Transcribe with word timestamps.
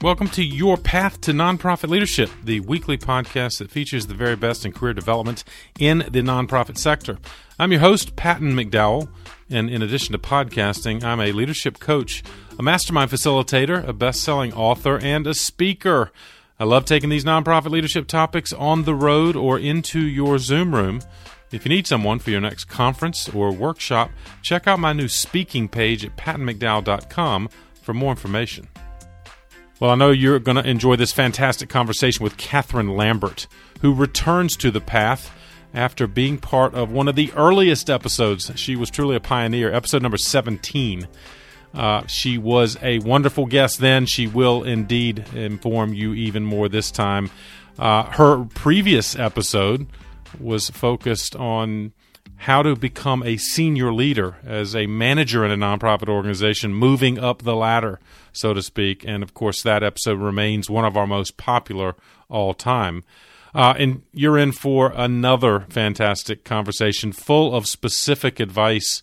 Welcome 0.00 0.28
to 0.28 0.44
Your 0.44 0.76
Path 0.76 1.20
to 1.22 1.32
Nonprofit 1.32 1.88
Leadership, 1.88 2.30
the 2.44 2.60
weekly 2.60 2.96
podcast 2.96 3.58
that 3.58 3.68
features 3.68 4.06
the 4.06 4.14
very 4.14 4.36
best 4.36 4.64
in 4.64 4.70
career 4.70 4.94
development 4.94 5.42
in 5.76 6.04
the 6.08 6.20
nonprofit 6.20 6.78
sector. 6.78 7.18
I'm 7.58 7.72
your 7.72 7.80
host, 7.80 8.14
Patton 8.14 8.52
McDowell, 8.52 9.08
and 9.50 9.68
in 9.68 9.82
addition 9.82 10.12
to 10.12 10.18
podcasting, 10.18 11.02
I'm 11.02 11.18
a 11.18 11.32
leadership 11.32 11.80
coach, 11.80 12.22
a 12.56 12.62
mastermind 12.62 13.10
facilitator, 13.10 13.84
a 13.88 13.92
best 13.92 14.22
selling 14.22 14.52
author, 14.52 15.00
and 15.00 15.26
a 15.26 15.34
speaker. 15.34 16.12
I 16.60 16.64
love 16.64 16.84
taking 16.84 17.10
these 17.10 17.24
nonprofit 17.24 17.70
leadership 17.70 18.06
topics 18.06 18.52
on 18.52 18.84
the 18.84 18.94
road 18.94 19.34
or 19.34 19.58
into 19.58 19.98
your 19.98 20.38
Zoom 20.38 20.76
room. 20.76 21.00
If 21.50 21.64
you 21.64 21.70
need 21.70 21.88
someone 21.88 22.20
for 22.20 22.30
your 22.30 22.40
next 22.40 22.66
conference 22.66 23.28
or 23.30 23.50
workshop, 23.50 24.12
check 24.42 24.68
out 24.68 24.78
my 24.78 24.92
new 24.92 25.08
speaking 25.08 25.68
page 25.68 26.04
at 26.04 26.16
pattonmcdowell.com 26.16 27.48
for 27.82 27.94
more 27.94 28.10
information. 28.10 28.68
Well, 29.80 29.92
I 29.92 29.94
know 29.94 30.10
you're 30.10 30.40
going 30.40 30.56
to 30.56 30.68
enjoy 30.68 30.96
this 30.96 31.12
fantastic 31.12 31.68
conversation 31.68 32.24
with 32.24 32.36
Catherine 32.36 32.96
Lambert, 32.96 33.46
who 33.80 33.94
returns 33.94 34.56
to 34.56 34.72
the 34.72 34.80
path 34.80 35.30
after 35.72 36.08
being 36.08 36.38
part 36.38 36.74
of 36.74 36.90
one 36.90 37.06
of 37.06 37.14
the 37.14 37.32
earliest 37.36 37.88
episodes. 37.88 38.50
She 38.56 38.74
was 38.74 38.90
truly 38.90 39.14
a 39.14 39.20
pioneer, 39.20 39.72
episode 39.72 40.02
number 40.02 40.16
17. 40.16 41.06
Uh, 41.72 42.04
she 42.08 42.38
was 42.38 42.76
a 42.82 42.98
wonderful 43.00 43.46
guest 43.46 43.78
then. 43.78 44.06
She 44.06 44.26
will 44.26 44.64
indeed 44.64 45.24
inform 45.32 45.94
you 45.94 46.12
even 46.12 46.44
more 46.44 46.68
this 46.68 46.90
time. 46.90 47.30
Uh, 47.78 48.04
her 48.04 48.46
previous 48.46 49.16
episode 49.16 49.86
was 50.40 50.70
focused 50.70 51.36
on 51.36 51.92
how 52.42 52.62
to 52.62 52.76
become 52.76 53.22
a 53.24 53.36
senior 53.36 53.92
leader 53.92 54.36
as 54.44 54.74
a 54.74 54.86
manager 54.86 55.44
in 55.44 55.50
a 55.50 55.56
nonprofit 55.56 56.08
organization, 56.08 56.72
moving 56.72 57.18
up 57.18 57.42
the 57.42 57.56
ladder, 57.56 57.98
so 58.32 58.54
to 58.54 58.62
speak. 58.62 59.04
And 59.04 59.22
of 59.22 59.34
course, 59.34 59.62
that 59.62 59.82
episode 59.82 60.20
remains 60.20 60.70
one 60.70 60.84
of 60.84 60.96
our 60.96 61.06
most 61.06 61.36
popular 61.36 61.96
all 62.28 62.54
time. 62.54 63.02
Uh, 63.54 63.74
and 63.76 64.02
you're 64.12 64.38
in 64.38 64.52
for 64.52 64.92
another 64.94 65.66
fantastic 65.68 66.44
conversation 66.44 67.12
full 67.12 67.54
of 67.54 67.66
specific 67.66 68.38
advice 68.38 69.02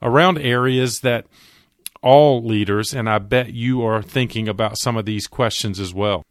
around 0.00 0.38
areas 0.38 1.00
that 1.00 1.26
all 2.02 2.42
leaders, 2.42 2.94
and 2.94 3.10
I 3.10 3.18
bet 3.18 3.52
you 3.52 3.84
are 3.84 4.00
thinking 4.00 4.48
about 4.48 4.78
some 4.78 4.96
of 4.96 5.04
these 5.04 5.26
questions 5.26 5.78
as 5.78 5.92
well. 5.92 6.24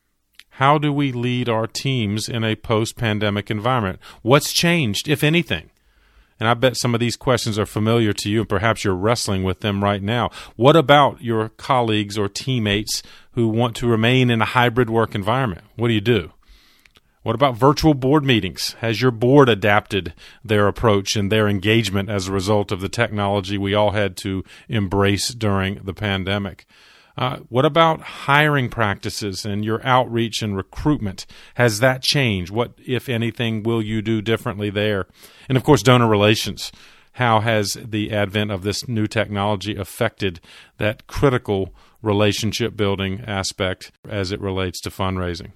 How 0.51 0.79
do 0.79 0.91
we 0.91 1.11
lead 1.11 1.47
our 1.47 1.67
teams 1.67 2.27
in 2.27 2.43
a 2.43 2.55
post 2.55 2.97
pandemic 2.97 3.51
environment? 3.51 3.99
What's 4.23 4.51
changed, 4.51 5.07
if 5.07 5.23
anything? 5.23 5.69
And 6.39 6.47
I 6.47 6.53
bet 6.53 6.77
some 6.77 6.93
of 6.93 6.99
these 6.99 7.17
questions 7.17 7.59
are 7.59 7.65
familiar 7.65 8.13
to 8.13 8.29
you, 8.29 8.41
and 8.41 8.49
perhaps 8.49 8.83
you're 8.83 8.95
wrestling 8.95 9.43
with 9.43 9.59
them 9.59 9.83
right 9.83 10.01
now. 10.01 10.29
What 10.55 10.75
about 10.75 11.21
your 11.21 11.49
colleagues 11.49 12.17
or 12.17 12.29
teammates 12.29 13.03
who 13.33 13.49
want 13.49 13.75
to 13.77 13.87
remain 13.87 14.29
in 14.29 14.41
a 14.41 14.45
hybrid 14.45 14.89
work 14.89 15.15
environment? 15.15 15.65
What 15.75 15.89
do 15.89 15.93
you 15.93 16.01
do? 16.01 16.31
What 17.21 17.35
about 17.35 17.57
virtual 17.57 17.93
board 17.93 18.23
meetings? 18.23 18.73
Has 18.79 19.01
your 19.01 19.11
board 19.11 19.49
adapted 19.49 20.13
their 20.43 20.67
approach 20.67 21.17
and 21.17 21.29
their 21.29 21.49
engagement 21.49 22.09
as 22.09 22.27
a 22.27 22.31
result 22.31 22.71
of 22.71 22.79
the 22.79 22.87
technology 22.87 23.57
we 23.57 23.73
all 23.73 23.91
had 23.91 24.15
to 24.17 24.45
embrace 24.69 25.29
during 25.29 25.75
the 25.83 25.93
pandemic? 25.93 26.65
Uh, 27.19 27.39
what 27.49 27.65
about 27.65 27.99
hiring 27.99 28.69
practices 28.69 29.43
and 29.43 29.65
your 29.65 29.85
outreach 29.85 30.41
and 30.41 30.55
recruitment? 30.55 31.25
Has 31.55 31.81
that 31.81 32.01
changed? 32.01 32.49
What, 32.49 32.71
if 32.77 33.09
anything, 33.09 33.61
will 33.61 33.81
you 33.81 34.01
do 34.01 34.21
differently 34.21 34.69
there? 34.69 35.05
And 35.49 35.57
of 35.57 35.65
course, 35.65 35.83
donor 35.83 36.07
relations. 36.07 36.71
How 37.13 37.41
has 37.41 37.77
the 37.83 38.13
advent 38.13 38.51
of 38.51 38.63
this 38.63 38.87
new 38.87 39.05
technology 39.05 39.75
affected 39.75 40.39
that 40.77 41.07
critical 41.07 41.75
relationship 42.01 42.77
building 42.77 43.21
aspect 43.27 43.91
as 44.07 44.31
it 44.31 44.39
relates 44.39 44.79
to 44.81 44.89
fundraising? 44.89 45.51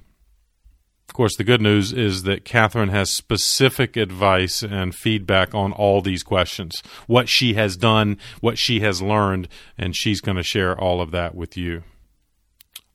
Of 1.13 1.17
course, 1.17 1.35
the 1.37 1.43
good 1.43 1.61
news 1.61 1.93
is 1.93 2.23
that 2.23 2.43
Catherine 2.43 2.89
has 2.89 3.13
specific 3.13 3.95
advice 3.95 4.63
and 4.63 4.95
feedback 4.95 5.53
on 5.53 5.71
all 5.71 6.01
these 6.01 6.23
questions, 6.23 6.81
what 7.05 7.29
she 7.29 7.53
has 7.53 7.77
done, 7.77 8.17
what 8.41 8.57
she 8.57 8.79
has 8.79 8.99
learned, 8.99 9.47
and 9.77 9.95
she's 9.95 10.21
going 10.21 10.37
to 10.37 10.43
share 10.43 10.75
all 10.75 11.01
of 11.01 11.11
that 11.11 11.35
with 11.35 11.55
you. 11.55 11.83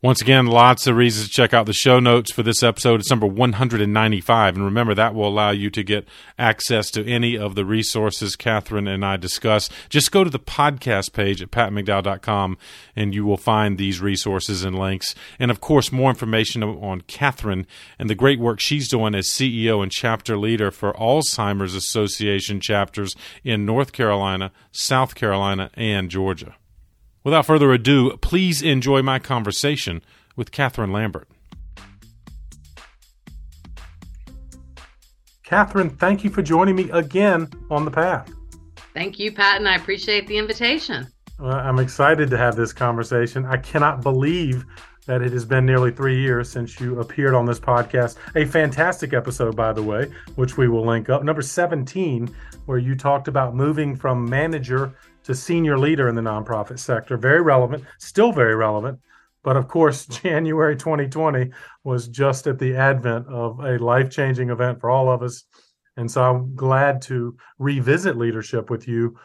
Once 0.00 0.22
again, 0.22 0.46
lots 0.46 0.86
of 0.86 0.94
reasons 0.94 1.26
to 1.26 1.32
check 1.32 1.52
out 1.52 1.66
the 1.66 1.72
show 1.72 1.98
notes 1.98 2.30
for 2.30 2.44
this 2.44 2.62
episode. 2.62 3.00
It's 3.00 3.10
number 3.10 3.26
195. 3.26 4.54
And 4.54 4.64
remember, 4.64 4.94
that 4.94 5.12
will 5.12 5.26
allow 5.26 5.50
you 5.50 5.70
to 5.70 5.82
get 5.82 6.06
access 6.38 6.88
to 6.92 7.04
any 7.04 7.36
of 7.36 7.56
the 7.56 7.64
resources 7.64 8.36
Catherine 8.36 8.86
and 8.86 9.04
I 9.04 9.16
discuss. 9.16 9.68
Just 9.88 10.12
go 10.12 10.22
to 10.22 10.30
the 10.30 10.38
podcast 10.38 11.12
page 11.12 11.42
at 11.42 11.50
pattonmcdowell.com 11.50 12.58
and 12.94 13.12
you 13.12 13.24
will 13.24 13.36
find 13.36 13.76
these 13.76 14.00
resources 14.00 14.62
and 14.62 14.78
links. 14.78 15.16
And 15.36 15.50
of 15.50 15.60
course, 15.60 15.90
more 15.90 16.10
information 16.10 16.62
on 16.62 17.00
Catherine 17.08 17.66
and 17.98 18.08
the 18.08 18.14
great 18.14 18.38
work 18.38 18.60
she's 18.60 18.88
doing 18.88 19.16
as 19.16 19.26
CEO 19.26 19.82
and 19.82 19.90
chapter 19.90 20.38
leader 20.38 20.70
for 20.70 20.92
Alzheimer's 20.92 21.74
Association 21.74 22.60
chapters 22.60 23.16
in 23.42 23.66
North 23.66 23.90
Carolina, 23.90 24.52
South 24.70 25.16
Carolina, 25.16 25.72
and 25.74 26.08
Georgia. 26.08 26.54
Without 27.28 27.44
further 27.44 27.74
ado, 27.74 28.16
please 28.22 28.62
enjoy 28.62 29.02
my 29.02 29.18
conversation 29.18 30.00
with 30.34 30.50
Catherine 30.50 30.92
Lambert. 30.92 31.28
Catherine, 35.42 35.90
thank 35.90 36.24
you 36.24 36.30
for 36.30 36.40
joining 36.40 36.74
me 36.74 36.88
again 36.90 37.50
on 37.70 37.84
the 37.84 37.90
path. 37.90 38.32
Thank 38.94 39.18
you, 39.18 39.30
Pat, 39.30 39.58
and 39.58 39.68
I 39.68 39.76
appreciate 39.76 40.26
the 40.26 40.38
invitation. 40.38 41.06
Well, 41.38 41.52
I'm 41.52 41.78
excited 41.78 42.30
to 42.30 42.38
have 42.38 42.56
this 42.56 42.72
conversation. 42.72 43.44
I 43.44 43.58
cannot 43.58 44.00
believe 44.00 44.64
that 45.04 45.20
it 45.20 45.32
has 45.32 45.44
been 45.44 45.66
nearly 45.66 45.90
three 45.90 46.18
years 46.18 46.50
since 46.50 46.80
you 46.80 46.98
appeared 46.98 47.34
on 47.34 47.44
this 47.44 47.60
podcast. 47.60 48.16
A 48.36 48.46
fantastic 48.46 49.12
episode, 49.12 49.54
by 49.54 49.74
the 49.74 49.82
way, 49.82 50.10
which 50.36 50.56
we 50.56 50.66
will 50.66 50.86
link 50.86 51.10
up. 51.10 51.22
Number 51.24 51.42
17, 51.42 52.34
where 52.64 52.78
you 52.78 52.94
talked 52.94 53.28
about 53.28 53.54
moving 53.54 53.96
from 53.96 54.28
manager 54.28 54.94
to 55.28 55.34
senior 55.34 55.78
leader 55.78 56.08
in 56.08 56.14
the 56.14 56.22
nonprofit 56.22 56.78
sector. 56.78 57.18
Very 57.18 57.42
relevant, 57.42 57.84
still 57.98 58.32
very 58.32 58.56
relevant. 58.56 58.98
But 59.44 59.58
of 59.58 59.68
course, 59.68 60.06
January 60.22 60.74
2020 60.74 61.50
was 61.84 62.08
just 62.08 62.46
at 62.46 62.58
the 62.58 62.74
advent 62.74 63.26
of 63.28 63.60
a 63.60 63.76
life 63.76 64.08
changing 64.08 64.48
event 64.48 64.80
for 64.80 64.88
all 64.88 65.10
of 65.10 65.22
us. 65.22 65.44
And 65.98 66.10
so 66.10 66.22
I'm 66.22 66.54
glad 66.54 67.02
to 67.02 67.36
revisit 67.58 68.16
leadership 68.16 68.70
with 68.70 68.88
you 68.88 69.18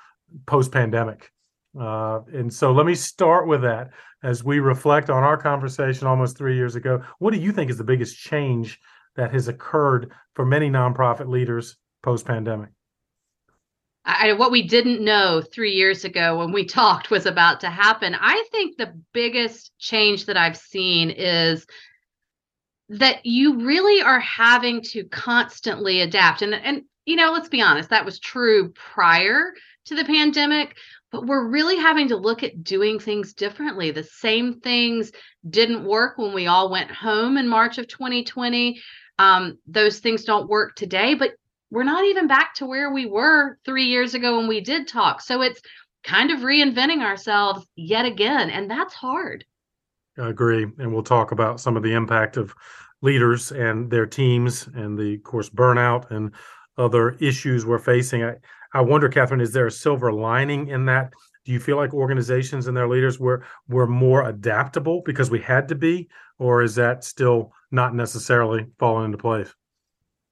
post 0.46 0.74
pandemic. 0.74 1.32
Uh, 1.80 2.20
and 2.34 2.54
so 2.54 2.74
let 2.74 2.86
me 2.86 2.96
start 2.96 3.48
with 3.48 3.62
that 3.62 3.92
as 4.24 4.44
we 4.44 4.60
reflect 4.60 5.10
on 5.10 5.24
our 5.24 5.38
conversation 5.38 6.06
almost 6.06 6.38
three 6.38 6.58
years 6.58 6.76
ago. 6.76 7.02
What 7.20 7.34
do 7.34 7.40
you 7.40 7.54
think 7.54 7.72
is 7.72 7.78
the 7.78 7.86
biggest 7.86 8.18
change 8.18 8.78
that 9.16 9.32
has 9.32 9.48
occurred 9.48 10.12
for 10.34 10.46
many 10.46 10.70
nonprofit 10.70 11.30
leaders 11.30 11.78
post 12.02 12.26
pandemic? 12.26 12.72
I, 14.06 14.34
what 14.34 14.52
we 14.52 14.68
didn't 14.68 15.04
know 15.04 15.42
three 15.42 15.72
years 15.72 16.04
ago 16.04 16.38
when 16.38 16.52
we 16.52 16.66
talked 16.66 17.10
was 17.10 17.26
about 17.26 17.62
to 17.62 17.70
happen. 17.70 18.16
I 18.20 18.46
think 18.52 18.78
the 18.78 18.94
biggest 19.14 19.72
change 19.80 20.26
that 20.26 20.38
I've 20.38 20.58
seen 20.58 21.10
is 21.10 21.66
that 22.90 23.26
you 23.26 23.66
really 23.66 24.02
are 24.02 24.20
having 24.20 24.82
to 24.82 25.06
constantly 25.06 26.02
adapt. 26.02 26.42
And, 26.42 26.54
and 26.54 26.84
you 27.06 27.16
know, 27.16 27.32
let's 27.32 27.50
be 27.50 27.62
honest, 27.62 27.90
that 27.90 28.06
was 28.06 28.20
true 28.20 28.70
prior 28.72 29.54
to 29.86 29.96
the 29.96 30.06
pandemic, 30.06 30.78
but 31.12 31.26
we're 31.26 31.48
really 31.48 31.78
having 31.78 32.10
to 32.10 32.18
look 32.18 32.44
at 32.44 32.64
doing 32.64 33.00
things 33.00 33.34
differently. 33.34 33.92
The 33.92 34.04
same 34.04 34.60
things 34.60 35.12
didn't 35.50 35.86
work 35.86 36.18
when 36.18 36.34
we 36.34 36.48
all 36.48 36.70
went 36.70 36.92
home 36.92 37.38
in 37.38 37.48
March 37.48 37.78
of 37.78 37.88
2020. 37.88 38.82
Um, 39.20 39.58
those 39.68 40.00
things 40.00 40.24
don't 40.24 40.50
work 40.50 40.76
today, 40.76 41.14
but 41.14 41.32
we're 41.74 41.84
not 41.84 42.06
even 42.06 42.28
back 42.28 42.54
to 42.54 42.68
where 42.68 42.94
we 42.94 43.08
were 43.08 43.58
three 43.66 43.86
years 43.86 44.14
ago 44.14 44.38
when 44.38 44.48
we 44.48 44.62
did 44.62 44.88
talk. 44.88 45.22
So 45.22 45.42
it's 45.42 45.60
kind 46.04 46.30
of 46.30 46.42
reinventing 46.42 47.02
ourselves 47.02 47.66
yet 47.76 48.06
again. 48.06 48.52
And 48.52 48.70
that's 48.70 48.94
hard. 48.94 49.44
I 50.20 50.30
agree. 50.30 50.68
And 50.78 50.94
we'll 50.94 51.02
talk 51.02 51.32
about 51.32 51.60
some 51.60 51.76
of 51.76 51.82
the 51.82 51.94
impact 51.94 52.38
of 52.38 52.54
leaders 53.02 53.52
and 53.52 53.90
their 53.90 54.06
teams 54.06 54.68
and 54.76 54.96
the 55.00 55.16
of 55.16 55.24
course 55.24 55.50
burnout 55.50 56.12
and 56.12 56.32
other 56.78 57.18
issues 57.20 57.66
we're 57.66 57.80
facing. 57.80 58.24
I, 58.24 58.36
I 58.76 58.82
wonder, 58.82 59.10
Catherine, 59.10 59.42
is 59.42 59.52
there 59.52 59.68
a 59.68 59.72
silver 59.72 60.14
lining 60.14 60.68
in 60.68 60.86
that? 60.86 61.12
Do 61.44 61.52
you 61.52 61.60
feel 61.60 61.78
like 61.78 61.94
organizations 61.94 62.68
and 62.68 62.78
their 62.78 62.88
leaders 62.88 63.20
were 63.20 63.46
were 63.68 63.88
more 63.88 64.30
adaptable 64.30 65.02
because 65.06 65.32
we 65.32 65.42
had 65.42 65.68
to 65.70 65.76
be, 65.76 66.08
or 66.38 66.62
is 66.62 66.76
that 66.76 67.04
still 67.04 67.52
not 67.72 67.96
necessarily 67.96 68.68
falling 68.78 69.06
into 69.06 69.18
place? 69.18 69.54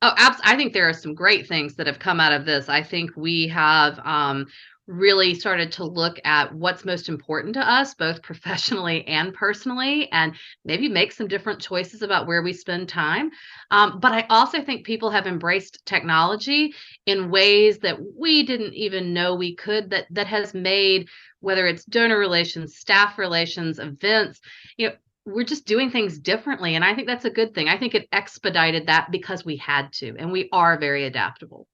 Oh, 0.02 0.14
abs- 0.18 0.42
I 0.44 0.56
think 0.56 0.74
there 0.74 0.90
are 0.90 0.94
some 0.94 1.14
great 1.14 1.48
things 1.48 1.76
that 1.76 1.88
have 1.88 2.00
come 2.00 2.20
out 2.20 2.34
of 2.34 2.46
this. 2.46 2.70
I 2.70 2.82
think 2.82 3.12
we 3.16 3.48
have 3.50 4.00
um, 4.00 4.48
really 4.88 5.36
started 5.36 5.72
to 5.74 5.86
look 5.86 6.20
at 6.26 6.54
what's 6.56 6.84
most 6.86 7.08
important 7.08 7.54
to 7.54 7.60
us, 7.70 7.94
both 7.94 8.22
professionally 8.24 9.06
and 9.08 9.32
personally, 9.32 10.12
and 10.12 10.34
maybe 10.66 10.90
make 10.90 11.12
some 11.12 11.28
different 11.28 11.62
choices 11.62 12.02
about 12.02 12.26
where 12.26 12.42
we 12.42 12.52
spend 12.52 12.90
time. 12.90 13.30
Um, 13.70 14.00
but 14.00 14.12
I 14.12 14.26
also 14.30 14.64
think 14.64 14.88
people 14.88 15.12
have 15.12 15.28
embraced 15.28 15.86
technology 15.86 16.74
in 17.06 17.30
ways 17.30 17.78
that 17.80 18.00
we 18.18 18.42
didn't 18.44 18.74
even 18.74 19.14
know 19.14 19.36
we 19.36 19.56
could. 19.56 19.92
That 19.92 20.08
that 20.12 20.28
has 20.28 20.56
made 20.56 21.10
whether 21.42 21.68
it's 21.68 21.86
donor 21.86 22.18
relations, 22.18 22.76
staff 22.78 23.20
relations, 23.20 23.78
events, 23.78 24.42
you 24.78 24.90
know 24.90 24.96
we're 25.26 25.44
just 25.44 25.66
doing 25.66 25.92
things 25.92 26.18
differently. 26.20 26.76
And 26.76 26.84
I 26.84 26.96
think 26.96 27.08
that's 27.08 27.26
a 27.26 27.30
good 27.30 27.54
thing. 27.54 27.68
I 27.68 27.78
think 27.78 27.96
it 27.96 28.08
expedited 28.12 28.88
that 28.88 29.12
because 29.12 29.46
we 29.46 29.58
had 29.58 29.92
to, 29.94 30.16
and 30.18 30.32
we 30.32 30.50
are 30.52 30.80
very 30.80 31.06
adaptable. 31.06 31.68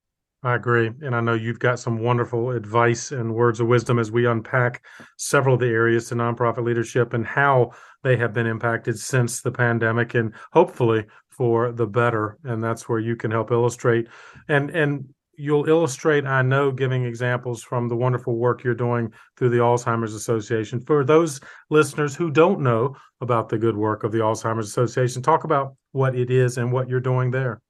I 0.44 0.56
agree. 0.56 0.92
And 1.02 1.16
I 1.16 1.22
know 1.22 1.34
you've 1.34 1.60
got 1.60 1.80
some 1.80 2.00
wonderful 2.00 2.52
advice 2.52 3.12
and 3.12 3.34
words 3.34 3.60
of 3.60 3.68
wisdom 3.68 3.98
as 3.98 4.12
we 4.12 4.28
unpack 4.28 4.86
several 5.18 5.56
of 5.56 5.62
the 5.62 5.68
areas 5.68 6.10
to 6.10 6.16
nonprofit 6.16 6.64
leadership 6.64 7.14
and 7.14 7.26
how 7.26 7.72
they 8.04 8.18
have 8.18 8.34
been 8.34 8.46
impacted 8.46 9.00
since 9.00 9.42
the 9.42 9.52
pandemic 9.52 10.14
and 10.14 10.34
hopefully 10.54 11.06
for 11.30 11.72
the 11.72 11.88
better. 11.88 12.38
And 12.44 12.64
that's 12.64 12.88
where 12.88 13.00
you 13.00 13.16
can 13.16 13.32
help 13.32 13.52
illustrate. 13.52 14.08
And 14.48 14.70
and 14.70 15.14
you'll 15.38 15.70
illustrate, 15.70 16.26
I 16.26 16.42
know, 16.42 16.72
giving 16.72 17.06
examples 17.06 17.62
from 17.62 17.88
the 17.88 17.96
wonderful 17.96 18.36
work 18.36 18.64
you're 18.64 18.74
doing 18.74 19.14
through 19.38 19.50
the 19.50 19.58
Alzheimer's 19.58 20.16
Association. 20.16 20.82
For 20.82 21.06
those 21.06 21.40
listeners 21.70 22.16
who 22.16 22.32
don't 22.32 22.62
know 22.62 22.96
about 23.22 23.48
the 23.48 23.58
good 23.58 23.78
work 23.78 24.04
of 24.04 24.12
the 24.12 24.18
Alzheimer's 24.18 24.68
Association, 24.68 25.22
talk 25.22 25.44
about 25.44 25.76
what 25.92 26.16
it 26.16 26.32
is 26.32 26.58
and 26.58 26.72
what 26.72 26.90
you're 26.90 27.00
doing 27.00 27.32
there. 27.32 27.62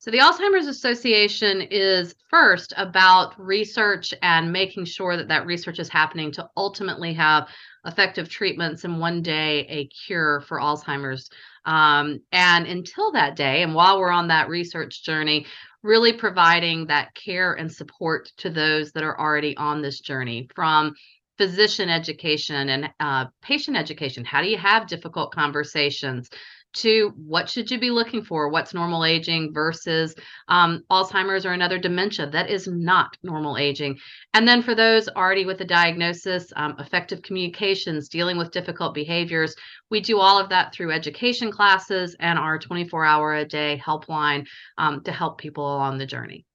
So, 0.00 0.10
the 0.10 0.18
Alzheimer's 0.18 0.66
Association 0.66 1.62
is 1.62 2.16
first 2.28 2.74
about 2.76 3.40
research 3.40 4.12
and 4.20 4.52
making 4.52 4.86
sure 4.86 5.16
that 5.16 5.28
that 5.28 5.46
research 5.46 5.78
is 5.78 5.88
happening 5.88 6.32
to 6.32 6.48
ultimately 6.56 7.12
have 7.12 7.46
effective 7.84 8.28
treatments 8.28 8.82
and 8.82 8.98
one 8.98 9.22
day 9.22 9.60
a 9.68 9.86
cure 9.86 10.40
for 10.40 10.58
Alzheimer's. 10.58 11.30
Um, 11.64 12.18
and 12.32 12.66
until 12.66 13.12
that 13.12 13.36
day, 13.36 13.62
and 13.62 13.76
while 13.76 14.00
we're 14.00 14.10
on 14.10 14.26
that 14.26 14.48
research 14.48 15.04
journey, 15.04 15.46
really 15.82 16.12
providing 16.12 16.86
that 16.86 17.14
care 17.14 17.54
and 17.54 17.70
support 17.72 18.30
to 18.38 18.50
those 18.50 18.92
that 18.92 19.04
are 19.04 19.18
already 19.18 19.56
on 19.56 19.82
this 19.82 20.00
journey 20.00 20.48
from 20.54 20.94
physician 21.38 21.88
education 21.88 22.68
and 22.68 22.90
uh, 23.00 23.26
patient 23.40 23.76
education. 23.76 24.24
How 24.24 24.42
do 24.42 24.48
you 24.48 24.58
have 24.58 24.86
difficult 24.86 25.32
conversations? 25.32 26.30
To 26.74 27.12
what 27.16 27.48
should 27.48 27.70
you 27.70 27.78
be 27.78 27.90
looking 27.90 28.22
for? 28.22 28.48
What's 28.48 28.74
normal 28.74 29.04
aging 29.04 29.52
versus 29.52 30.14
um, 30.48 30.82
alzheimer's 30.90 31.44
or 31.44 31.52
another 31.52 31.78
dementia? 31.78 32.28
That 32.30 32.50
is 32.50 32.66
not 32.66 33.16
normal 33.22 33.58
aging. 33.58 33.98
And 34.34 34.46
then 34.46 34.62
for 34.62 34.74
those 34.74 35.08
already 35.08 35.44
with 35.44 35.60
a 35.60 35.64
diagnosis 35.64 36.52
um, 36.56 36.76
effective 36.78 37.22
communications 37.22 38.08
dealing 38.08 38.38
with 38.38 38.50
difficult 38.50 38.94
behaviors 38.94 39.54
we 39.92 40.00
do 40.00 40.18
all 40.18 40.38
of 40.38 40.48
that 40.48 40.72
through 40.72 40.90
education 40.90 41.52
classes 41.52 42.16
and 42.18 42.38
our 42.38 42.58
24 42.58 43.04
hour 43.04 43.34
a 43.34 43.44
day 43.44 43.80
helpline 43.84 44.46
um, 44.78 45.02
to 45.04 45.12
help 45.12 45.38
people 45.38 45.64
along 45.76 45.98
the 45.98 46.06
journey. 46.06 46.46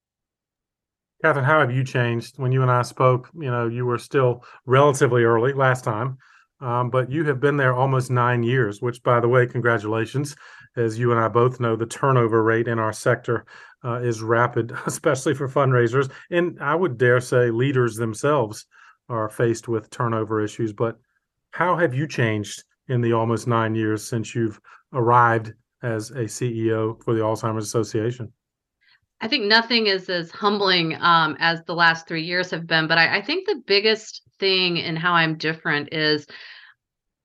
Catherine 1.24 1.46
how 1.46 1.60
have 1.60 1.72
you 1.72 1.84
changed? 1.84 2.38
When 2.38 2.52
you 2.52 2.64
and 2.64 2.72
i 2.72 2.82
spoke 2.82 3.30
you 3.36 3.52
know 3.52 3.68
you 3.68 3.86
were 3.86 4.00
still 4.00 4.44
relatively 4.66 5.24
early 5.24 5.54
last 5.54 5.84
time 5.84 6.18
um, 6.60 6.90
but 6.90 7.12
you 7.12 7.24
have 7.26 7.40
been 7.40 7.58
there 7.58 7.74
almost 7.74 8.10
nine 8.10 8.44
years, 8.44 8.82
which, 8.82 9.04
by 9.04 9.20
the 9.20 9.28
way, 9.28 9.46
congratulations. 9.46 10.36
As 10.76 10.98
you 10.98 11.12
and 11.12 11.20
I 11.20 11.28
both 11.28 11.60
know, 11.60 11.76
the 11.76 11.86
turnover 11.86 12.44
rate 12.44 12.68
in 12.68 12.80
our 12.80 12.94
sector 12.94 13.46
uh, 13.84 14.00
is 14.02 14.22
rapid, 14.22 14.72
especially 14.86 15.34
for 15.34 15.48
fundraisers. 15.48 16.12
And 16.32 16.58
I 16.62 16.76
would 16.76 16.98
dare 16.98 17.22
say 17.22 17.52
leaders 17.52 17.96
themselves 17.96 18.66
are 19.10 19.30
faced 19.30 19.68
with 19.68 19.90
turnover 19.90 20.42
issues. 20.42 20.74
But 20.74 20.98
how 21.52 21.76
have 21.78 21.94
you 21.94 22.08
changed 22.08 22.64
in 22.88 23.02
the 23.02 23.14
almost 23.14 23.48
nine 23.48 23.76
years 23.76 24.08
since 24.08 24.34
you've 24.34 24.60
arrived 24.94 25.54
as 25.84 26.12
a 26.12 26.24
CEO 26.24 27.02
for 27.04 27.14
the 27.14 27.22
Alzheimer's 27.22 27.66
Association? 27.66 28.32
I 29.20 29.28
think 29.28 29.46
nothing 29.46 29.88
is 29.88 30.10
as 30.10 30.30
humbling 30.32 30.96
um, 31.02 31.38
as 31.40 31.64
the 31.64 31.74
last 31.74 32.08
three 32.08 32.24
years 32.24 32.52
have 32.52 32.68
been. 32.68 32.88
But 32.88 32.98
I, 32.98 33.18
I 33.18 33.22
think 33.22 33.48
the 33.48 33.62
biggest 33.66 34.27
thing 34.40 34.80
and 34.80 34.98
how 34.98 35.14
I'm 35.14 35.38
different 35.38 35.94
is 35.94 36.28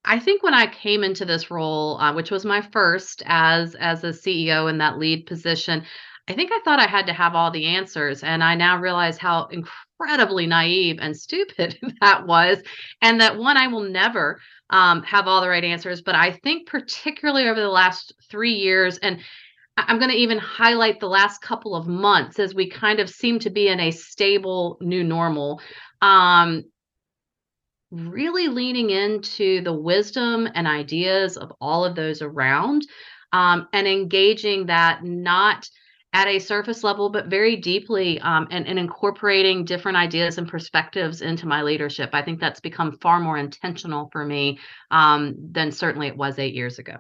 I 0.04 0.18
think 0.18 0.42
when 0.42 0.54
I 0.54 0.66
came 0.66 1.04
into 1.04 1.24
this 1.24 1.50
role, 1.50 1.96
uh, 1.98 2.12
which 2.12 2.30
was 2.30 2.44
my 2.44 2.60
first 2.60 3.22
as 3.26 3.74
as 3.76 4.02
a 4.02 4.08
CEO 4.08 4.68
in 4.68 4.78
that 4.78 4.98
lead 4.98 5.26
position, 5.26 5.84
I 6.28 6.34
think 6.34 6.50
I 6.52 6.60
thought 6.64 6.80
I 6.80 6.86
had 6.86 7.06
to 7.06 7.12
have 7.12 7.34
all 7.34 7.50
the 7.50 7.66
answers, 7.66 8.22
and 8.22 8.42
I 8.42 8.54
now 8.54 8.78
realize 8.78 9.18
how 9.18 9.46
incredibly 9.46 10.46
naive 10.46 10.98
and 11.00 11.16
stupid 11.26 11.78
that 12.00 12.26
was, 12.26 12.58
and 13.00 13.20
that 13.20 13.38
one 13.38 13.56
I 13.56 13.68
will 13.68 13.88
never 13.88 14.40
um, 14.70 15.02
have 15.04 15.28
all 15.28 15.40
the 15.40 15.48
right 15.48 15.64
answers. 15.64 16.02
But 16.02 16.14
I 16.14 16.32
think 16.32 16.68
particularly 16.68 17.48
over 17.48 17.60
the 17.60 17.68
last 17.68 18.12
three 18.28 18.54
years, 18.54 18.98
and 18.98 19.20
I'm 19.76 19.98
going 19.98 20.10
to 20.10 20.16
even 20.16 20.38
highlight 20.38 21.00
the 21.00 21.08
last 21.08 21.40
couple 21.40 21.74
of 21.74 21.86
months 21.86 22.38
as 22.38 22.54
we 22.54 22.68
kind 22.68 23.00
of 23.00 23.08
seem 23.08 23.38
to 23.40 23.50
be 23.50 23.68
in 23.68 23.80
a 23.80 23.90
stable 23.90 24.78
new 24.80 25.02
normal. 25.02 25.60
Um, 26.00 26.64
really 27.92 28.48
leaning 28.48 28.90
into 28.90 29.60
the 29.62 29.72
wisdom 29.72 30.48
and 30.54 30.66
ideas 30.66 31.36
of 31.36 31.52
all 31.60 31.84
of 31.84 31.94
those 31.94 32.22
around 32.22 32.86
um, 33.32 33.68
and 33.72 33.86
engaging 33.86 34.66
that 34.66 35.04
not 35.04 35.68
at 36.14 36.28
a 36.28 36.38
surface 36.38 36.84
level, 36.84 37.08
but 37.08 37.26
very 37.26 37.56
deeply 37.56 38.20
um, 38.20 38.46
and, 38.50 38.66
and 38.66 38.78
incorporating 38.78 39.64
different 39.64 39.96
ideas 39.96 40.36
and 40.36 40.46
perspectives 40.46 41.22
into 41.22 41.46
my 41.46 41.62
leadership. 41.62 42.10
I 42.12 42.22
think 42.22 42.38
that's 42.38 42.60
become 42.60 42.98
far 43.00 43.18
more 43.18 43.38
intentional 43.38 44.10
for 44.12 44.24
me 44.24 44.58
um, 44.90 45.34
than 45.52 45.72
certainly 45.72 46.08
it 46.08 46.16
was 46.16 46.38
eight 46.38 46.54
years 46.54 46.78
ago. 46.78 46.96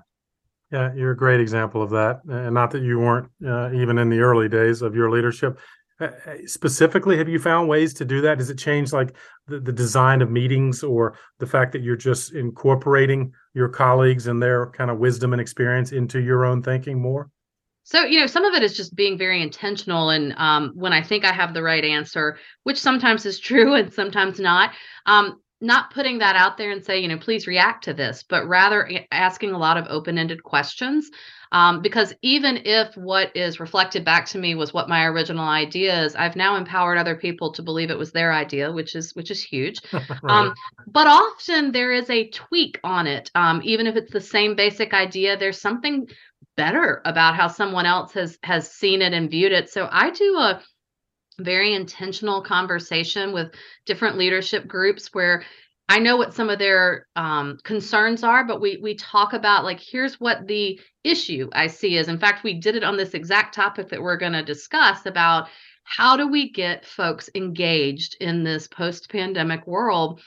Yeah, 0.70 0.94
you're 0.94 1.10
a 1.10 1.16
great 1.16 1.40
example 1.40 1.82
of 1.82 1.90
that. 1.90 2.20
And 2.26 2.54
not 2.54 2.70
that 2.70 2.82
you 2.82 2.98
weren't 2.98 3.28
uh, 3.46 3.72
even 3.74 3.98
in 3.98 4.08
the 4.08 4.20
early 4.20 4.48
days 4.48 4.80
of 4.80 4.94
your 4.94 5.10
leadership. 5.10 5.58
Uh, 6.02 6.08
specifically, 6.46 7.16
have 7.16 7.28
you 7.28 7.38
found 7.38 7.68
ways 7.68 7.94
to 7.94 8.04
do 8.04 8.20
that? 8.22 8.38
Does 8.38 8.50
it 8.50 8.58
change 8.58 8.92
like 8.92 9.14
the, 9.46 9.60
the 9.60 9.72
design 9.72 10.20
of 10.20 10.30
meetings 10.30 10.82
or 10.82 11.16
the 11.38 11.46
fact 11.46 11.70
that 11.72 11.82
you're 11.82 11.96
just 11.96 12.32
incorporating 12.34 13.32
your 13.54 13.68
colleagues 13.68 14.26
and 14.26 14.42
their 14.42 14.70
kind 14.70 14.90
of 14.90 14.98
wisdom 14.98 15.32
and 15.32 15.40
experience 15.40 15.92
into 15.92 16.20
your 16.20 16.44
own 16.44 16.62
thinking 16.62 17.00
more? 17.00 17.30
So, 17.84 18.04
you 18.04 18.18
know, 18.18 18.26
some 18.26 18.44
of 18.44 18.54
it 18.54 18.62
is 18.62 18.76
just 18.76 18.96
being 18.96 19.16
very 19.16 19.42
intentional. 19.42 20.10
And 20.10 20.34
um, 20.38 20.72
when 20.74 20.92
I 20.92 21.02
think 21.02 21.24
I 21.24 21.32
have 21.32 21.54
the 21.54 21.62
right 21.62 21.84
answer, 21.84 22.38
which 22.64 22.80
sometimes 22.80 23.24
is 23.26 23.38
true 23.38 23.74
and 23.74 23.92
sometimes 23.92 24.40
not, 24.40 24.72
um, 25.06 25.40
not 25.62 25.92
putting 25.92 26.18
that 26.18 26.36
out 26.36 26.58
there 26.58 26.72
and 26.72 26.84
say, 26.84 26.98
you 26.98 27.08
know, 27.08 27.16
please 27.16 27.46
react 27.46 27.84
to 27.84 27.94
this, 27.94 28.24
but 28.28 28.46
rather 28.46 28.90
asking 29.12 29.52
a 29.52 29.58
lot 29.58 29.78
of 29.78 29.86
open 29.88 30.18
ended 30.18 30.42
questions. 30.42 31.10
Um, 31.52 31.82
because 31.82 32.14
even 32.22 32.62
if 32.64 32.96
what 32.96 33.30
is 33.36 33.60
reflected 33.60 34.04
back 34.06 34.24
to 34.26 34.38
me 34.38 34.54
was 34.54 34.72
what 34.72 34.88
my 34.88 35.04
original 35.04 35.46
idea 35.46 36.02
is, 36.04 36.16
I've 36.16 36.34
now 36.34 36.56
empowered 36.56 36.96
other 36.96 37.14
people 37.14 37.52
to 37.52 37.62
believe 37.62 37.90
it 37.90 37.98
was 37.98 38.10
their 38.10 38.32
idea, 38.32 38.72
which 38.72 38.96
is 38.96 39.14
which 39.14 39.30
is 39.30 39.42
huge. 39.42 39.80
right. 39.92 40.08
um, 40.24 40.54
but 40.86 41.06
often 41.06 41.70
there 41.70 41.92
is 41.92 42.08
a 42.08 42.30
tweak 42.30 42.80
on 42.82 43.06
it, 43.06 43.30
um, 43.34 43.60
even 43.64 43.86
if 43.86 43.96
it's 43.96 44.12
the 44.12 44.20
same 44.20 44.56
basic 44.56 44.94
idea. 44.94 45.36
There's 45.36 45.60
something 45.60 46.08
better 46.56 47.02
about 47.04 47.36
how 47.36 47.48
someone 47.48 47.86
else 47.86 48.12
has 48.14 48.38
has 48.42 48.72
seen 48.72 49.02
it 49.02 49.12
and 49.12 49.30
viewed 49.30 49.52
it. 49.52 49.68
So 49.68 49.88
I 49.92 50.10
do 50.10 50.36
a 50.38 50.62
very 51.38 51.74
intentional 51.74 52.42
conversation 52.42 53.32
with 53.32 53.52
different 53.86 54.16
leadership 54.18 54.66
groups 54.66 55.08
where 55.12 55.44
I 55.88 55.98
know 55.98 56.16
what 56.16 56.32
some 56.32 56.48
of 56.48 56.58
their 56.58 57.06
um, 57.16 57.58
concerns 57.64 58.22
are, 58.22 58.44
but 58.44 58.60
we 58.60 58.78
we 58.82 58.94
talk 58.94 59.32
about 59.32 59.64
like 59.64 59.80
here's 59.80 60.20
what 60.20 60.46
the 60.46 60.80
issue 61.04 61.50
I 61.52 61.66
see 61.66 61.96
is. 61.96 62.08
In 62.08 62.18
fact, 62.18 62.44
we 62.44 62.54
did 62.54 62.76
it 62.76 62.84
on 62.84 62.96
this 62.96 63.14
exact 63.14 63.54
topic 63.54 63.88
that 63.88 64.00
we're 64.00 64.16
going 64.16 64.32
to 64.32 64.44
discuss 64.44 65.06
about 65.06 65.48
how 65.84 66.16
do 66.16 66.28
we 66.28 66.50
get 66.50 66.86
folks 66.86 67.28
engaged 67.34 68.16
in 68.20 68.44
this 68.44 68.68
post-pandemic 68.68 69.66
world. 69.66 70.20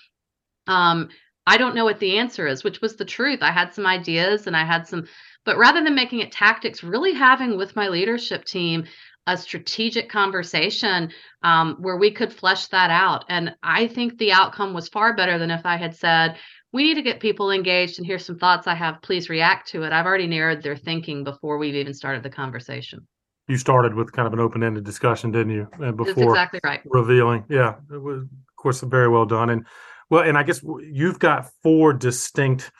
Um, 0.68 1.10
I 1.48 1.58
don't 1.58 1.76
know 1.76 1.86
what 1.86 2.00
the 2.00 2.18
answer 2.18 2.48
is, 2.48 2.64
which 2.64 2.82
was 2.82 2.96
the 2.96 3.06
truth. 3.06 3.40
I 3.42 3.52
had 3.52 3.74
some 3.74 3.86
ideas 3.86 4.48
and 4.48 4.58
I 4.58 4.66
had 4.66 4.88
some, 4.88 5.08
but 5.46 5.58
rather 5.58 5.84
than 5.84 5.96
making 5.96 6.20
it 6.20 6.32
tactics, 6.32 6.84
really 6.84 7.14
having 7.14 7.58
with 7.58 7.76
my 7.76 7.88
leadership 7.88 8.46
team 8.46 8.86
a 9.28 9.38
strategic 9.38 10.10
conversation 10.10 11.12
um, 11.44 11.78
where 11.80 11.98
we 11.98 12.12
could 12.12 12.32
flesh 12.32 12.68
that 12.68 12.90
out. 12.90 13.26
And 13.30 13.56
I 13.64 13.88
think 13.88 14.18
the 14.18 14.32
outcome 14.32 14.74
was 14.74 14.88
far 14.88 15.16
better 15.16 15.38
than 15.38 15.52
if 15.52 15.66
I 15.66 15.78
had 15.78 15.96
said, 15.96 16.38
we 16.72 16.84
need 16.84 16.96
to 16.96 17.02
get 17.02 17.20
people 17.20 17.52
engaged 17.52 17.98
and 17.98 18.06
here's 18.06 18.26
some 18.26 18.38
thoughts 18.38 18.68
I 18.68 18.76
have. 18.76 19.02
Please 19.02 19.30
react 19.30 19.70
to 19.70 19.84
it. 19.84 19.94
I've 19.94 20.06
already 20.06 20.28
narrowed 20.28 20.62
their 20.62 20.76
thinking 20.76 21.24
before 21.24 21.58
we've 21.58 21.76
even 21.76 21.94
started 21.94 22.22
the 22.22 22.30
conversation. 22.30 23.08
You 23.48 23.58
started 23.58 23.94
with 23.94 24.12
kind 24.12 24.28
of 24.28 24.34
an 24.34 24.40
open 24.40 24.64
ended 24.64 24.84
discussion, 24.84 25.32
didn't 25.32 25.54
you? 25.54 25.68
Uh, 25.74 25.92
before 25.92 26.14
That's 26.14 26.22
exactly 26.22 26.60
right. 26.64 26.82
Revealing. 26.86 27.46
Yeah. 27.50 27.76
It 27.92 28.02
was, 28.02 28.24
of 28.24 28.56
course, 28.58 28.82
very 28.82 29.08
well 29.08 29.26
done. 29.26 29.52
And 29.52 29.66
well, 30.10 30.24
and 30.24 30.38
I 30.38 30.44
guess 30.44 30.62
you've 30.82 31.20
got 31.20 31.50
four 31.64 31.94
distinct 31.94 32.72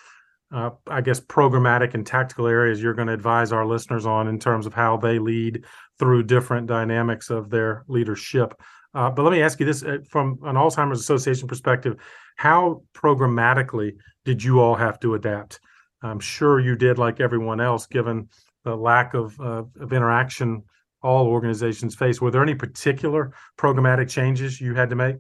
uh, 0.52 0.72
I 0.88 1.02
guess, 1.02 1.20
programmatic 1.20 1.94
and 1.94 2.06
tactical 2.06 2.48
areas 2.48 2.82
you're 2.82 2.94
going 2.94 3.08
to 3.08 3.14
advise 3.14 3.52
our 3.52 3.66
listeners 3.66 4.06
on 4.06 4.28
in 4.28 4.40
terms 4.40 4.66
of 4.66 4.74
how 4.74 4.98
they 4.98 5.20
lead 5.20 5.66
through 6.00 6.24
different 6.24 6.68
dynamics 6.68 7.30
of 7.30 7.50
their 7.50 7.84
leadership. 7.88 8.54
Uh, 8.94 9.10
but 9.10 9.24
let 9.24 9.32
me 9.32 9.42
ask 9.42 9.60
you 9.60 9.66
this 9.66 9.84
uh, 9.84 9.98
from 10.10 10.40
an 10.44 10.56
Alzheimer's 10.56 11.00
Association 11.00 11.48
perspective 11.48 11.98
how 12.38 12.82
programmatically 12.94 13.96
did 14.24 14.44
you 14.44 14.60
all 14.60 14.76
have 14.76 15.00
to 15.00 15.16
adapt? 15.16 15.60
I'm 16.02 16.20
sure 16.20 16.60
you 16.60 16.76
did, 16.76 16.98
like 16.98 17.20
everyone 17.20 17.62
else, 17.62 17.88
given 17.88 18.30
the 18.64 18.76
lack 18.76 19.14
of, 19.14 19.40
uh, 19.40 19.64
of 19.80 19.94
interaction 19.94 20.64
all 21.02 21.28
organizations 21.28 21.96
face. 21.96 22.20
Were 22.20 22.32
there 22.32 22.42
any 22.42 22.56
particular 22.56 23.32
programmatic 23.58 24.10
changes 24.10 24.60
you 24.60 24.74
had 24.74 24.90
to 24.90 24.96
make? 24.96 25.18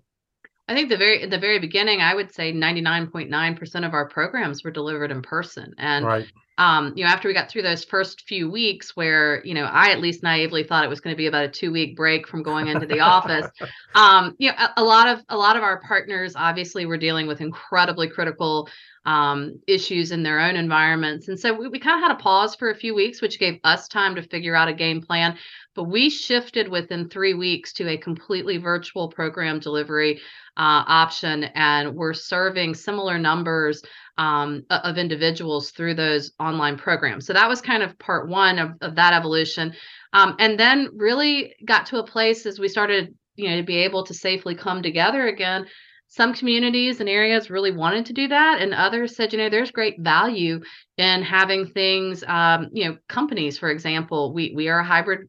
I 0.68 0.74
think 0.74 0.90
the 0.90 0.98
very 0.98 1.26
the 1.28 1.38
very 1.38 1.60
beginning, 1.60 2.02
I 2.02 2.16
would 2.16 2.34
say 2.34 2.52
99.9% 2.52 3.86
of 3.86 3.94
our 3.94 4.10
programs 4.10 4.64
were 4.64 4.72
delivered 4.72 5.12
in 5.12 5.22
person. 5.22 5.76
And 5.78 6.06
right. 6.06 6.26
um, 6.58 6.94
you 6.96 7.04
know, 7.04 7.10
after 7.12 7.28
we 7.28 7.36
got 7.36 7.50
through 7.50 7.62
those 7.62 7.84
first 7.84 8.24
few 8.28 8.50
weeks 8.50 8.96
where, 8.96 9.46
you 9.46 9.54
know, 9.54 9.66
I 9.66 9.92
at 9.92 10.00
least 10.00 10.24
naively 10.24 10.64
thought 10.64 10.84
it 10.84 10.90
was 10.90 11.02
going 11.02 11.14
to 11.14 11.18
be 11.18 11.28
about 11.28 11.46
a 11.46 11.50
two 11.50 11.72
week 11.72 11.96
break 11.96 12.28
from 12.28 12.42
going 12.42 12.68
into 12.68 12.88
the 12.88 13.00
office. 13.00 13.48
Um, 13.94 14.36
you 14.40 14.52
know, 14.52 14.58
a, 14.58 14.82
a, 14.82 14.84
lot 14.84 15.08
of 15.08 15.24
a 15.30 15.38
lot 15.38 15.56
of 15.56 15.64
our 15.64 15.80
partners 15.80 16.34
obviously 16.36 16.86
were 16.86 16.98
dealing 16.98 17.28
with 17.28 17.40
incredibly 17.40 18.10
critical 18.10 18.68
um, 19.06 19.60
issues 19.68 20.12
in 20.12 20.24
their 20.24 20.40
own 20.40 20.56
environments. 20.56 21.28
And 21.28 21.40
so 21.40 21.54
we, 21.54 21.68
we 21.68 21.80
kind 21.80 21.98
of 21.98 22.10
had 22.10 22.18
a 22.18 22.22
pause 22.22 22.56
for 22.56 22.72
a 22.72 22.76
few 22.76 22.94
weeks, 22.94 23.22
which 23.22 23.40
gave 23.40 23.60
us 23.64 23.88
time 23.88 24.16
to 24.16 24.22
figure 24.22 24.56
out 24.56 24.68
a 24.68 24.74
game 24.74 25.02
plan. 25.02 25.38
But 25.76 25.86
we 25.86 26.10
shifted 26.10 26.68
within 26.68 27.08
three 27.08 27.34
weeks 27.34 27.72
to 27.74 27.88
a 27.88 27.98
completely 27.98 28.58
virtual 28.58 29.10
program 29.10 29.60
delivery 29.60 30.20
uh, 30.58 30.84
option, 30.88 31.46
and 31.56 31.96
we're 31.96 32.14
serving 32.14 32.74
similar 32.74 33.18
numbers 33.18 33.84
um, 34.18 34.64
of 34.70 34.98
individuals 34.98 35.72
through 35.72 35.96
those 35.96 36.32
online 36.40 36.78
programs. 36.78 37.26
So 37.26 37.34
that 37.34 37.50
was 37.50 37.62
kind 37.62 37.84
of 37.84 37.98
part 38.00 38.30
one 38.30 38.60
of, 38.60 38.72
of 38.82 38.96
that 38.96 39.14
evolution. 39.14 39.74
Um, 40.14 40.36
and 40.40 40.60
then 40.60 40.90
really 40.96 41.56
got 41.66 41.88
to 41.88 42.00
a 42.00 42.08
place 42.08 42.46
as 42.46 42.60
we 42.60 42.70
started, 42.70 43.14
you 43.36 43.50
know, 43.50 43.58
to 43.58 43.64
be 43.64 43.78
able 43.78 44.06
to 44.06 44.14
safely 44.14 44.56
come 44.56 44.82
together 44.82 45.28
again 45.28 45.66
some 46.08 46.34
communities 46.34 47.00
and 47.00 47.10
areas 47.10 47.50
really 47.50 47.72
wanted 47.72 48.06
to 48.06 48.14
do 48.14 48.28
that 48.28 48.62
and 48.62 48.74
others 48.74 49.16
said 49.16 49.34
you 49.34 49.40
know 49.40 49.50
there's 49.50 49.72
great 49.72 50.00
value 50.00 50.62
in 50.98 51.22
having 51.22 51.66
things 51.66 52.24
um, 52.28 52.70
you 52.72 52.86
know 52.86 52.98
companies 53.10 53.58
for 53.58 53.70
example 53.70 54.34
we 54.34 54.54
we 54.56 54.70
are 54.70 54.80
a 54.80 54.86
hybrid 54.86 55.28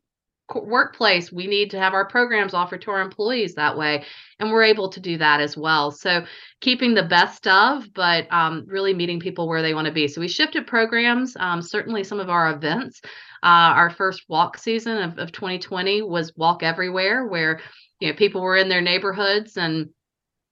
workplace 0.54 1.32
we 1.32 1.46
need 1.46 1.70
to 1.70 1.78
have 1.78 1.92
our 1.92 2.06
programs 2.06 2.54
offered 2.54 2.80
to 2.82 2.90
our 2.90 3.00
employees 3.00 3.54
that 3.54 3.76
way 3.76 4.04
and 4.38 4.50
we're 4.50 4.62
able 4.62 4.88
to 4.88 5.00
do 5.00 5.18
that 5.18 5.40
as 5.40 5.56
well. 5.56 5.90
So 5.90 6.24
keeping 6.60 6.94
the 6.94 7.02
best 7.02 7.46
of 7.46 7.92
but 7.92 8.32
um, 8.32 8.64
really 8.66 8.94
meeting 8.94 9.18
people 9.18 9.48
where 9.48 9.62
they 9.62 9.74
want 9.74 9.86
to 9.86 9.92
be. 9.92 10.08
So 10.08 10.20
we 10.20 10.28
shifted 10.28 10.66
programs 10.66 11.36
um, 11.38 11.62
certainly 11.62 12.04
some 12.04 12.20
of 12.20 12.30
our 12.30 12.52
events 12.52 13.00
uh, 13.42 13.74
our 13.74 13.90
first 13.90 14.24
walk 14.28 14.58
season 14.58 14.98
of, 14.98 15.18
of 15.18 15.32
2020 15.32 16.02
was 16.02 16.36
walk 16.36 16.62
everywhere 16.62 17.26
where 17.26 17.60
you 18.00 18.08
know 18.08 18.14
people 18.14 18.40
were 18.40 18.56
in 18.56 18.68
their 18.68 18.80
neighborhoods 18.80 19.56
and 19.56 19.88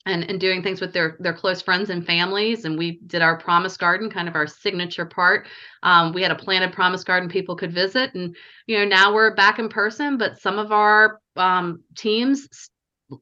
and, 0.07 0.29
and 0.29 0.39
doing 0.39 0.63
things 0.63 0.81
with 0.81 0.93
their 0.93 1.17
their 1.21 1.33
close 1.33 1.63
friends 1.63 1.91
and 1.91 2.07
families. 2.07 2.65
And 2.65 2.77
we 2.77 3.01
did 3.07 3.23
our 3.23 3.39
promise 3.39 3.77
garden 3.77 4.11
kind 4.11 4.29
of 4.29 4.35
our 4.35 4.47
signature 4.47 5.07
part. 5.07 5.47
Um, 5.83 6.13
we 6.13 6.23
had 6.23 6.31
a 6.31 6.37
planted 6.37 6.73
promise 6.73 7.05
garden 7.05 7.29
people 7.29 7.57
could 7.57 7.73
visit. 7.73 8.15
And 8.15 8.37
you 8.67 8.79
know 8.79 8.85
now 8.85 9.13
we're 9.13 9.35
back 9.35 9.59
in 9.59 9.69
person 9.69 10.17
but 10.17 10.41
some 10.41 10.59
of 10.59 10.73
our 10.73 11.21
um, 11.37 11.83
teams 11.97 12.71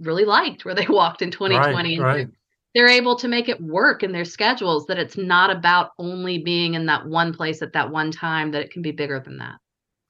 really 0.00 0.24
liked 0.24 0.64
where 0.64 0.74
they 0.74 0.86
walked 0.88 1.22
in 1.22 1.30
2020 1.30 1.98
right, 1.98 2.14
right. 2.14 2.28
they're 2.74 2.88
able 2.88 3.16
to 3.16 3.28
make 3.28 3.48
it 3.48 3.60
work 3.60 4.02
in 4.02 4.12
their 4.12 4.24
schedules 4.24 4.86
that 4.86 4.98
it's 4.98 5.16
not 5.16 5.50
about 5.50 5.90
only 5.98 6.38
being 6.38 6.74
in 6.74 6.86
that 6.86 7.06
one 7.06 7.32
place 7.32 7.62
at 7.62 7.72
that 7.72 7.90
one 7.90 8.10
time 8.10 8.50
that 8.52 8.62
it 8.62 8.70
can 8.70 8.82
be 8.82 8.92
bigger 8.92 9.20
than 9.20 9.38
that. 9.38 9.56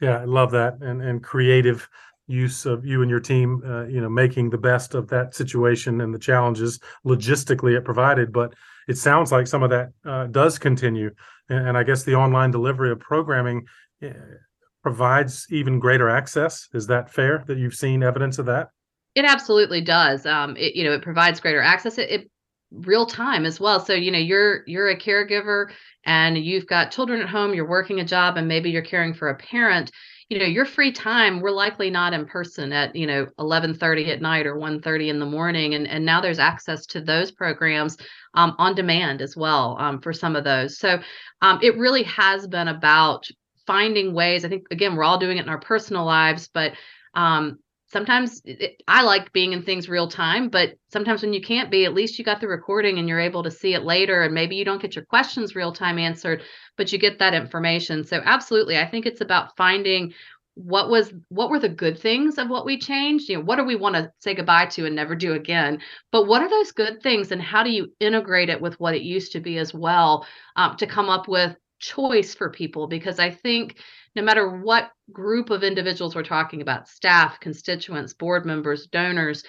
Yeah 0.00 0.18
i 0.18 0.24
love 0.24 0.50
that. 0.52 0.78
And 0.80 1.02
and 1.02 1.22
creative 1.22 1.88
use 2.32 2.64
of 2.64 2.84
you 2.84 3.02
and 3.02 3.10
your 3.10 3.20
team, 3.20 3.62
uh, 3.64 3.84
you 3.84 4.00
know, 4.00 4.08
making 4.08 4.50
the 4.50 4.58
best 4.58 4.94
of 4.94 5.08
that 5.08 5.34
situation 5.34 6.00
and 6.00 6.14
the 6.14 6.18
challenges 6.18 6.80
logistically 7.06 7.76
it 7.76 7.84
provided. 7.84 8.32
But 8.32 8.54
it 8.88 8.96
sounds 8.96 9.30
like 9.30 9.46
some 9.46 9.62
of 9.62 9.70
that 9.70 9.92
uh, 10.04 10.26
does 10.26 10.58
continue, 10.58 11.10
and, 11.48 11.68
and, 11.68 11.78
I 11.78 11.82
guess 11.82 12.02
the 12.02 12.16
online 12.16 12.50
delivery 12.50 12.90
of 12.90 12.98
programming 12.98 13.66
uh, 14.02 14.08
provides 14.82 15.46
even 15.50 15.78
greater 15.78 16.08
access. 16.08 16.68
Is 16.72 16.86
that 16.88 17.10
fair? 17.10 17.44
That 17.46 17.58
you've 17.58 17.74
seen 17.74 18.02
evidence 18.02 18.38
of 18.38 18.46
that? 18.46 18.70
It 19.14 19.24
absolutely 19.24 19.82
does. 19.82 20.26
Um, 20.26 20.56
it, 20.56 20.74
you 20.74 20.84
know, 20.84 20.92
it 20.92 21.02
provides 21.02 21.38
greater 21.38 21.60
access. 21.60 21.98
It, 21.98 22.10
it 22.10 22.30
real 22.72 23.06
time 23.06 23.44
as 23.44 23.60
well. 23.60 23.78
So 23.78 23.92
you 23.92 24.10
know, 24.10 24.18
you're 24.18 24.62
you're 24.66 24.88
a 24.88 24.98
caregiver 24.98 25.70
and 26.04 26.38
you've 26.38 26.66
got 26.66 26.90
children 26.90 27.20
at 27.20 27.28
home. 27.28 27.54
You're 27.54 27.68
working 27.68 28.00
a 28.00 28.04
job, 28.04 28.36
and 28.36 28.48
maybe 28.48 28.70
you're 28.70 28.82
caring 28.82 29.14
for 29.14 29.28
a 29.28 29.36
parent 29.36 29.90
you 30.32 30.38
know 30.38 30.46
your 30.46 30.64
free 30.64 30.90
time 30.90 31.40
we're 31.40 31.50
likely 31.50 31.90
not 31.90 32.14
in 32.14 32.24
person 32.24 32.72
at 32.72 32.96
you 32.96 33.06
know 33.06 33.26
11:30 33.38 34.08
at 34.08 34.22
night 34.22 34.46
or 34.46 34.56
1:30 34.56 35.10
in 35.10 35.18
the 35.18 35.26
morning 35.26 35.74
and 35.74 35.86
and 35.86 36.06
now 36.06 36.22
there's 36.22 36.38
access 36.38 36.86
to 36.86 37.02
those 37.02 37.30
programs 37.30 37.98
um, 38.32 38.54
on 38.56 38.74
demand 38.74 39.20
as 39.20 39.36
well 39.36 39.76
um, 39.78 40.00
for 40.00 40.14
some 40.14 40.34
of 40.34 40.42
those. 40.42 40.78
So 40.78 41.00
um, 41.42 41.58
it 41.62 41.76
really 41.76 42.04
has 42.04 42.46
been 42.46 42.68
about 42.68 43.28
finding 43.66 44.14
ways 44.14 44.44
i 44.44 44.48
think 44.48 44.66
again 44.70 44.96
we're 44.96 45.04
all 45.04 45.18
doing 45.18 45.36
it 45.36 45.42
in 45.42 45.48
our 45.48 45.60
personal 45.60 46.04
lives 46.04 46.48
but 46.52 46.72
um, 47.14 47.58
sometimes 47.92 48.40
it, 48.44 48.82
I 48.88 49.02
like 49.02 49.32
being 49.32 49.52
in 49.52 49.62
things 49.62 49.88
real 49.88 50.08
time, 50.08 50.48
but 50.48 50.74
sometimes 50.90 51.22
when 51.22 51.34
you 51.34 51.42
can't 51.42 51.70
be, 51.70 51.84
at 51.84 51.94
least 51.94 52.18
you 52.18 52.24
got 52.24 52.40
the 52.40 52.48
recording 52.48 52.98
and 52.98 53.08
you're 53.08 53.20
able 53.20 53.42
to 53.42 53.50
see 53.50 53.74
it 53.74 53.84
later. 53.84 54.22
And 54.22 54.34
maybe 54.34 54.56
you 54.56 54.64
don't 54.64 54.80
get 54.80 54.96
your 54.96 55.04
questions 55.04 55.54
real 55.54 55.72
time 55.72 55.98
answered, 55.98 56.42
but 56.76 56.92
you 56.92 56.98
get 56.98 57.18
that 57.18 57.34
information. 57.34 58.04
So 58.04 58.20
absolutely, 58.24 58.78
I 58.78 58.88
think 58.88 59.04
it's 59.06 59.20
about 59.20 59.56
finding 59.56 60.14
what 60.54 60.90
was 60.90 61.14
what 61.28 61.48
were 61.48 61.58
the 61.58 61.68
good 61.68 61.98
things 61.98 62.36
of 62.36 62.50
what 62.50 62.66
we 62.66 62.78
changed 62.78 63.26
you 63.26 63.38
know 63.38 63.42
what 63.42 63.56
do 63.56 63.64
we 63.64 63.74
want 63.74 63.94
to 63.94 64.12
say 64.18 64.34
goodbye 64.34 64.66
to 64.66 64.84
and 64.84 64.94
never 64.94 65.14
do 65.14 65.32
again 65.32 65.80
but 66.10 66.26
what 66.26 66.42
are 66.42 66.50
those 66.50 66.72
good 66.72 67.02
things 67.02 67.32
and 67.32 67.40
how 67.40 67.62
do 67.62 67.70
you 67.70 67.90
integrate 68.00 68.50
it 68.50 68.60
with 68.60 68.78
what 68.78 68.94
it 68.94 69.00
used 69.00 69.32
to 69.32 69.40
be 69.40 69.56
as 69.56 69.72
well 69.72 70.26
um, 70.56 70.76
to 70.76 70.86
come 70.86 71.08
up 71.08 71.26
with 71.26 71.56
choice 71.78 72.34
for 72.34 72.50
people 72.50 72.86
because 72.86 73.18
i 73.18 73.30
think 73.30 73.78
no 74.14 74.22
matter 74.22 74.60
what 74.60 74.90
group 75.12 75.50
of 75.50 75.62
individuals 75.62 76.14
we're 76.14 76.22
talking 76.22 76.62
about 76.62 76.88
staff 76.88 77.40
constituents 77.40 78.14
board 78.14 78.46
members 78.46 78.86
donors 78.86 79.44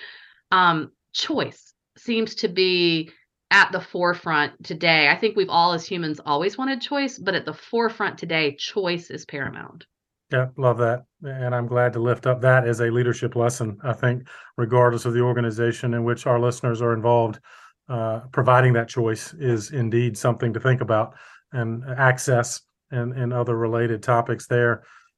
um, 0.51 0.91
choice 1.13 1.73
seems 1.97 2.35
to 2.35 2.47
be 2.47 3.09
at 3.51 3.71
the 3.71 3.81
forefront 3.81 4.51
today 4.63 5.07
i 5.09 5.15
think 5.15 5.35
we've 5.35 5.49
all 5.49 5.73
as 5.73 5.85
humans 5.85 6.19
always 6.25 6.57
wanted 6.57 6.81
choice 6.81 7.17
but 7.17 7.35
at 7.35 7.45
the 7.45 7.53
forefront 7.53 8.17
today 8.17 8.55
choice 8.55 9.09
is 9.09 9.25
paramount 9.25 9.85
yeah, 10.31 10.47
love 10.57 10.79
that. 10.79 11.05
And 11.21 11.53
I'm 11.53 11.67
glad 11.67 11.93
to 11.93 11.99
lift 11.99 12.25
up 12.25 12.41
that 12.41 12.67
as 12.67 12.79
a 12.79 12.89
leadership 12.89 13.35
lesson. 13.35 13.77
I 13.83 13.93
think, 13.93 14.27
regardless 14.57 15.05
of 15.05 15.13
the 15.13 15.19
organization 15.19 15.93
in 15.93 16.03
which 16.03 16.25
our 16.25 16.39
listeners 16.39 16.81
are 16.81 16.93
involved, 16.93 17.39
uh, 17.87 18.21
providing 18.31 18.73
that 18.73 18.87
choice 18.87 19.33
is 19.35 19.71
indeed 19.71 20.17
something 20.17 20.51
to 20.53 20.59
think 20.59 20.81
about 20.81 21.15
and 21.51 21.83
access 21.97 22.61
and, 22.93 23.13
and 23.13 23.33
other 23.33 23.57
related 23.57 24.03
topics 24.03 24.47
there. 24.47 24.73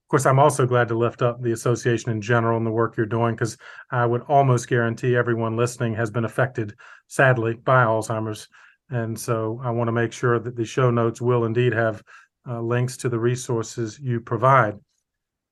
Of 0.05 0.09
course, 0.09 0.25
I'm 0.25 0.39
also 0.39 0.67
glad 0.67 0.87
to 0.89 0.97
lift 0.97 1.21
up 1.21 1.41
the 1.41 1.51
association 1.51 2.11
in 2.11 2.21
general 2.21 2.57
and 2.57 2.65
the 2.65 2.71
work 2.71 2.95
you're 2.95 3.07
doing 3.07 3.35
because 3.35 3.57
I 3.91 4.05
would 4.05 4.21
almost 4.23 4.67
guarantee 4.67 5.15
everyone 5.15 5.57
listening 5.57 5.95
has 5.95 6.11
been 6.11 6.25
affected, 6.25 6.75
sadly, 7.07 7.55
by 7.55 7.83
Alzheimer's. 7.83 8.47
And 8.89 9.19
so 9.19 9.59
I 9.63 9.71
want 9.71 9.87
to 9.87 9.91
make 9.91 10.13
sure 10.13 10.37
that 10.39 10.55
the 10.55 10.65
show 10.65 10.91
notes 10.91 11.21
will 11.21 11.45
indeed 11.45 11.73
have 11.73 12.03
uh, 12.47 12.61
links 12.61 12.97
to 12.97 13.09
the 13.09 13.19
resources 13.19 13.99
you 13.99 14.19
provide. 14.19 14.75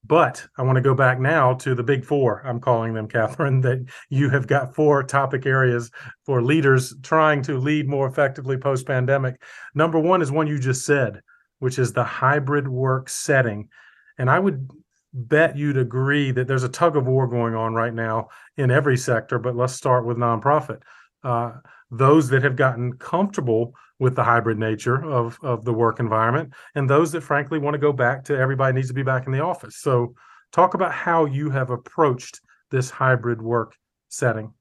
But 0.05 0.45
I 0.57 0.63
want 0.63 0.75
to 0.75 0.81
go 0.81 0.93
back 0.93 1.19
now 1.19 1.53
to 1.55 1.73
the 1.73 1.83
big 1.83 2.03
four, 2.03 2.45
I'm 2.45 2.59
calling 2.59 2.93
them, 2.93 3.07
Catherine, 3.09 3.61
that 3.61 3.85
you 4.09 4.29
have 4.29 4.47
got 4.47 4.75
four 4.75 5.01
topic 5.03 5.45
areas 5.45 5.89
for 6.25 6.41
leaders 6.41 6.93
trying 7.01 7.41
to 7.43 7.57
lead 7.57 7.87
more 7.87 8.07
effectively 8.07 8.57
post 8.57 8.85
pandemic. 8.85 9.41
Number 9.73 9.99
one 9.99 10.21
is 10.21 10.31
one 10.31 10.47
you 10.47 10.59
just 10.59 10.85
said, 10.85 11.21
which 11.63 11.79
is 11.79 11.93
the 11.93 12.03
hybrid 12.03 12.67
work 12.67 13.07
setting. 13.07 13.69
And 14.17 14.29
I 14.29 14.37
would 14.37 14.69
bet 15.13 15.55
you'd 15.55 15.77
agree 15.77 16.29
that 16.31 16.45
there's 16.45 16.65
a 16.65 16.69
tug 16.69 16.97
of 16.97 17.07
war 17.07 17.25
going 17.25 17.55
on 17.55 17.73
right 17.73 17.93
now 17.93 18.27
in 18.57 18.69
every 18.69 18.97
sector, 18.97 19.39
but 19.39 19.55
let's 19.55 19.71
start 19.71 20.05
with 20.05 20.17
nonprofit. 20.17 20.81
Uh, 21.23 21.53
those 21.89 22.27
that 22.27 22.43
have 22.43 22.57
gotten 22.57 22.91
comfortable 22.97 23.73
with 23.97 24.13
the 24.13 24.23
hybrid 24.25 24.59
nature 24.59 25.05
of 25.05 25.39
of 25.41 25.63
the 25.63 25.71
work 25.71 26.01
environment 26.01 26.51
and 26.75 26.89
those 26.89 27.13
that 27.13 27.21
frankly 27.21 27.59
want 27.59 27.75
to 27.75 27.77
go 27.77 27.93
back 27.93 28.25
to 28.25 28.37
everybody 28.37 28.73
needs 28.73 28.87
to 28.89 28.93
be 28.93 29.03
back 29.03 29.27
in 29.27 29.31
the 29.31 29.39
office 29.39 29.77
so 29.77 30.13
talk 30.51 30.73
about 30.73 30.91
how 30.91 31.25
you 31.25 31.51
have 31.51 31.69
approached 31.69 32.41
this 32.71 32.89
hybrid 32.89 33.41
work 33.41 33.75
setting 34.09 34.51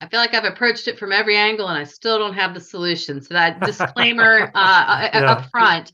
I 0.00 0.08
feel 0.08 0.20
like 0.20 0.34
I've 0.34 0.44
approached 0.44 0.86
it 0.86 0.98
from 0.98 1.12
every 1.12 1.36
angle 1.36 1.68
and 1.68 1.78
I 1.78 1.84
still 1.84 2.18
don't 2.18 2.34
have 2.34 2.52
the 2.52 2.60
solution. 2.60 3.22
So 3.22 3.32
that 3.32 3.60
disclaimer 3.64 4.50
uh, 4.54 5.08
yeah. 5.14 5.32
up 5.32 5.50
front, 5.50 5.92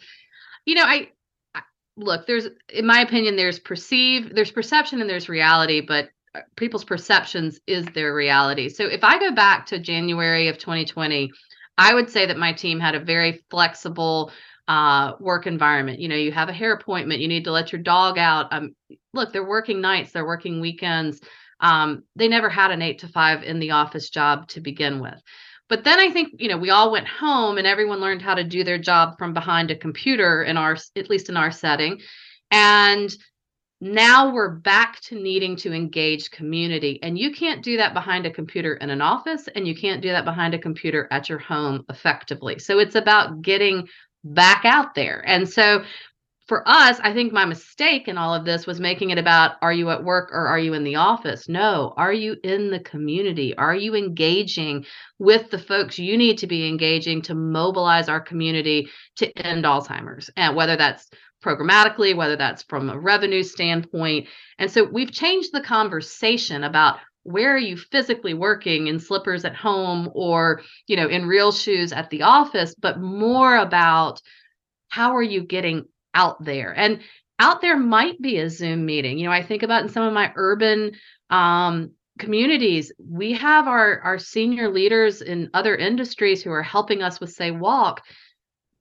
you 0.65 0.75
know, 0.75 0.85
I, 0.85 1.09
I 1.55 1.63
look, 1.97 2.27
there's, 2.27 2.47
in 2.69 2.87
my 2.87 3.01
opinion, 3.01 3.37
there's 3.37 3.59
perceive, 3.59 4.35
there's 4.35 4.51
perception 4.51 5.01
and 5.01 5.09
there's 5.09 5.29
reality, 5.29 5.81
but 5.81 6.11
uh, 6.35 6.41
people's 6.57 6.85
perceptions 6.85 7.61
is 7.67 7.87
their 7.87 8.15
reality. 8.15 8.69
So 8.69 8.85
if 8.87 9.03
I 9.03 9.19
go 9.19 9.33
back 9.33 9.67
to 9.67 9.79
January 9.79 10.49
of 10.49 10.59
2020, 10.59 11.31
I 11.79 11.95
would 11.95 12.11
say 12.11 12.27
that 12.27 12.37
my 12.37 12.53
team 12.53 12.79
had 12.79 12.95
a 12.95 13.01
very 13.01 13.43
flexible 13.51 14.31
uh, 14.69 15.15
work 15.19 15.47
environment. 15.47 15.99
You 15.99 16.09
know, 16.09 16.17
you 16.17 16.31
have 16.31 16.49
a 16.49 16.53
hair 16.53 16.73
appointment, 16.73 17.21
you 17.21 17.29
need 17.29 17.45
to 17.45 17.53
let 17.53 17.73
your 17.73 17.83
dog 17.83 18.19
out. 18.19 18.53
Um, 18.53 18.75
look, 19.13 19.33
they're 19.33 19.45
working 19.45 19.81
nights, 19.81 20.13
they're 20.13 20.27
working 20.27 20.61
weekends. 20.61 21.21
Um, 21.59 22.05
they 22.17 22.29
never 22.29 22.49
had 22.49 22.71
an 22.71 22.81
eight 22.81 23.01
to 23.01 23.09
five 23.09 23.43
in 23.43 23.59
the 23.59 23.73
office 23.73 24.11
job 24.11 24.49
to 24.49 24.61
begin 24.61 25.01
with. 25.01 25.21
But 25.71 25.85
then 25.85 26.01
I 26.01 26.11
think, 26.11 26.35
you 26.39 26.49
know, 26.49 26.59
we 26.59 26.71
all 26.71 26.91
went 26.91 27.07
home 27.07 27.57
and 27.57 27.67
everyone 27.67 28.01
learned 28.01 28.21
how 28.21 28.35
to 28.35 28.45
do 28.45 28.65
their 28.65 28.77
job 28.77 29.17
from 29.19 29.33
behind 29.33 29.71
a 29.71 29.77
computer 29.77 30.43
in 30.43 30.57
our, 30.57 30.77
at 30.97 31.09
least 31.09 31.29
in 31.29 31.37
our 31.37 31.53
setting. 31.53 32.01
And 32.51 33.15
now 33.81 34.35
we're 34.35 34.57
back 34.57 35.01
to 35.03 35.15
needing 35.15 35.57
to 35.57 35.73
engage 35.73 36.31
community. 36.33 36.99
And 37.03 37.17
you 37.17 37.33
can't 37.33 37.63
do 37.63 37.77
that 37.79 37.95
behind 37.95 38.27
a 38.27 38.31
computer 38.31 38.75
in 38.75 38.91
an 38.91 39.01
office 39.01 39.49
and 39.55 39.67
you 39.67 39.75
can't 39.75 40.03
do 40.03 40.11
that 40.11 40.25
behind 40.25 40.55
a 40.55 40.59
computer 40.59 41.09
at 41.13 41.29
your 41.29 41.39
home 41.39 41.85
effectively. 41.89 42.59
So 42.59 42.81
it's 42.81 42.97
about 42.97 43.41
getting 43.41 43.89
back 44.25 44.65
out 44.65 44.95
there. 44.95 45.23
And 45.27 45.49
so 45.49 45.85
for 46.51 46.69
us, 46.69 46.99
I 47.05 47.15
think 47.15 47.33
my 47.33 47.45
mistake 47.45 48.09
in 48.09 48.19
all 48.19 48.35
of 48.35 48.45
this 48.45 48.67
was 48.67 48.81
making 48.81 49.11
it 49.11 49.19
about 49.19 49.53
are 49.63 49.73
you 49.73 49.91
at 49.91 50.03
work 50.03 50.31
or 50.33 50.49
are 50.49 50.59
you 50.59 50.75
in 50.75 50.83
the 50.83 50.97
office? 50.97 51.49
No, 51.49 51.95
are 51.97 52.13
you 52.13 52.39
in 52.43 52.73
the 52.73 52.81
community? 52.81 53.57
Are 53.57 53.77
you 53.77 53.95
engaging 53.95 54.85
with 55.21 55.49
the 55.53 55.61
folks 55.61 55.97
you 55.97 56.19
need 56.19 56.39
to 56.39 56.49
be 56.49 56.67
engaging 56.67 57.23
to 57.23 57.37
mobilize 57.37 58.09
our 58.09 58.21
community 58.21 58.91
to 59.19 59.31
end 59.39 59.65
Alzheimer's? 59.65 60.29
And 60.37 60.57
whether 60.57 60.77
that's 60.77 61.09
programmatically, 61.41 62.17
whether 62.17 62.35
that's 62.35 62.65
from 62.65 62.91
a 62.91 62.99
revenue 62.99 63.45
standpoint. 63.45 64.27
And 64.59 64.69
so 64.69 64.83
we've 64.83 65.13
changed 65.13 65.53
the 65.53 65.63
conversation 65.63 66.65
about 66.65 66.99
where 67.23 67.55
are 67.55 67.59
you 67.59 67.77
physically 67.77 68.35
working 68.35 68.89
in 68.89 68.99
slippers 68.99 69.45
at 69.45 69.55
home 69.55 70.11
or 70.15 70.63
you 70.89 70.97
know 70.97 71.07
in 71.07 71.27
real 71.27 71.53
shoes 71.53 71.93
at 71.93 72.11
the 72.11 72.23
office 72.23 72.75
but 72.75 72.99
more 72.99 73.57
about 73.57 74.21
how 74.89 75.15
are 75.15 75.23
you 75.23 75.45
getting 75.45 75.85
out 76.15 76.45
there. 76.45 76.73
And 76.77 77.01
out 77.39 77.61
there 77.61 77.77
might 77.77 78.21
be 78.21 78.39
a 78.39 78.51
Zoom 78.51 78.85
meeting. 78.85 79.19
You 79.19 79.27
know, 79.27 79.33
I 79.33 79.43
think 79.43 79.63
about 79.63 79.83
in 79.83 79.89
some 79.89 80.03
of 80.03 80.13
my 80.13 80.33
urban 80.37 80.93
um, 81.31 81.93
communities, 82.19 82.93
we 82.99 83.33
have 83.33 83.67
our 83.67 84.01
our 84.01 84.19
senior 84.19 84.71
leaders 84.71 85.23
in 85.23 85.51
other 85.55 85.75
industries 85.75 86.43
who 86.43 86.51
are 86.51 86.63
helping 86.63 87.03
us 87.03 87.19
with 87.19 87.31
say 87.31 87.51
walk. 87.51 88.03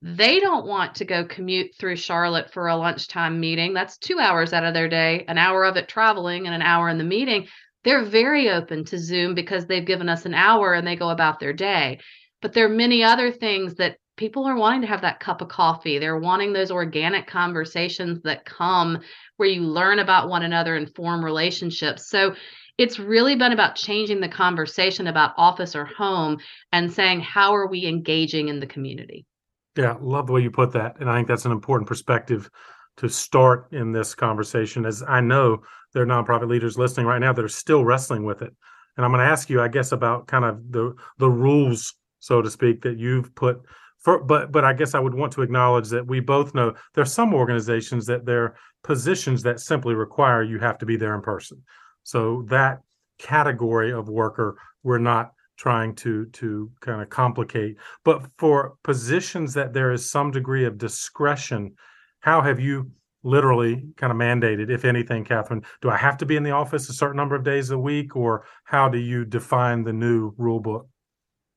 They 0.02 0.40
don't 0.40 0.66
want 0.66 0.96
to 0.96 1.06
go 1.06 1.26
commute 1.26 1.72
through 1.78 1.98
Charlotte 1.98 2.52
for 2.54 2.68
a 2.68 2.76
lunchtime 2.76 3.40
meeting. 3.40 3.74
That's 3.74 3.98
2 3.98 4.20
hours 4.20 4.54
out 4.54 4.64
of 4.64 4.74
their 4.74 4.88
day, 4.88 5.26
an 5.28 5.38
hour 5.38 5.66
of 5.66 5.78
it 5.78 5.90
traveling 5.90 6.46
and 6.46 6.56
an 6.56 6.62
hour 6.62 6.90
in 6.90 6.98
the 6.98 7.04
meeting. 7.04 7.48
They're 7.84 8.04
very 8.04 8.50
open 8.50 8.86
to 8.86 8.98
Zoom 8.98 9.36
because 9.36 9.66
they've 9.66 9.86
given 9.86 10.10
us 10.10 10.26
an 10.26 10.34
hour 10.34 10.74
and 10.74 10.86
they 10.86 10.96
go 10.96 11.10
about 11.10 11.40
their 11.40 11.54
day. 11.54 12.00
But 12.42 12.54
there 12.54 12.66
are 12.66 12.70
many 12.70 13.04
other 13.04 13.32
things 13.32 13.76
that 13.76 13.98
people 14.20 14.46
are 14.46 14.58
wanting 14.58 14.82
to 14.82 14.88
have 14.88 15.02
that 15.02 15.22
cup 15.22 15.42
of 15.42 15.48
coffee. 15.48 15.98
They're 15.98 16.20
wanting 16.20 16.52
those 16.52 16.72
organic 16.72 17.26
conversations 17.26 18.22
that 18.24 18.44
come 18.44 19.00
where 19.38 19.48
you 19.48 19.62
learn 19.62 20.00
about 20.00 20.28
one 20.28 20.44
another 20.44 20.76
and 20.76 20.94
form 20.94 21.24
relationships. 21.24 22.10
So 22.10 22.36
it's 22.78 23.00
really 23.00 23.38
been 23.38 23.54
about 23.54 23.76
changing 23.76 24.20
the 24.20 24.28
conversation 24.28 25.08
about 25.08 25.34
office 25.38 25.74
or 25.74 25.86
home 25.86 26.38
and 26.74 26.92
saying, 26.92 27.22
how 27.22 27.56
are 27.56 27.68
we 27.68 27.86
engaging 27.86 28.50
in 28.50 28.60
the 28.60 28.68
community? 28.68 29.26
Yeah, 29.78 29.96
love 30.02 30.28
the 30.28 30.34
way 30.34 30.42
you 30.42 30.52
put 30.52 30.74
that. 30.74 31.00
And 31.00 31.10
I 31.10 31.16
think 31.16 31.30
that's 31.30 31.46
an 31.46 31.54
important 31.54 31.88
perspective 31.88 32.50
to 32.98 33.08
start 33.08 33.70
in 33.72 33.94
this 33.94 34.14
conversation, 34.14 34.86
as 34.86 35.02
I 35.08 35.22
know 35.22 35.62
there 35.94 36.04
are 36.04 36.06
nonprofit 36.06 36.50
leaders 36.50 36.78
listening 36.78 37.06
right 37.06 37.20
now 37.20 37.32
that 37.32 37.46
are 37.46 37.48
still 37.48 37.86
wrestling 37.86 38.26
with 38.26 38.42
it. 38.42 38.54
And 38.98 39.06
I'm 39.06 39.12
going 39.12 39.26
to 39.26 39.32
ask 39.32 39.50
you, 39.50 39.62
I 39.62 39.70
guess, 39.70 39.94
about 39.94 40.28
kind 40.28 40.44
of 40.44 40.60
the 40.70 40.94
the 41.18 41.30
rules, 41.30 41.94
so 42.20 42.42
to 42.42 42.52
speak, 42.52 42.82
that 42.82 42.98
you've 42.98 43.34
put 43.34 43.62
for, 44.00 44.24
but 44.24 44.52
but 44.52 44.64
I 44.64 44.74
guess 44.74 44.96
I 44.96 45.00
would 45.00 45.14
want 45.14 45.34
to 45.34 45.42
acknowledge 45.42 45.90
that 45.90 46.08
we 46.08 46.20
both 46.20 46.56
know 46.56 46.74
there 46.94 47.02
are 47.02 47.06
some 47.06 47.34
organizations 47.34 48.06
that 48.06 48.26
their 48.26 48.56
positions 48.84 49.44
that 49.44 49.60
simply 49.60 49.94
require 49.94 50.44
you 50.44 50.60
have 50.60 50.78
to 50.80 50.86
be 50.86 50.96
there 50.96 51.16
in 51.16 51.22
person. 51.22 51.62
So 52.04 52.44
that 52.48 52.80
category 53.18 53.92
of 53.92 54.08
worker, 54.08 54.58
we're 54.84 55.00
not 55.00 55.34
trying 55.58 55.94
to 55.94 56.26
to 56.28 56.72
kind 56.80 57.02
of 57.02 57.10
complicate. 57.10 57.76
But 58.06 58.26
for 58.38 58.76
positions 58.84 59.54
that 59.56 59.74
there 59.74 59.92
is 59.92 60.10
some 60.10 60.32
degree 60.32 60.66
of 60.66 60.78
discretion, 60.78 61.76
how 62.22 62.42
have 62.42 62.60
you 62.60 62.92
literally 63.24 63.86
kind 63.98 64.12
of 64.12 64.18
mandated, 64.18 64.70
if 64.70 64.86
anything, 64.86 65.26
Catherine? 65.26 65.64
Do 65.82 65.90
I 65.90 65.98
have 65.98 66.18
to 66.20 66.26
be 66.26 66.38
in 66.38 66.44
the 66.44 66.52
office 66.52 66.88
a 66.88 66.94
certain 66.94 67.18
number 67.18 67.36
of 67.36 67.44
days 67.44 67.72
a 67.72 67.78
week, 67.78 68.16
or 68.16 68.46
how 68.64 68.88
do 68.88 68.98
you 68.98 69.26
define 69.26 69.84
the 69.84 69.92
new 69.92 70.34
rule 70.38 70.62
book? 70.62 70.88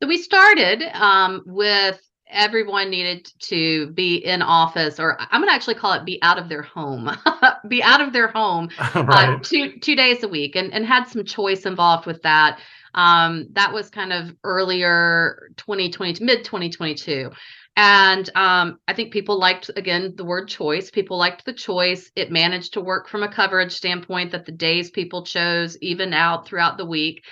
So 0.03 0.09
we 0.09 0.19
started 0.19 0.83
um, 0.95 1.43
with 1.47 2.01
everyone 2.33 2.91
needed 2.91 3.31
to 3.39 3.89
be 3.91 4.17
in 4.17 4.43
office 4.43 4.99
or 4.99 5.17
i'm 5.31 5.41
going 5.41 5.49
to 5.49 5.55
actually 5.55 5.75
call 5.75 5.93
it 5.93 6.05
be 6.05 6.19
out 6.23 6.39
of 6.39 6.49
their 6.49 6.63
home 6.63 7.11
be 7.69 7.83
out 7.83 8.01
of 8.01 8.13
their 8.13 8.29
home 8.29 8.69
uh, 8.79 9.05
right. 9.05 9.29
uh, 9.29 9.39
two 9.43 9.79
two 9.79 9.97
days 9.97 10.23
a 10.23 10.29
week 10.29 10.57
and 10.57 10.73
and 10.73 10.87
had 10.87 11.05
some 11.05 11.25
choice 11.25 11.67
involved 11.67 12.07
with 12.07 12.23
that. 12.23 12.61
Um, 12.95 13.49
that 13.53 13.73
was 13.73 13.89
kind 13.89 14.13
of 14.13 14.37
earlier 14.45 15.49
2020 15.57 16.23
mid 16.23 16.45
2022 16.45 17.31
and 17.75 18.29
um, 18.35 18.79
i 18.87 18.93
think 18.93 19.15
people 19.15 19.39
liked 19.39 19.71
again 19.77 20.15
the 20.17 20.25
word 20.25 20.49
choice. 20.49 20.91
People 20.91 21.17
liked 21.17 21.47
the 21.47 21.55
choice. 21.55 22.11
It 22.15 22.31
managed 22.31 22.75
to 22.75 22.83
work 22.83 23.09
from 23.09 23.23
a 23.23 23.33
coverage 23.33 23.73
standpoint 23.73 24.33
that 24.33 24.45
the 24.45 24.53
days 24.53 24.91
people 24.91 25.25
chose 25.25 25.79
even 25.81 26.13
out 26.13 26.47
throughout 26.47 26.77
the 26.77 26.85
week. 26.85 27.25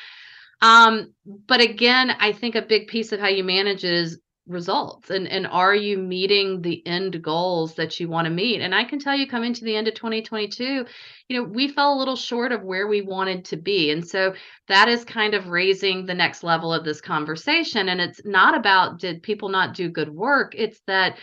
Um, 0.62 1.14
but 1.46 1.60
again, 1.60 2.10
I 2.18 2.32
think 2.32 2.54
a 2.54 2.62
big 2.62 2.88
piece 2.88 3.12
of 3.12 3.20
how 3.20 3.28
you 3.28 3.44
manage 3.44 3.84
is 3.84 4.18
results? 4.46 5.10
And 5.10 5.28
and 5.28 5.46
are 5.46 5.74
you 5.74 5.98
meeting 5.98 6.62
the 6.62 6.84
end 6.86 7.22
goals 7.22 7.74
that 7.74 8.00
you 8.00 8.08
want 8.08 8.26
to 8.26 8.30
meet? 8.30 8.60
And 8.60 8.74
i 8.74 8.84
can 8.84 8.98
tell 8.98 9.16
you 9.16 9.28
coming 9.28 9.54
to 9.54 9.64
the 9.64 9.76
end 9.76 9.88
of 9.88 9.94
2022 9.94 10.84
you 11.30 11.36
know 11.36 11.44
we 11.44 11.68
fell 11.68 11.94
a 11.94 11.98
little 11.98 12.16
short 12.16 12.50
of 12.50 12.64
where 12.64 12.88
we 12.88 13.02
wanted 13.02 13.44
to 13.46 13.56
be. 13.56 13.90
And 13.90 14.06
so 14.06 14.34
that 14.66 14.88
is 14.88 15.04
kind 15.04 15.34
of 15.34 15.48
raising 15.48 16.04
the 16.04 16.14
next 16.14 16.42
level 16.42 16.74
of 16.74 16.84
this 16.84 17.00
conversation. 17.00 17.88
And 17.88 18.00
it's 18.00 18.20
not 18.24 18.56
about 18.56 18.98
did 18.98 19.22
people 19.22 19.48
not 19.48 19.74
do 19.74 19.88
good 19.88 20.10
work? 20.10 20.54
It's 20.56 20.80
that 20.88 21.18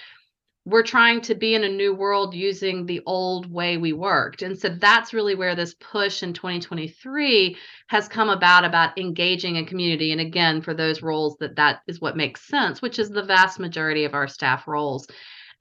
we're 0.68 0.84
trying 0.84 1.22
to 1.22 1.34
be 1.34 1.56
in 1.56 1.64
a 1.64 1.70
new 1.70 1.96
world 1.96 2.36
using 2.36 2.86
the 2.86 3.02
old 3.06 3.50
way 3.50 3.78
we 3.78 3.94
worked. 3.94 4.42
And 4.42 4.60
so 4.60 4.68
that's 4.68 5.14
really 5.14 5.34
where 5.34 5.56
this 5.56 5.74
push 5.76 6.24
in 6.24 6.34
2023 6.34 7.56
has 7.88 8.10
come 8.10 8.28
about 8.28 8.66
about 8.66 8.98
engaging 8.98 9.56
in 9.56 9.66
community 9.66 10.12
and 10.12 10.20
again 10.20 10.62
for 10.62 10.74
those 10.74 11.02
roles 11.02 11.38
that 11.40 11.56
that 11.56 11.84
is 11.88 12.02
what 12.02 12.18
makes 12.18 12.42
sense, 12.42 12.82
which 12.82 13.00
is 13.00 13.10
the 13.10 13.24
vast 13.24 13.60
majority 13.60 14.04
of 14.04 14.14
our 14.14 14.28
staff 14.28 14.68
roles. 14.68 15.08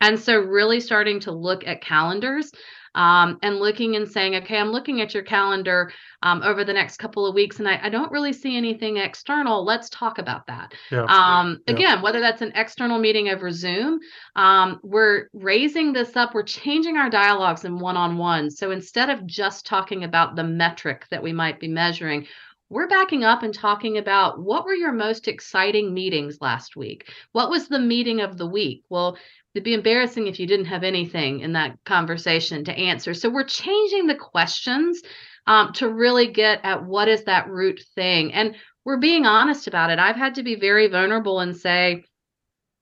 And 0.00 0.18
so 0.18 0.40
really 0.40 0.80
starting 0.80 1.20
to 1.20 1.30
look 1.30 1.64
at 1.64 1.80
calendars 1.82 2.50
um, 2.96 3.38
and 3.42 3.58
looking 3.58 3.94
and 3.94 4.10
saying, 4.10 4.34
okay, 4.36 4.56
I'm 4.56 4.70
looking 4.70 5.02
at 5.02 5.12
your 5.12 5.22
calendar 5.22 5.92
um, 6.22 6.42
over 6.42 6.64
the 6.64 6.72
next 6.72 6.96
couple 6.96 7.26
of 7.26 7.34
weeks, 7.34 7.58
and 7.58 7.68
I, 7.68 7.78
I, 7.82 7.88
don't 7.90 8.10
really 8.10 8.32
see 8.32 8.56
anything 8.56 8.96
external. 8.96 9.64
Let's 9.64 9.90
talk 9.90 10.18
about 10.18 10.46
that. 10.46 10.72
Yeah. 10.90 11.04
Um, 11.04 11.60
yeah. 11.66 11.74
Again, 11.74 12.02
whether 12.02 12.20
that's 12.20 12.40
an 12.40 12.52
external 12.54 12.98
meeting 12.98 13.28
over 13.28 13.52
Zoom, 13.52 14.00
um, 14.34 14.80
we're 14.82 15.28
raising 15.34 15.92
this 15.92 16.16
up. 16.16 16.34
We're 16.34 16.42
changing 16.42 16.96
our 16.96 17.10
dialogues 17.10 17.66
in 17.66 17.78
one 17.78 17.98
on 17.98 18.16
one. 18.16 18.50
So 18.50 18.70
instead 18.70 19.10
of 19.10 19.26
just 19.26 19.66
talking 19.66 20.04
about 20.04 20.34
the 20.34 20.44
metric 20.44 21.06
that 21.10 21.22
we 21.22 21.34
might 21.34 21.60
be 21.60 21.68
measuring, 21.68 22.26
we're 22.70 22.88
backing 22.88 23.24
up 23.24 23.42
and 23.42 23.54
talking 23.54 23.98
about 23.98 24.40
what 24.40 24.64
were 24.64 24.74
your 24.74 24.92
most 24.92 25.28
exciting 25.28 25.94
meetings 25.94 26.38
last 26.40 26.76
week? 26.76 27.12
What 27.32 27.50
was 27.50 27.68
the 27.68 27.78
meeting 27.78 28.20
of 28.20 28.38
the 28.38 28.46
week? 28.46 28.82
Well, 28.88 29.16
it'd 29.56 29.64
be 29.64 29.72
embarrassing 29.72 30.26
if 30.26 30.38
you 30.38 30.46
didn't 30.46 30.66
have 30.66 30.84
anything 30.84 31.40
in 31.40 31.54
that 31.54 31.78
conversation 31.86 32.62
to 32.62 32.72
answer. 32.72 33.14
So 33.14 33.30
we're 33.30 33.44
changing 33.44 34.06
the 34.06 34.14
questions 34.14 35.00
um, 35.46 35.72
to 35.74 35.88
really 35.88 36.26
get 36.26 36.60
at 36.62 36.84
what 36.84 37.08
is 37.08 37.24
that 37.24 37.48
root 37.48 37.80
thing. 37.94 38.34
And 38.34 38.54
we're 38.84 38.98
being 38.98 39.24
honest 39.24 39.66
about 39.66 39.88
it. 39.88 39.98
I've 39.98 40.14
had 40.14 40.34
to 40.34 40.42
be 40.42 40.56
very 40.56 40.88
vulnerable 40.88 41.40
and 41.40 41.56
say, 41.56 42.04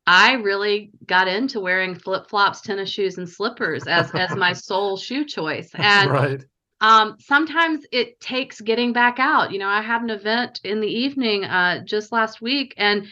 I 0.04 0.32
really 0.32 0.90
got 1.06 1.28
into 1.28 1.60
wearing 1.60 1.94
flip 1.94 2.28
flops, 2.28 2.60
tennis 2.60 2.90
shoes, 2.90 3.18
and 3.18 3.28
slippers 3.28 3.86
as 3.86 4.10
as 4.12 4.34
my 4.34 4.52
sole 4.52 4.96
shoe 4.96 5.24
choice. 5.24 5.70
And 5.74 6.10
right. 6.10 6.44
um, 6.80 7.16
sometimes 7.20 7.86
it 7.92 8.18
takes 8.18 8.60
getting 8.60 8.92
back 8.92 9.20
out. 9.20 9.52
You 9.52 9.60
know, 9.60 9.68
I 9.68 9.80
had 9.80 10.02
an 10.02 10.10
event 10.10 10.60
in 10.64 10.80
the 10.80 10.88
evening 10.88 11.44
uh, 11.44 11.84
just 11.84 12.10
last 12.10 12.42
week, 12.42 12.74
and 12.76 13.06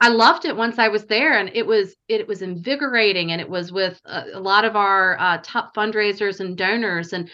I 0.00 0.08
loved 0.08 0.44
it 0.44 0.56
once 0.56 0.78
I 0.78 0.88
was 0.88 1.06
there, 1.06 1.38
and 1.38 1.50
it 1.54 1.66
was 1.66 1.96
it 2.08 2.28
was 2.28 2.42
invigorating, 2.42 3.32
and 3.32 3.40
it 3.40 3.48
was 3.48 3.72
with 3.72 4.00
a, 4.04 4.24
a 4.34 4.40
lot 4.40 4.64
of 4.64 4.76
our 4.76 5.18
uh, 5.18 5.38
top 5.42 5.74
fundraisers 5.74 6.40
and 6.40 6.56
donors. 6.56 7.12
And 7.12 7.30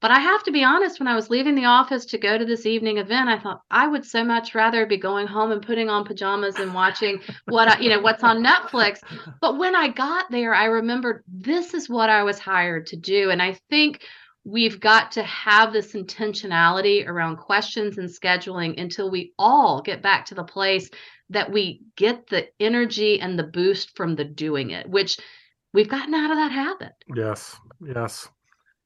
but 0.00 0.10
I 0.10 0.18
have 0.18 0.42
to 0.44 0.50
be 0.50 0.64
honest, 0.64 0.98
when 0.98 1.06
I 1.06 1.14
was 1.14 1.30
leaving 1.30 1.54
the 1.54 1.66
office 1.66 2.06
to 2.06 2.18
go 2.18 2.36
to 2.36 2.44
this 2.44 2.66
evening 2.66 2.98
event, 2.98 3.28
I 3.28 3.38
thought 3.38 3.60
I 3.70 3.86
would 3.86 4.04
so 4.04 4.24
much 4.24 4.54
rather 4.54 4.86
be 4.86 4.96
going 4.96 5.26
home 5.26 5.52
and 5.52 5.64
putting 5.64 5.88
on 5.88 6.04
pajamas 6.04 6.56
and 6.56 6.74
watching 6.74 7.20
what 7.46 7.68
I, 7.68 7.78
you 7.78 7.90
know 7.90 8.00
what's 8.00 8.24
on 8.24 8.42
Netflix. 8.42 8.98
But 9.40 9.58
when 9.58 9.76
I 9.76 9.88
got 9.88 10.30
there, 10.30 10.54
I 10.54 10.64
remembered 10.66 11.22
this 11.28 11.74
is 11.74 11.88
what 11.88 12.10
I 12.10 12.24
was 12.24 12.38
hired 12.38 12.86
to 12.88 12.96
do, 12.96 13.30
and 13.30 13.40
I 13.40 13.56
think 13.68 14.02
we've 14.44 14.80
got 14.80 15.12
to 15.12 15.22
have 15.22 15.72
this 15.72 15.92
intentionality 15.92 17.06
around 17.06 17.36
questions 17.36 17.98
and 17.98 18.08
scheduling 18.08 18.80
until 18.80 19.10
we 19.10 19.32
all 19.38 19.82
get 19.82 20.02
back 20.02 20.24
to 20.26 20.34
the 20.34 20.44
place 20.44 20.90
that 21.28 21.52
we 21.52 21.82
get 21.96 22.26
the 22.28 22.48
energy 22.58 23.20
and 23.20 23.38
the 23.38 23.44
boost 23.44 23.96
from 23.96 24.16
the 24.16 24.24
doing 24.24 24.70
it, 24.70 24.88
which 24.88 25.18
we've 25.72 25.88
gotten 25.88 26.14
out 26.14 26.30
of 26.30 26.36
that 26.36 26.52
habit. 26.52 26.92
Yes, 27.14 27.56
yes. 27.86 28.28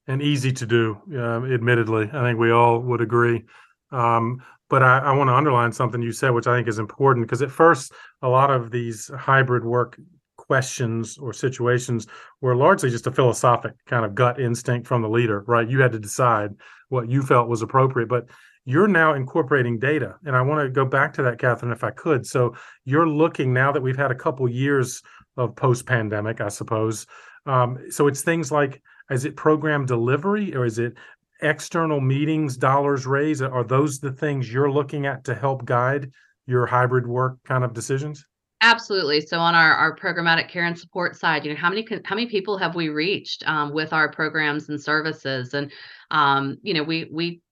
And 0.06 0.20
easy 0.20 0.52
to 0.52 0.66
do, 0.66 0.98
uh, 1.14 1.44
admittedly. 1.44 2.10
I 2.12 2.22
think 2.22 2.38
we 2.38 2.50
all 2.50 2.80
would 2.80 3.00
agree. 3.00 3.44
Um, 3.90 4.42
but 4.68 4.82
I, 4.82 4.98
I 4.98 5.12
want 5.12 5.28
to 5.28 5.34
underline 5.34 5.72
something 5.72 6.02
you 6.02 6.12
said, 6.12 6.30
which 6.30 6.46
I 6.46 6.56
think 6.56 6.68
is 6.68 6.78
important, 6.78 7.26
because 7.26 7.42
at 7.42 7.50
first, 7.50 7.92
a 8.20 8.28
lot 8.28 8.50
of 8.50 8.70
these 8.70 9.10
hybrid 9.16 9.64
work 9.64 9.98
questions 10.46 11.18
or 11.18 11.32
situations 11.32 12.06
were 12.40 12.56
largely 12.56 12.90
just 12.90 13.06
a 13.06 13.12
philosophic 13.12 13.74
kind 13.86 14.04
of 14.04 14.14
gut 14.14 14.40
instinct 14.40 14.86
from 14.86 15.02
the 15.02 15.08
leader, 15.08 15.44
right? 15.46 15.68
You 15.68 15.80
had 15.80 15.92
to 15.92 15.98
decide 15.98 16.50
what 16.88 17.08
you 17.08 17.22
felt 17.22 17.48
was 17.48 17.62
appropriate, 17.62 18.08
but 18.08 18.28
you're 18.64 18.88
now 18.88 19.14
incorporating 19.14 19.78
data. 19.78 20.16
And 20.24 20.34
I 20.34 20.42
want 20.42 20.64
to 20.64 20.70
go 20.70 20.84
back 20.84 21.12
to 21.14 21.22
that, 21.22 21.38
Catherine, 21.38 21.72
if 21.72 21.84
I 21.84 21.90
could. 21.90 22.26
So 22.26 22.54
you're 22.84 23.08
looking 23.08 23.52
now 23.52 23.72
that 23.72 23.82
we've 23.82 23.96
had 23.96 24.10
a 24.10 24.14
couple 24.14 24.48
years 24.48 25.02
of 25.36 25.54
post 25.56 25.86
pandemic, 25.86 26.40
I 26.40 26.48
suppose. 26.48 27.06
Um, 27.46 27.78
so 27.90 28.06
it's 28.06 28.22
things 28.22 28.50
like, 28.50 28.82
is 29.10 29.24
it 29.24 29.36
program 29.36 29.84
delivery 29.84 30.54
or 30.54 30.64
is 30.64 30.78
it 30.78 30.94
external 31.42 32.00
meetings, 32.00 32.56
dollars 32.56 33.06
raised? 33.06 33.42
Are 33.42 33.64
those 33.64 33.98
the 33.98 34.12
things 34.12 34.50
you're 34.50 34.70
looking 34.70 35.06
at 35.06 35.24
to 35.24 35.34
help 35.34 35.64
guide 35.64 36.10
your 36.46 36.64
hybrid 36.66 37.06
work 37.06 37.36
kind 37.44 37.64
of 37.64 37.74
decisions? 37.74 38.26
Absolutely. 38.64 39.20
So 39.20 39.38
on 39.38 39.54
our, 39.54 39.74
our 39.74 39.94
programmatic 39.94 40.48
care 40.48 40.64
and 40.64 40.78
support 40.78 41.16
side, 41.16 41.44
you 41.44 41.52
know, 41.52 41.58
how 41.58 41.68
many 41.68 41.86
how 42.06 42.14
many 42.14 42.26
people 42.26 42.56
have 42.56 42.74
we 42.74 42.88
reached 42.88 43.46
um, 43.46 43.74
with 43.74 43.92
our 43.92 44.10
programs 44.10 44.70
and 44.70 44.82
services? 44.82 45.52
And 45.52 45.70
um, 46.10 46.56
you 46.62 46.72
know, 46.72 46.82
we 46.82 47.06
we 47.12 47.42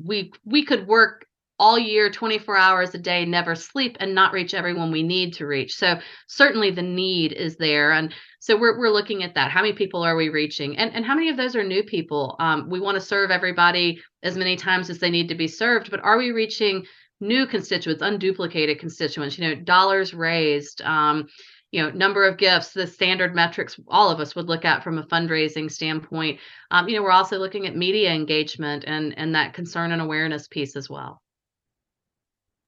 we 0.00 0.32
we 0.44 0.64
could 0.64 0.86
work 0.86 1.26
all 1.58 1.76
year 1.76 2.08
24 2.08 2.56
hours 2.56 2.94
a 2.94 2.98
day 2.98 3.24
never 3.24 3.56
sleep 3.56 3.96
and 3.98 4.14
not 4.14 4.32
reach 4.32 4.54
everyone 4.54 4.92
we 4.92 5.02
need 5.02 5.32
to 5.32 5.44
reach. 5.44 5.74
So 5.74 5.98
certainly 6.28 6.70
the 6.70 6.82
need 6.82 7.32
is 7.32 7.56
there. 7.56 7.90
And 7.90 8.14
so 8.38 8.56
we're, 8.56 8.78
we're 8.78 8.90
looking 8.90 9.24
at 9.24 9.34
that. 9.34 9.50
How 9.50 9.62
many 9.62 9.72
people 9.72 10.04
are 10.04 10.14
we 10.14 10.28
reaching? 10.28 10.78
And, 10.78 10.94
and 10.94 11.04
how 11.04 11.16
many 11.16 11.30
of 11.30 11.36
those 11.36 11.56
are 11.56 11.64
new 11.64 11.82
people? 11.82 12.36
Um, 12.38 12.70
we 12.70 12.78
want 12.78 12.94
to 12.94 13.00
serve 13.00 13.32
everybody 13.32 14.00
as 14.22 14.36
many 14.36 14.54
times 14.54 14.88
as 14.88 15.00
they 15.00 15.10
need 15.10 15.28
to 15.28 15.34
be 15.34 15.48
served 15.48 15.90
but 15.90 16.00
are 16.00 16.18
we 16.18 16.30
reaching 16.30 16.84
new 17.20 17.46
constituents 17.46 18.02
unduplicated 18.02 18.78
constituents 18.78 19.38
you 19.38 19.48
know 19.48 19.54
dollars 19.54 20.14
raised 20.14 20.82
um, 20.82 21.26
you 21.70 21.82
know 21.82 21.90
number 21.90 22.26
of 22.26 22.38
gifts 22.38 22.72
the 22.72 22.86
standard 22.86 23.34
metrics 23.34 23.78
all 23.88 24.10
of 24.10 24.20
us 24.20 24.34
would 24.34 24.48
look 24.48 24.64
at 24.64 24.82
from 24.82 24.98
a 24.98 25.06
fundraising 25.06 25.70
standpoint. 25.70 26.38
Um, 26.70 26.88
you 26.88 26.96
know 26.96 27.02
we're 27.02 27.10
also 27.10 27.38
looking 27.38 27.66
at 27.66 27.76
media 27.76 28.12
engagement 28.12 28.84
and 28.86 29.16
and 29.18 29.34
that 29.34 29.54
concern 29.54 29.92
and 29.92 30.02
awareness 30.02 30.48
piece 30.48 30.76
as 30.76 30.88
well 30.88 31.20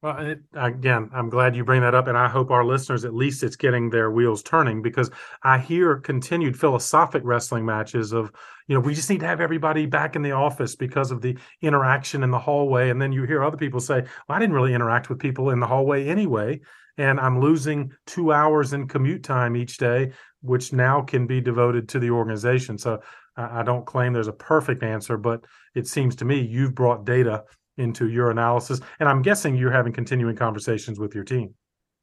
well, 0.02 0.16
it, 0.18 0.40
again, 0.54 1.10
I'm 1.12 1.28
glad 1.28 1.54
you 1.54 1.64
bring 1.64 1.82
that 1.82 1.94
up, 1.94 2.06
and 2.06 2.16
I 2.16 2.26
hope 2.26 2.50
our 2.50 2.64
listeners, 2.64 3.04
at 3.04 3.14
least, 3.14 3.42
it's 3.42 3.56
getting 3.56 3.90
their 3.90 4.10
wheels 4.10 4.42
turning 4.42 4.80
because 4.80 5.10
I 5.42 5.58
hear 5.58 5.96
continued 5.96 6.58
philosophic 6.58 7.22
wrestling 7.22 7.66
matches 7.66 8.12
of, 8.12 8.32
you 8.66 8.74
know, 8.74 8.80
we 8.80 8.94
just 8.94 9.10
need 9.10 9.20
to 9.20 9.26
have 9.26 9.42
everybody 9.42 9.84
back 9.84 10.16
in 10.16 10.22
the 10.22 10.32
office 10.32 10.74
because 10.74 11.10
of 11.10 11.20
the 11.20 11.36
interaction 11.60 12.22
in 12.22 12.30
the 12.30 12.38
hallway, 12.38 12.88
and 12.88 13.00
then 13.00 13.12
you 13.12 13.24
hear 13.24 13.44
other 13.44 13.58
people 13.58 13.80
say, 13.80 14.00
"Well, 14.00 14.36
I 14.36 14.38
didn't 14.38 14.54
really 14.54 14.72
interact 14.72 15.10
with 15.10 15.18
people 15.18 15.50
in 15.50 15.60
the 15.60 15.66
hallway 15.66 16.06
anyway," 16.06 16.60
and 16.96 17.20
I'm 17.20 17.40
losing 17.40 17.92
two 18.06 18.32
hours 18.32 18.72
in 18.72 18.88
commute 18.88 19.22
time 19.22 19.54
each 19.54 19.76
day, 19.76 20.12
which 20.40 20.72
now 20.72 21.02
can 21.02 21.26
be 21.26 21.42
devoted 21.42 21.90
to 21.90 21.98
the 21.98 22.10
organization. 22.10 22.78
So 22.78 23.00
I 23.36 23.62
don't 23.62 23.86
claim 23.86 24.12
there's 24.12 24.28
a 24.28 24.32
perfect 24.32 24.82
answer, 24.82 25.16
but 25.16 25.44
it 25.74 25.86
seems 25.86 26.16
to 26.16 26.24
me 26.24 26.40
you've 26.40 26.74
brought 26.74 27.04
data 27.04 27.44
into 27.80 28.08
your 28.08 28.30
analysis, 28.30 28.80
and 29.00 29.08
I'm 29.08 29.22
guessing 29.22 29.56
you're 29.56 29.72
having 29.72 29.92
continuing 29.92 30.36
conversations 30.36 30.98
with 30.98 31.14
your 31.14 31.24
team. 31.24 31.54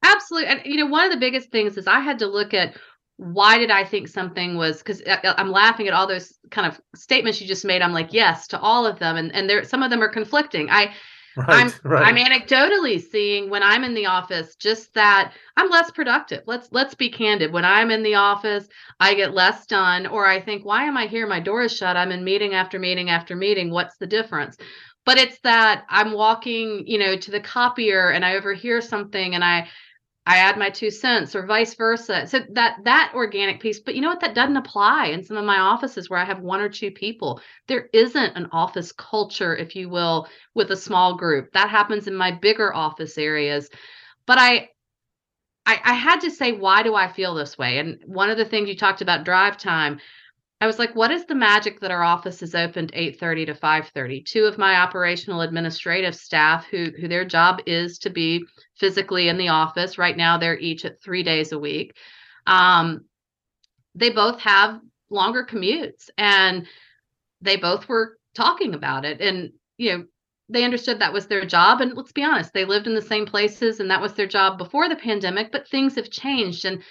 Absolutely, 0.03 0.49
and 0.49 0.61
you 0.65 0.77
know 0.77 0.87
one 0.87 1.05
of 1.05 1.11
the 1.11 1.19
biggest 1.19 1.51
things 1.51 1.77
is 1.77 1.87
I 1.87 1.99
had 1.99 2.19
to 2.19 2.27
look 2.27 2.53
at 2.53 2.77
why 3.17 3.57
did 3.57 3.71
I 3.71 3.83
think 3.83 4.07
something 4.07 4.57
was 4.57 4.77
because 4.77 5.01
uh, 5.01 5.17
uh, 5.23 5.33
I'm 5.37 5.51
laughing 5.51 5.87
at 5.87 5.93
all 5.93 6.07
those 6.07 6.37
kind 6.51 6.67
of 6.67 6.79
statements 6.95 7.41
you 7.41 7.47
just 7.47 7.65
made. 7.65 7.81
I'm 7.81 7.93
like, 7.93 8.13
yes 8.13 8.47
to 8.49 8.59
all 8.59 8.85
of 8.85 8.99
them, 8.99 9.17
and 9.17 9.33
and 9.33 9.49
there 9.49 9.63
some 9.63 9.83
of 9.83 9.89
them 9.89 10.01
are 10.01 10.09
conflicting. 10.09 10.69
I 10.69 10.93
Right, 11.37 11.49
I'm 11.49 11.71
right. 11.83 12.03
I'm 12.03 12.15
anecdotally 12.15 12.99
seeing 12.99 13.51
when 13.51 13.61
I'm 13.61 13.83
in 13.83 13.93
the 13.93 14.07
office 14.07 14.55
just 14.55 14.91
that 14.95 15.33
I'm 15.55 15.69
less 15.69 15.91
productive. 15.91 16.41
Let's 16.47 16.67
let's 16.71 16.95
be 16.95 17.11
candid. 17.11 17.53
When 17.53 17.63
I'm 17.63 17.91
in 17.91 18.01
the 18.01 18.15
office, 18.15 18.67
I 18.99 19.13
get 19.13 19.35
less 19.35 19.67
done 19.67 20.07
or 20.07 20.25
I 20.25 20.41
think 20.41 20.65
why 20.65 20.85
am 20.85 20.97
I 20.97 21.05
here? 21.05 21.27
My 21.27 21.39
door 21.39 21.61
is 21.61 21.75
shut. 21.75 21.95
I'm 21.95 22.11
in 22.11 22.23
meeting 22.23 22.55
after 22.55 22.79
meeting 22.79 23.11
after 23.11 23.35
meeting. 23.35 23.69
What's 23.69 23.97
the 23.97 24.07
difference? 24.07 24.57
But 25.07 25.17
it's 25.17 25.39
that 25.39 25.85
I'm 25.89 26.11
walking, 26.11 26.85
you 26.85 26.99
know, 26.99 27.15
to 27.17 27.31
the 27.31 27.39
copier 27.39 28.09
and 28.11 28.25
I 28.25 28.35
overhear 28.35 28.81
something 28.81 29.35
and 29.35 29.43
I 29.45 29.69
I 30.27 30.39
add 30.39 30.57
my 30.59 30.69
two 30.69 30.91
cents 30.91 31.33
or 31.33 31.45
vice 31.45 31.75
versa. 31.75 32.27
So 32.27 32.41
that 32.55 32.83
that 32.83 33.13
organic 33.15 33.61
piece, 33.61 33.79
but 33.79 33.95
you 33.95 34.01
know 34.01 34.09
what? 34.09 34.19
That 34.19 34.35
doesn't 34.35 34.57
apply 34.57 35.07
in 35.07 35.23
some 35.23 35.37
of 35.37 35.45
my 35.45 35.59
offices 35.59 36.09
where 36.09 36.19
I 36.19 36.25
have 36.25 36.41
one 36.41 36.59
or 36.59 36.67
two 36.69 36.91
people. 36.91 37.39
There 37.69 37.89
isn't 37.93 38.35
an 38.35 38.49
office 38.51 38.91
culture, 38.91 39.55
if 39.55 39.77
you 39.77 39.87
will, 39.89 40.27
with 40.53 40.71
a 40.71 40.77
small 40.77 41.15
group. 41.15 41.53
That 41.53 41.69
happens 41.69 42.07
in 42.07 42.15
my 42.15 42.31
bigger 42.31 42.75
office 42.75 43.17
areas. 43.17 43.69
But 44.25 44.39
I 44.39 44.69
I, 45.67 45.79
I 45.85 45.93
had 45.93 46.21
to 46.21 46.31
say, 46.31 46.53
why 46.53 46.83
do 46.83 46.95
I 46.95 47.07
feel 47.11 47.35
this 47.35 47.57
way? 47.57 47.79
And 47.79 47.99
one 48.05 48.29
of 48.29 48.37
the 48.37 48.45
things 48.45 48.69
you 48.69 48.75
talked 48.75 49.01
about 49.01 49.25
drive 49.25 49.57
time, 49.57 49.99
I 50.59 50.65
was 50.65 50.79
like, 50.79 50.95
what 50.95 51.11
is 51.11 51.25
the 51.25 51.35
magic 51.35 51.81
that 51.81 51.91
our 51.91 52.03
office 52.03 52.41
is 52.41 52.55
opened 52.55 52.91
8:30 52.93 53.45
to 53.45 53.53
5:30? 53.53 54.25
Two 54.25 54.45
of 54.45 54.57
my 54.57 54.77
operational 54.77 55.41
administrative 55.41 56.15
staff 56.15 56.65
who 56.65 56.91
who 56.99 57.07
their 57.07 57.25
job 57.25 57.61
is 57.67 57.99
to 57.99 58.09
be 58.09 58.43
physically 58.75 59.27
in 59.27 59.37
the 59.37 59.49
office. 59.49 59.97
Right 59.97 60.17
now 60.17 60.37
they're 60.37 60.57
each 60.57 60.83
at 60.85 61.01
3 61.01 61.21
days 61.23 61.51
a 61.51 61.59
week. 61.59 61.95
Um, 62.47 63.05
they 63.95 64.09
both 64.09 64.39
have 64.41 64.79
longer 65.09 65.45
commutes 65.45 66.09
and 66.17 66.67
they 67.41 67.55
both 67.57 67.87
were 67.87 68.17
talking 68.35 68.73
about 68.73 69.05
it 69.05 69.21
and 69.21 69.51
you 69.77 69.91
know 69.91 70.05
they 70.49 70.63
understood 70.63 70.99
that 70.99 71.13
was 71.13 71.27
their 71.27 71.45
job 71.45 71.81
and 71.81 71.93
let's 71.95 72.11
be 72.11 72.23
honest 72.23 72.53
they 72.53 72.65
lived 72.65 72.87
in 72.87 72.93
the 72.93 73.01
same 73.01 73.25
places 73.25 73.79
and 73.79 73.89
that 73.89 74.01
was 74.01 74.13
their 74.13 74.27
job 74.27 74.57
before 74.57 74.87
the 74.89 74.95
pandemic 74.95 75.51
but 75.51 75.67
things 75.67 75.95
have 75.95 76.09
changed 76.09 76.65
and 76.65 76.83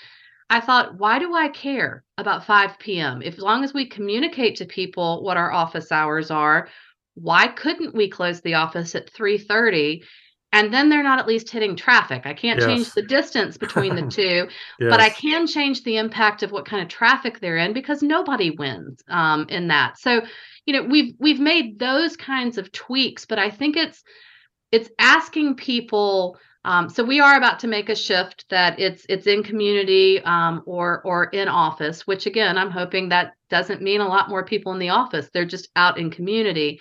I 0.49 0.61
thought, 0.61 0.99
why 0.99 1.19
do 1.19 1.35
I 1.35 1.49
care 1.49 2.05
about 2.19 2.47
5 2.47 2.79
p.m.? 2.79 3.21
If 3.23 3.35
as 3.35 3.41
long 3.41 3.65
as 3.65 3.75
we 3.75 3.87
communicate 3.87 4.57
to 4.57 4.65
people 4.65 5.23
what 5.23 5.37
our 5.37 5.53
office 5.53 5.91
hours 5.91 6.31
are, 6.31 6.69
why 7.15 7.49
couldn't 7.49 7.95
we 7.95 8.09
close 8.09 8.41
the 8.41 8.55
office 8.55 8.95
at 8.95 9.13
3:30 9.13 10.03
and 10.53 10.73
then 10.73 10.89
they're 10.89 11.03
not 11.03 11.19
at 11.19 11.27
least 11.27 11.51
hitting 11.51 11.77
traffic. 11.77 12.23
I 12.25 12.33
can't 12.33 12.61
yes. 12.61 12.67
change 12.67 12.93
the 12.93 13.03
distance 13.03 13.57
between 13.59 13.95
the 13.95 14.07
two, 14.07 14.49
yes. 14.79 14.91
but 14.91 15.01
I 15.01 15.11
can 15.11 15.47
change 15.47 15.83
the 15.83 15.97
impact 15.97 16.43
of 16.43 16.53
what 16.53 16.67
kind 16.67 16.83
of 16.83 16.89
traffic 16.89 17.41
they're 17.41 17.59
in 17.59 17.73
because 17.73 18.03
nobody 18.03 18.51
wins 18.51 19.03
um, 19.09 19.47
in 19.49 19.69
that. 19.69 19.99
So, 19.99 20.23
you 20.65 20.73
know, 20.73 20.83
we've 20.83 21.15
we've 21.19 21.41
made 21.41 21.79
those 21.79 22.17
kinds 22.17 22.59
of 22.59 22.73
tweaks, 22.73 23.27
but 23.27 23.39
I 23.39 23.51
think 23.51 23.77
it's 23.77 24.03
it's 24.73 24.91
asking 24.99 25.57
people 25.57 26.39
um, 26.67 26.89
so 26.89 27.05
we 27.05 27.21
are 27.21 27.37
about 27.37 27.61
to 27.61 27.69
make 27.69 27.89
a 27.89 27.95
shift 27.95 28.45
that 28.51 28.81
it's 28.81 29.07
it's 29.09 29.29
in 29.29 29.45
community 29.45 30.21
um, 30.23 30.65
or 30.67 31.01
or 31.05 31.27
in 31.27 31.47
office, 31.47 32.09
which 32.09 32.27
again 32.27 32.59
I'm 32.59 32.73
hoping 32.73 33.09
that 33.09 33.35
doesn't 33.49 33.83
mean 33.83 34.01
a 34.01 34.09
lot 34.09 34.29
more 34.29 34.45
people 34.45 34.73
in 34.73 34.81
the 34.81 34.89
office. 34.89 35.31
They're 35.33 35.45
just 35.45 35.69
out 35.77 35.97
in 35.97 36.11
community, 36.11 36.81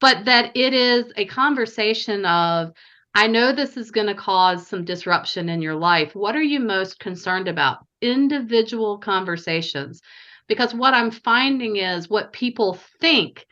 but 0.00 0.24
that 0.26 0.56
it 0.56 0.72
is 0.72 1.12
a 1.16 1.24
conversation 1.24 2.24
of 2.26 2.72
I 3.12 3.26
know 3.26 3.52
this 3.52 3.76
is 3.76 3.90
going 3.90 4.06
to 4.06 4.14
cause 4.14 4.68
some 4.68 4.84
disruption 4.84 5.48
in 5.48 5.62
your 5.62 5.74
life. 5.74 6.14
What 6.14 6.36
are 6.36 6.42
you 6.42 6.60
most 6.60 7.00
concerned 7.00 7.48
about? 7.48 7.78
Individual 8.00 8.98
conversations, 8.98 10.00
because 10.46 10.72
what 10.72 10.94
I'm 10.94 11.10
finding 11.10 11.76
is 11.76 12.08
what 12.08 12.32
people 12.32 12.78
think 13.00 13.46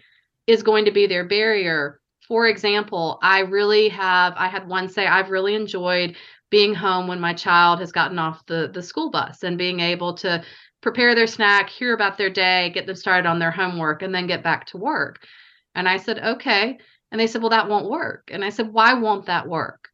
is 0.46 0.62
going 0.62 0.84
to 0.84 0.92
be 0.92 1.08
their 1.08 1.26
barrier 1.26 2.00
for 2.28 2.46
example, 2.46 3.18
I 3.22 3.40
really 3.40 3.88
have, 3.90 4.34
I 4.36 4.48
had 4.48 4.68
one 4.68 4.88
say, 4.88 5.06
I've 5.06 5.30
really 5.30 5.54
enjoyed 5.54 6.16
being 6.50 6.74
home 6.74 7.06
when 7.06 7.20
my 7.20 7.34
child 7.34 7.80
has 7.80 7.92
gotten 7.92 8.18
off 8.18 8.44
the, 8.46 8.70
the 8.72 8.82
school 8.82 9.10
bus 9.10 9.42
and 9.42 9.58
being 9.58 9.80
able 9.80 10.14
to 10.14 10.42
prepare 10.80 11.14
their 11.14 11.26
snack, 11.26 11.68
hear 11.68 11.94
about 11.94 12.18
their 12.18 12.30
day, 12.30 12.70
get 12.70 12.86
them 12.86 12.96
started 12.96 13.28
on 13.28 13.38
their 13.38 13.50
homework, 13.50 14.02
and 14.02 14.14
then 14.14 14.26
get 14.26 14.42
back 14.42 14.66
to 14.66 14.76
work. 14.76 15.24
And 15.74 15.88
I 15.88 15.96
said, 15.98 16.18
okay. 16.18 16.78
And 17.10 17.20
they 17.20 17.26
said, 17.26 17.42
well, 17.42 17.50
that 17.50 17.68
won't 17.68 17.90
work. 17.90 18.30
And 18.32 18.44
I 18.44 18.50
said, 18.50 18.72
why 18.72 18.94
won't 18.94 19.26
that 19.26 19.48
work? 19.48 19.88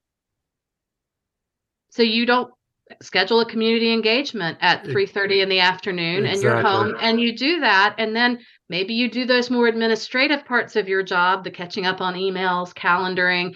So 1.91 2.03
you 2.03 2.25
don't 2.25 2.53
schedule 3.01 3.41
a 3.41 3.47
community 3.47 3.93
engagement 3.93 4.59
at 4.61 4.85
3:30 4.85 5.43
in 5.43 5.49
the 5.49 5.61
afternoon 5.61 6.27
exactly. 6.27 6.33
and 6.33 6.43
you're 6.43 6.63
home 6.63 6.97
and 7.01 7.21
you 7.21 7.37
do 7.37 7.61
that 7.61 7.95
and 7.99 8.15
then 8.15 8.39
maybe 8.73 8.95
you 8.95 9.09
do 9.09 9.25
those 9.25 9.51
more 9.51 9.69
administrative 9.69 10.45
parts 10.45 10.75
of 10.75 10.89
your 10.89 11.03
job 11.03 11.45
the 11.45 11.51
catching 11.51 11.87
up 11.87 12.01
on 12.01 12.15
emails 12.15 12.75
calendaring 12.75 13.55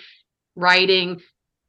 writing. 0.55 1.21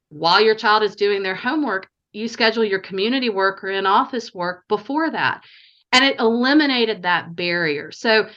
While 0.10 0.42
your 0.42 0.56
child 0.56 0.84
is 0.84 0.96
doing 0.96 1.24
their 1.24 1.36
homework 1.36 1.90
you 2.18 2.28
schedule 2.28 2.64
your 2.64 2.80
community 2.80 3.30
work 3.30 3.64
or 3.64 3.70
in 3.70 3.86
office 3.86 4.34
work 4.34 4.68
before 4.68 5.12
that. 5.12 5.44
And 5.92 6.04
it 6.04 6.20
eliminated 6.20 7.04
that 7.04 7.36
barrier. 7.36 7.92
So 7.92 8.28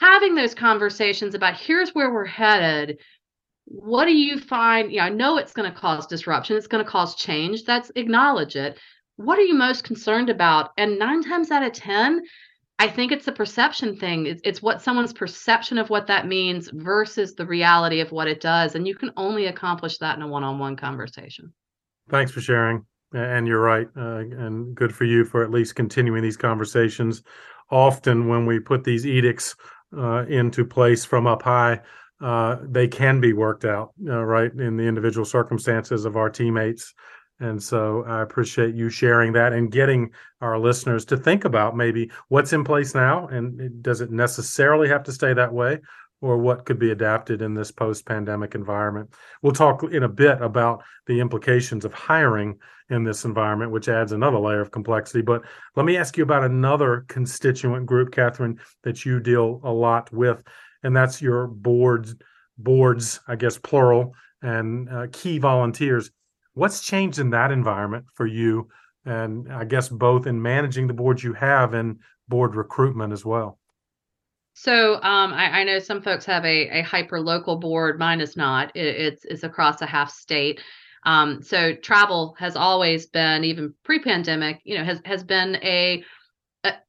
having 0.00 0.34
those 0.34 0.54
conversations 0.54 1.34
about 1.34 1.56
here's 1.56 1.94
where 1.94 2.12
we're 2.12 2.24
headed. 2.24 2.98
What 3.66 4.06
do 4.06 4.16
you 4.16 4.38
find? 4.38 4.90
You 4.90 4.98
know 4.98 5.04
i 5.04 5.08
know 5.10 5.38
it's 5.38 5.52
going 5.52 5.70
to 5.70 5.78
cause 5.78 6.06
disruption. 6.06 6.56
It's 6.56 6.66
going 6.66 6.84
to 6.84 6.90
cause 6.90 7.14
change. 7.14 7.64
That's 7.64 7.90
acknowledge 7.94 8.56
it. 8.56 8.78
What 9.16 9.38
are 9.38 9.42
you 9.42 9.54
most 9.54 9.84
concerned 9.84 10.30
about? 10.30 10.72
And 10.78 10.98
nine 10.98 11.22
times 11.22 11.50
out 11.50 11.62
of 11.62 11.72
ten 11.72 12.22
i 12.78 12.88
think 12.88 13.12
it's 13.12 13.24
the 13.24 13.32
perception 13.32 13.96
thing 13.96 14.38
it's, 14.44 14.62
what 14.62 14.82
someone's 14.82 15.12
perception 15.12 15.78
of 15.78 15.90
what 15.90 16.06
that 16.06 16.26
means 16.26 16.68
versus 16.72 17.34
the 17.34 17.46
reality 17.46 18.00
of 18.00 18.12
what 18.12 18.28
it 18.28 18.40
does 18.40 18.74
and 18.74 18.86
you 18.86 18.94
can 18.94 19.10
only 19.16 19.46
accomplish 19.46 19.98
that 19.98 20.16
in 20.16 20.22
a 20.22 20.28
one-on-one 20.28 20.76
conversation 20.76 21.52
thanks 22.10 22.30
for 22.30 22.40
sharing 22.40 22.84
And 23.12 23.46
you're 23.46 23.60
right. 23.60 23.88
Uh, 23.96 24.18
and 24.18 24.74
good 24.74 24.94
for 24.94 25.04
you 25.04 25.24
for 25.24 25.42
at 25.42 25.50
least 25.50 25.74
continuing 25.74 26.22
these 26.22 26.36
conversations. 26.36 27.22
Often, 27.70 28.28
when 28.28 28.46
we 28.46 28.60
put 28.60 28.84
these 28.84 29.06
edicts 29.06 29.56
uh, 29.96 30.26
into 30.26 30.64
place 30.64 31.04
from 31.04 31.26
up 31.26 31.42
high, 31.42 31.80
uh, 32.20 32.56
they 32.62 32.88
can 32.88 33.20
be 33.20 33.32
worked 33.32 33.64
out, 33.64 33.92
uh, 34.08 34.24
right, 34.24 34.52
in 34.52 34.76
the 34.76 34.84
individual 34.84 35.24
circumstances 35.24 36.04
of 36.04 36.16
our 36.16 36.30
teammates. 36.30 36.94
And 37.38 37.62
so 37.62 38.04
I 38.06 38.22
appreciate 38.22 38.74
you 38.74 38.88
sharing 38.88 39.32
that 39.34 39.52
and 39.52 39.70
getting 39.70 40.10
our 40.40 40.58
listeners 40.58 41.04
to 41.06 41.16
think 41.16 41.44
about 41.44 41.76
maybe 41.76 42.10
what's 42.28 42.52
in 42.52 42.64
place 42.64 42.94
now 42.94 43.28
and 43.28 43.82
does 43.82 44.00
it 44.00 44.10
necessarily 44.10 44.88
have 44.88 45.02
to 45.04 45.12
stay 45.12 45.34
that 45.34 45.52
way 45.52 45.80
or 46.22 46.38
what 46.38 46.64
could 46.64 46.78
be 46.78 46.90
adapted 46.92 47.42
in 47.42 47.54
this 47.54 47.70
post 47.70 48.06
pandemic 48.06 48.54
environment. 48.54 49.12
We'll 49.42 49.52
talk 49.52 49.82
in 49.82 50.02
a 50.02 50.08
bit 50.08 50.40
about 50.40 50.82
the 51.06 51.20
implications 51.20 51.84
of 51.84 51.92
hiring 51.92 52.58
in 52.88 53.04
this 53.04 53.24
environment, 53.24 53.70
which 53.70 53.88
adds 53.88 54.12
another 54.12 54.38
layer 54.38 54.60
of 54.60 54.70
complexity. 54.70 55.20
But 55.20 55.42
let 55.74 55.84
me 55.84 55.96
ask 55.96 56.16
you 56.16 56.22
about 56.22 56.44
another 56.44 57.04
constituent 57.08 57.84
group, 57.84 58.12
Catherine, 58.12 58.58
that 58.82 59.04
you 59.04 59.20
deal 59.20 59.60
a 59.62 59.70
lot 59.70 60.10
with, 60.12 60.42
and 60.82 60.96
that's 60.96 61.20
your 61.20 61.48
boards, 61.48 62.14
boards, 62.56 63.20
I 63.28 63.36
guess, 63.36 63.58
plural, 63.58 64.14
and 64.40 64.88
uh, 64.88 65.06
key 65.12 65.38
volunteers. 65.38 66.10
What's 66.56 66.80
changed 66.80 67.18
in 67.18 67.28
that 67.30 67.52
environment 67.52 68.06
for 68.14 68.26
you? 68.26 68.68
And 69.04 69.52
I 69.52 69.64
guess 69.64 69.90
both 69.90 70.26
in 70.26 70.40
managing 70.40 70.86
the 70.86 70.94
boards 70.94 71.22
you 71.22 71.34
have 71.34 71.74
and 71.74 71.98
board 72.28 72.56
recruitment 72.56 73.12
as 73.12 73.26
well. 73.26 73.58
So 74.54 74.94
um, 74.94 75.34
I, 75.34 75.60
I, 75.60 75.64
know 75.64 75.78
some 75.78 76.00
folks 76.00 76.24
have 76.24 76.46
a, 76.46 76.78
a 76.78 76.80
hyper 76.80 77.20
local 77.20 77.56
board. 77.56 77.98
Mine 77.98 78.22
is 78.22 78.38
not. 78.38 78.74
It, 78.74 78.86
it's 78.86 79.24
it's 79.26 79.42
across 79.44 79.82
a 79.82 79.86
half 79.86 80.10
state. 80.10 80.62
Um, 81.04 81.42
so 81.42 81.74
travel 81.74 82.34
has 82.38 82.56
always 82.56 83.06
been, 83.06 83.44
even 83.44 83.74
pre-pandemic, 83.84 84.62
you 84.64 84.78
know, 84.78 84.84
has 84.84 85.02
has 85.04 85.22
been 85.22 85.56
a 85.56 86.02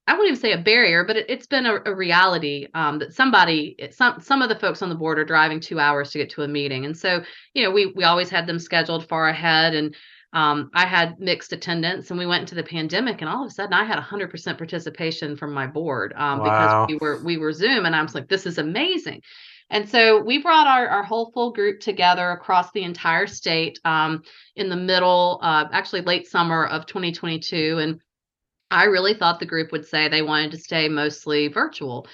I 0.07 0.13
wouldn't 0.13 0.29
even 0.29 0.39
say 0.39 0.51
a 0.53 0.57
barrier, 0.57 1.03
but 1.03 1.17
it, 1.17 1.29
has 1.29 1.47
been 1.47 1.65
a, 1.65 1.79
a 1.85 1.95
reality 1.95 2.67
um, 2.73 2.99
that 2.99 3.13
somebody, 3.13 3.77
some 3.91 4.19
some 4.21 4.41
of 4.41 4.49
the 4.49 4.59
folks 4.59 4.81
on 4.81 4.89
the 4.89 4.95
board 4.95 5.19
are 5.19 5.25
driving 5.25 5.59
two 5.59 5.79
hours 5.79 6.11
to 6.11 6.17
get 6.17 6.29
to 6.31 6.43
a 6.43 6.47
meeting, 6.47 6.85
and 6.85 6.97
so 6.97 7.23
you 7.53 7.63
know 7.63 7.71
we 7.71 7.87
we 7.87 8.03
always 8.03 8.29
had 8.29 8.47
them 8.47 8.59
scheduled 8.59 9.07
far 9.07 9.27
ahead, 9.27 9.73
and 9.75 9.95
um, 10.33 10.69
I 10.73 10.85
had 10.85 11.19
mixed 11.19 11.53
attendance, 11.53 12.09
and 12.09 12.19
we 12.19 12.25
went 12.25 12.41
into 12.41 12.55
the 12.55 12.63
pandemic, 12.63 13.21
and 13.21 13.29
all 13.29 13.43
of 13.43 13.49
a 13.49 13.53
sudden 13.53 13.73
I 13.73 13.83
had 13.83 13.99
100% 13.99 14.57
participation 14.57 15.35
from 15.35 15.53
my 15.53 15.67
board 15.67 16.13
um, 16.15 16.39
wow. 16.39 16.85
because 16.85 16.87
we 16.87 16.97
were 16.97 17.23
we 17.23 17.37
were 17.37 17.53
Zoom, 17.53 17.85
and 17.85 17.95
I 17.95 18.01
was 18.01 18.15
like, 18.15 18.27
this 18.27 18.45
is 18.45 18.57
amazing. 18.57 19.21
And 19.69 19.89
so 19.89 20.21
we 20.21 20.41
brought 20.41 20.65
our, 20.65 20.87
our 20.87 21.03
whole 21.03 21.31
full 21.33 21.51
group 21.51 21.81
together 21.81 22.31
across 22.31 22.71
the 22.71 22.83
entire 22.83 23.27
state 23.27 23.79
um, 23.83 24.23
in 24.55 24.69
the 24.69 24.77
middle, 24.77 25.39
uh, 25.41 25.65
actually 25.73 26.01
late 26.01 26.27
summer 26.27 26.65
of 26.65 26.85
2022, 26.85 27.79
and 27.79 27.99
I 28.69 28.85
really 28.85 29.13
thought 29.13 29.39
the 29.39 29.45
group 29.45 29.71
would 29.71 29.85
say 29.85 30.07
they 30.07 30.21
wanted 30.21 30.51
to 30.51 30.57
stay 30.57 30.89
mostly 30.89 31.47
virtual. 31.47 32.07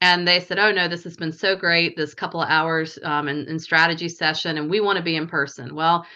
And 0.00 0.26
they 0.26 0.40
said, 0.40 0.58
oh, 0.58 0.70
no, 0.70 0.86
this 0.86 1.04
has 1.04 1.16
been 1.16 1.32
so 1.32 1.56
great, 1.56 1.96
this 1.96 2.14
couple 2.14 2.40
of 2.40 2.48
hours 2.48 2.98
um, 3.02 3.28
in, 3.28 3.46
in 3.48 3.58
strategy 3.58 4.08
session, 4.08 4.56
and 4.56 4.70
we 4.70 4.80
want 4.80 4.96
to 4.96 5.02
be 5.02 5.16
in 5.16 5.26
person. 5.26 5.74
Well, 5.74 6.06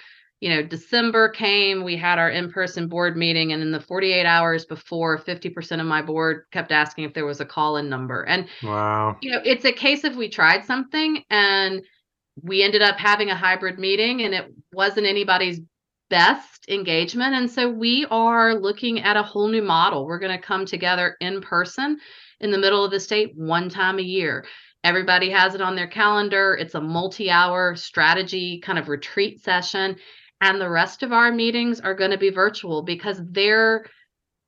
you 0.40 0.50
know, 0.50 0.62
December 0.62 1.28
came, 1.28 1.82
we 1.84 1.96
had 1.96 2.18
our 2.18 2.30
in 2.30 2.50
person 2.50 2.88
board 2.88 3.16
meeting, 3.16 3.52
and 3.52 3.60
in 3.60 3.72
the 3.72 3.80
48 3.80 4.24
hours 4.24 4.64
before, 4.64 5.18
50% 5.18 5.80
of 5.80 5.86
my 5.86 6.00
board 6.00 6.44
kept 6.52 6.70
asking 6.70 7.04
if 7.04 7.14
there 7.14 7.26
was 7.26 7.40
a 7.40 7.44
call 7.44 7.76
in 7.76 7.88
number. 7.88 8.22
And, 8.22 8.46
wow, 8.62 9.16
you 9.20 9.30
know, 9.30 9.40
it's 9.44 9.64
a 9.64 9.72
case 9.72 10.04
of 10.04 10.16
we 10.16 10.28
tried 10.28 10.64
something 10.64 11.22
and 11.30 11.82
we 12.40 12.62
ended 12.62 12.82
up 12.82 12.98
having 12.98 13.30
a 13.30 13.36
hybrid 13.36 13.78
meeting, 13.78 14.22
and 14.22 14.32
it 14.32 14.52
wasn't 14.72 15.06
anybody's 15.06 15.60
best 16.12 16.68
engagement. 16.68 17.34
And 17.34 17.50
so 17.50 17.70
we 17.70 18.06
are 18.10 18.54
looking 18.54 19.00
at 19.00 19.16
a 19.16 19.22
whole 19.22 19.48
new 19.48 19.62
model. 19.62 20.04
We're 20.04 20.18
going 20.18 20.38
to 20.38 20.46
come 20.46 20.66
together 20.66 21.16
in 21.20 21.40
person 21.40 21.98
in 22.40 22.50
the 22.50 22.58
middle 22.58 22.84
of 22.84 22.90
the 22.90 23.00
state 23.00 23.32
one 23.34 23.70
time 23.70 23.98
a 23.98 24.02
year. 24.02 24.44
Everybody 24.84 25.30
has 25.30 25.54
it 25.54 25.62
on 25.62 25.74
their 25.74 25.86
calendar. 25.86 26.54
It's 26.60 26.74
a 26.74 26.82
multi 26.82 27.30
hour 27.30 27.74
strategy 27.76 28.60
kind 28.60 28.78
of 28.78 28.90
retreat 28.90 29.42
session. 29.42 29.96
And 30.42 30.60
the 30.60 30.68
rest 30.68 31.02
of 31.02 31.12
our 31.12 31.32
meetings 31.32 31.80
are 31.80 31.94
going 31.94 32.10
to 32.10 32.18
be 32.18 32.28
virtual 32.28 32.82
because 32.82 33.18
they're, 33.30 33.86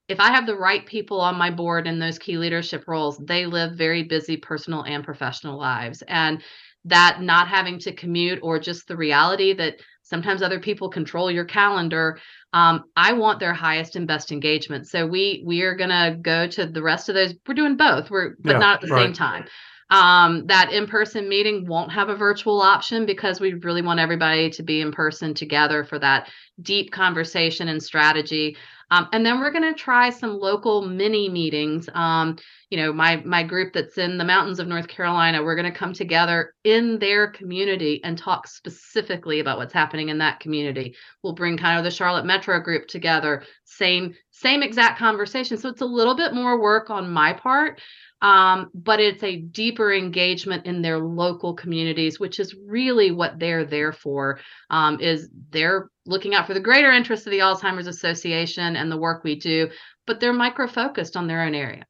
if 0.09 0.20
I 0.20 0.33
have 0.33 0.44
the 0.44 0.59
right 0.59 0.85
people 0.85 1.18
on 1.18 1.38
my 1.38 1.50
board 1.50 1.87
in 1.87 1.98
those 1.98 2.18
key 2.18 2.37
leadership 2.37 2.85
roles, 2.87 3.16
they 3.16 3.46
live 3.46 3.79
very 3.79 4.03
busy 4.03 4.37
personal 4.37 4.83
and 4.83 5.03
professional 5.03 5.59
lives. 5.59 6.03
And 6.09 6.42
that 6.85 7.22
not 7.22 7.48
having 7.48 7.79
to 7.79 7.94
commute 7.94 8.40
or 8.42 8.59
just 8.59 8.87
the 8.87 8.96
reality 8.96 9.55
that 9.55 9.77
sometimes 10.14 10.42
other 10.42 10.61
people 10.61 10.88
control 10.88 11.29
your 11.29 11.44
calendar. 11.44 12.20
Um, 12.53 12.85
i 12.96 13.12
want 13.12 13.40
their 13.40 13.53
highest 13.53 13.96
and 13.96 14.07
best 14.07 14.31
engagement. 14.31 14.87
So 14.87 15.05
we 15.05 15.42
we 15.44 15.62
are 15.62 15.74
going 15.74 15.90
to 15.90 16.16
go 16.22 16.46
to 16.46 16.66
the 16.66 16.83
rest 16.83 17.09
of 17.09 17.16
those. 17.16 17.35
We're 17.48 17.55
doing 17.55 17.77
both. 17.77 18.11
We're 18.11 18.37
but 18.38 18.53
yeah, 18.53 18.59
not 18.59 18.74
at 18.77 18.88
the 18.88 18.94
right. 18.94 19.07
same 19.07 19.12
time. 19.12 19.44
Um, 19.90 20.46
that 20.46 20.72
in-person 20.72 21.29
meeting 21.29 21.66
won't 21.66 21.92
have 21.92 22.09
a 22.09 22.16
virtual 22.16 22.62
option 22.62 23.07
because 23.07 23.40
we 23.40 23.55
really 23.55 23.83
want 23.83 24.00
everybody 24.00 24.50
to 24.50 24.62
be 24.62 24.81
in 24.81 24.92
person 24.92 25.35
together 25.35 25.85
for 25.85 25.98
that 25.98 26.31
deep 26.62 26.90
conversation 26.90 27.68
and 27.68 27.83
strategy 27.83 28.57
um, 28.90 29.09
and 29.12 29.25
then 29.25 29.40
we're 29.40 29.51
going 29.51 29.73
to 29.73 29.79
try 29.79 30.11
some 30.11 30.38
local 30.38 30.83
mini 30.83 31.29
meetings. 31.29 31.88
Um, 31.94 32.37
you 32.70 32.79
know, 32.79 32.92
my 32.92 33.16
my 33.25 33.42
group 33.42 33.73
that's 33.73 33.99
in 33.99 34.18
the 34.18 34.25
mountains 34.25 34.59
of 34.59 34.66
North 34.66 34.88
Carolina, 34.88 35.42
we're 35.42 35.57
going 35.57 35.70
to 35.70 35.79
come 35.79 35.92
together 35.92 36.55
in 36.64 36.99
their 36.99 37.29
community 37.29 38.03
and 38.05 38.18
talk 38.18 38.47
specifically 38.47 39.40
about 39.40 39.59
what's 39.59 39.73
happening 39.73 40.09
in 40.09 40.18
that 40.18 40.40
community. 40.40 40.94
We'll 41.23 41.35
bring 41.35 41.57
kind 41.57 41.79
of 41.79 41.85
the 41.85 41.90
Charlotte 41.90 42.27
Metro 42.27 42.61
group 42.61 42.87
together, 42.87 43.44
same 43.64 44.14
same 44.31 44.62
exact 44.62 44.99
conversation. 44.99 45.57
So 45.57 45.68
it's 45.68 45.81
a 45.81 45.87
little 45.87 46.16
bit 46.16 46.35
more 46.35 46.61
work 46.61 46.90
on 46.90 47.11
my 47.11 47.33
part, 47.33 47.81
um, 48.25 48.71
but 48.73 49.01
it's 49.01 49.23
a 49.23 49.37
deeper 49.37 49.93
engagement 49.93 50.65
in 50.65 50.81
their 50.81 50.99
local 50.99 51.53
communities, 51.53 52.19
which 52.19 52.41
is 52.41 52.57
really 52.67 53.11
what 53.11 53.39
they're 53.39 53.67
there 53.67 53.93
for. 53.93 54.41
Um, 54.71 54.99
is 54.99 55.29
they're 55.51 55.91
looking 56.07 56.35
out 56.35 56.47
for 56.47 56.55
the 56.55 56.61
greater 56.61 56.91
interests 56.91 57.27
of 57.27 57.33
the 57.33 57.41
Alzheimer's 57.41 57.87
Association 57.87 58.77
and 58.77 58.91
the 58.91 58.97
work 58.97 59.25
we 59.25 59.39
do, 59.39 59.69
but 60.07 60.21
they're 60.21 60.33
micro 60.33 60.67
focused 60.67 61.19
on 61.19 61.27
their 61.27 61.43
own 61.43 61.55
area. 61.55 61.85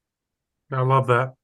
I 0.72 0.80
love 0.80 1.06
that. 1.06 1.34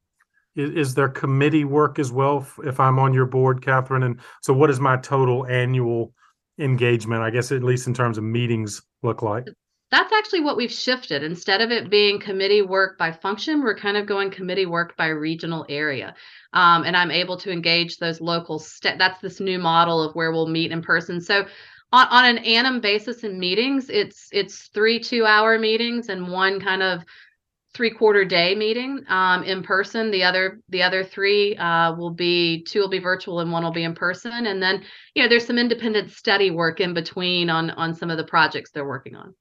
Is, 0.57 0.70
is 0.70 0.94
there 0.94 1.09
committee 1.09 1.64
work 1.64 2.00
as 2.00 2.11
well? 2.11 2.44
If 2.64 2.81
I'm 2.81 2.98
on 2.98 3.14
your 3.14 3.26
board, 3.26 3.64
Catherine, 3.64 4.03
and 4.03 4.18
so 4.42 4.53
what 4.53 4.70
is 4.70 4.81
my 4.81 4.96
total 4.96 5.46
annual 5.46 6.12
engagement? 6.59 7.22
I 7.22 7.31
guess 7.31 7.53
at 7.53 7.62
least 7.62 7.87
in 7.87 7.94
terms 7.94 8.18
of 8.18 8.24
meetings, 8.24 8.83
look 9.05 9.22
like 9.22 9.46
that's 9.90 10.12
actually 10.12 10.40
what 10.40 10.57
we've 10.57 10.72
shifted. 10.72 11.22
Instead 11.22 11.61
of 11.61 11.70
it 11.70 11.90
being 11.90 12.20
committee 12.20 12.62
work 12.62 12.96
by 12.96 13.11
function, 13.11 13.62
we're 13.62 13.76
kind 13.76 13.96
of 13.96 14.07
going 14.07 14.31
committee 14.31 14.66
work 14.66 14.96
by 14.96 15.07
regional 15.07 15.66
area. 15.68 16.14
Um, 16.53 16.85
and 16.85 16.96
I'm 16.96 17.11
able 17.11 17.37
to 17.38 17.50
engage 17.50 17.98
those 17.98 18.20
local. 18.20 18.59
St- 18.59 18.98
that's 18.98 19.20
this 19.20 19.40
new 19.40 19.59
model 19.59 20.03
of 20.03 20.14
where 20.14 20.31
we'll 20.31 20.46
meet 20.46 20.70
in 20.70 20.81
person. 20.81 21.20
So 21.20 21.44
on, 21.92 22.07
on 22.09 22.24
an 22.24 22.38
annum 22.38 22.81
basis 22.81 23.24
in 23.24 23.38
meetings, 23.38 23.90
it's 23.90 24.29
it's 24.33 24.68
three 24.68 25.00
two 25.00 25.26
hour 25.26 25.59
meetings 25.59 26.09
and 26.09 26.31
one 26.31 26.61
kind 26.61 26.83
of 26.83 27.03
three 27.74 27.90
quarter 27.90 28.24
day 28.24 28.55
meeting 28.55 29.05
um, 29.09 29.42
in 29.42 29.62
person. 29.62 30.12
The 30.12 30.22
other 30.22 30.61
the 30.68 30.85
other 30.85 31.03
three 31.03 31.57
uh, 31.57 31.94
will 31.96 32.12
be 32.12 32.62
two 32.62 32.79
will 32.79 32.88
be 32.88 33.00
virtual 33.00 33.40
and 33.40 33.50
one 33.50 33.64
will 33.64 33.72
be 33.72 33.85
in 33.85 33.94
person. 33.94 34.46
And 34.46 34.62
then 34.62 34.85
you 35.14 35.22
know 35.22 35.29
there's 35.29 35.46
some 35.46 35.59
independent 35.59 36.12
study 36.12 36.53
work 36.53 36.79
in 36.79 36.94
between 36.94 37.50
on 37.50 37.70
on 37.70 37.94
some 37.94 38.11
of 38.11 38.18
the 38.18 38.24
projects 38.24 38.70
they're 38.70 38.87
working 38.87 39.16
on. 39.16 39.35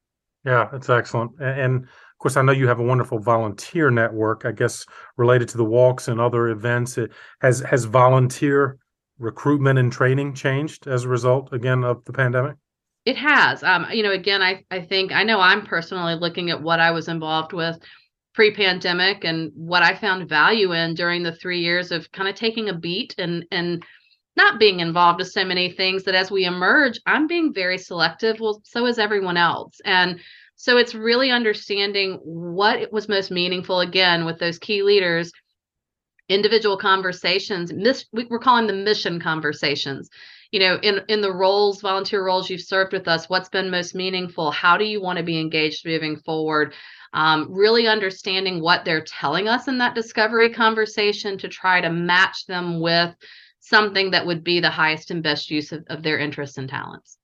Yeah, 0.45 0.69
that's 0.71 0.89
excellent. 0.89 1.31
And 1.39 1.83
of 1.83 2.17
course, 2.19 2.37
I 2.37 2.41
know 2.41 2.51
you 2.51 2.67
have 2.67 2.79
a 2.79 2.83
wonderful 2.83 3.19
volunteer 3.19 3.89
network. 3.89 4.45
I 4.45 4.51
guess 4.51 4.85
related 5.17 5.47
to 5.49 5.57
the 5.57 5.65
walks 5.65 6.07
and 6.07 6.19
other 6.19 6.49
events. 6.49 6.97
It 6.97 7.11
has 7.41 7.59
has 7.61 7.85
volunteer 7.85 8.77
recruitment 9.17 9.79
and 9.79 9.91
training 9.91 10.33
changed 10.33 10.87
as 10.87 11.03
a 11.03 11.09
result 11.09 11.53
again 11.53 11.83
of 11.83 12.03
the 12.05 12.13
pandemic. 12.13 12.55
It 13.05 13.17
has. 13.17 13.63
Um, 13.63 13.87
you 13.91 14.03
know, 14.03 14.11
again, 14.11 14.41
I 14.41 14.63
I 14.71 14.81
think 14.81 15.11
I 15.11 15.23
know 15.23 15.39
I'm 15.39 15.65
personally 15.65 16.15
looking 16.15 16.49
at 16.49 16.61
what 16.61 16.79
I 16.79 16.91
was 16.91 17.07
involved 17.07 17.53
with 17.53 17.77
pre-pandemic 18.33 19.25
and 19.25 19.51
what 19.55 19.83
I 19.83 19.95
found 19.95 20.29
value 20.29 20.73
in 20.73 20.93
during 20.93 21.23
the 21.23 21.35
three 21.35 21.59
years 21.59 21.91
of 21.91 22.11
kind 22.11 22.29
of 22.29 22.35
taking 22.35 22.69
a 22.69 22.73
beat 22.73 23.15
and 23.17 23.45
and 23.51 23.83
not 24.35 24.59
being 24.59 24.79
involved 24.79 25.19
with 25.19 25.31
so 25.31 25.43
many 25.43 25.69
things 25.69 26.03
that 26.03 26.15
as 26.15 26.31
we 26.31 26.45
emerge, 26.45 26.99
I'm 27.05 27.27
being 27.27 27.53
very 27.53 27.77
selective. 27.77 28.39
Well, 28.39 28.61
so 28.63 28.85
is 28.85 28.99
everyone 28.99 29.37
else. 29.37 29.81
And 29.85 30.19
so 30.55 30.77
it's 30.77 30.93
really 30.93 31.31
understanding 31.31 32.19
what 32.23 32.91
was 32.91 33.07
most 33.07 33.31
meaningful 33.31 33.79
again 33.79 34.25
with 34.25 34.39
those 34.39 34.59
key 34.59 34.83
leaders, 34.83 35.31
individual 36.27 36.77
conversations. 36.77 37.71
we're 38.11 38.39
calling 38.39 38.67
them 38.67 38.83
mission 38.83 39.19
conversations. 39.19 40.09
You 40.51 40.59
know, 40.59 40.79
in 40.81 41.01
in 41.07 41.21
the 41.21 41.31
roles, 41.31 41.81
volunteer 41.81 42.25
roles 42.25 42.49
you've 42.49 42.61
served 42.61 42.91
with 42.91 43.07
us, 43.07 43.29
what's 43.29 43.49
been 43.49 43.69
most 43.69 43.95
meaningful? 43.95 44.51
How 44.51 44.77
do 44.77 44.83
you 44.83 45.01
want 45.01 45.17
to 45.17 45.23
be 45.23 45.39
engaged 45.39 45.85
moving 45.85 46.17
forward? 46.17 46.73
Um, 47.13 47.47
really 47.49 47.87
understanding 47.87 48.61
what 48.61 48.83
they're 48.83 49.03
telling 49.03 49.47
us 49.47 49.67
in 49.67 49.77
that 49.77 49.95
discovery 49.95 50.51
conversation 50.51 51.37
to 51.37 51.47
try 51.47 51.81
to 51.81 51.89
match 51.89 52.45
them 52.47 52.79
with 52.79 53.15
something 53.69 54.11
that 54.11 54.25
would 54.25 54.43
be 54.43 54.59
the 54.59 54.69
highest 54.69 55.11
and 55.11 55.21
best 55.21 55.49
use 55.49 55.71
of, 55.71 55.83
of 55.87 56.03
their 56.03 56.17
interests 56.17 56.57
and 56.57 56.67
talents. 56.67 57.17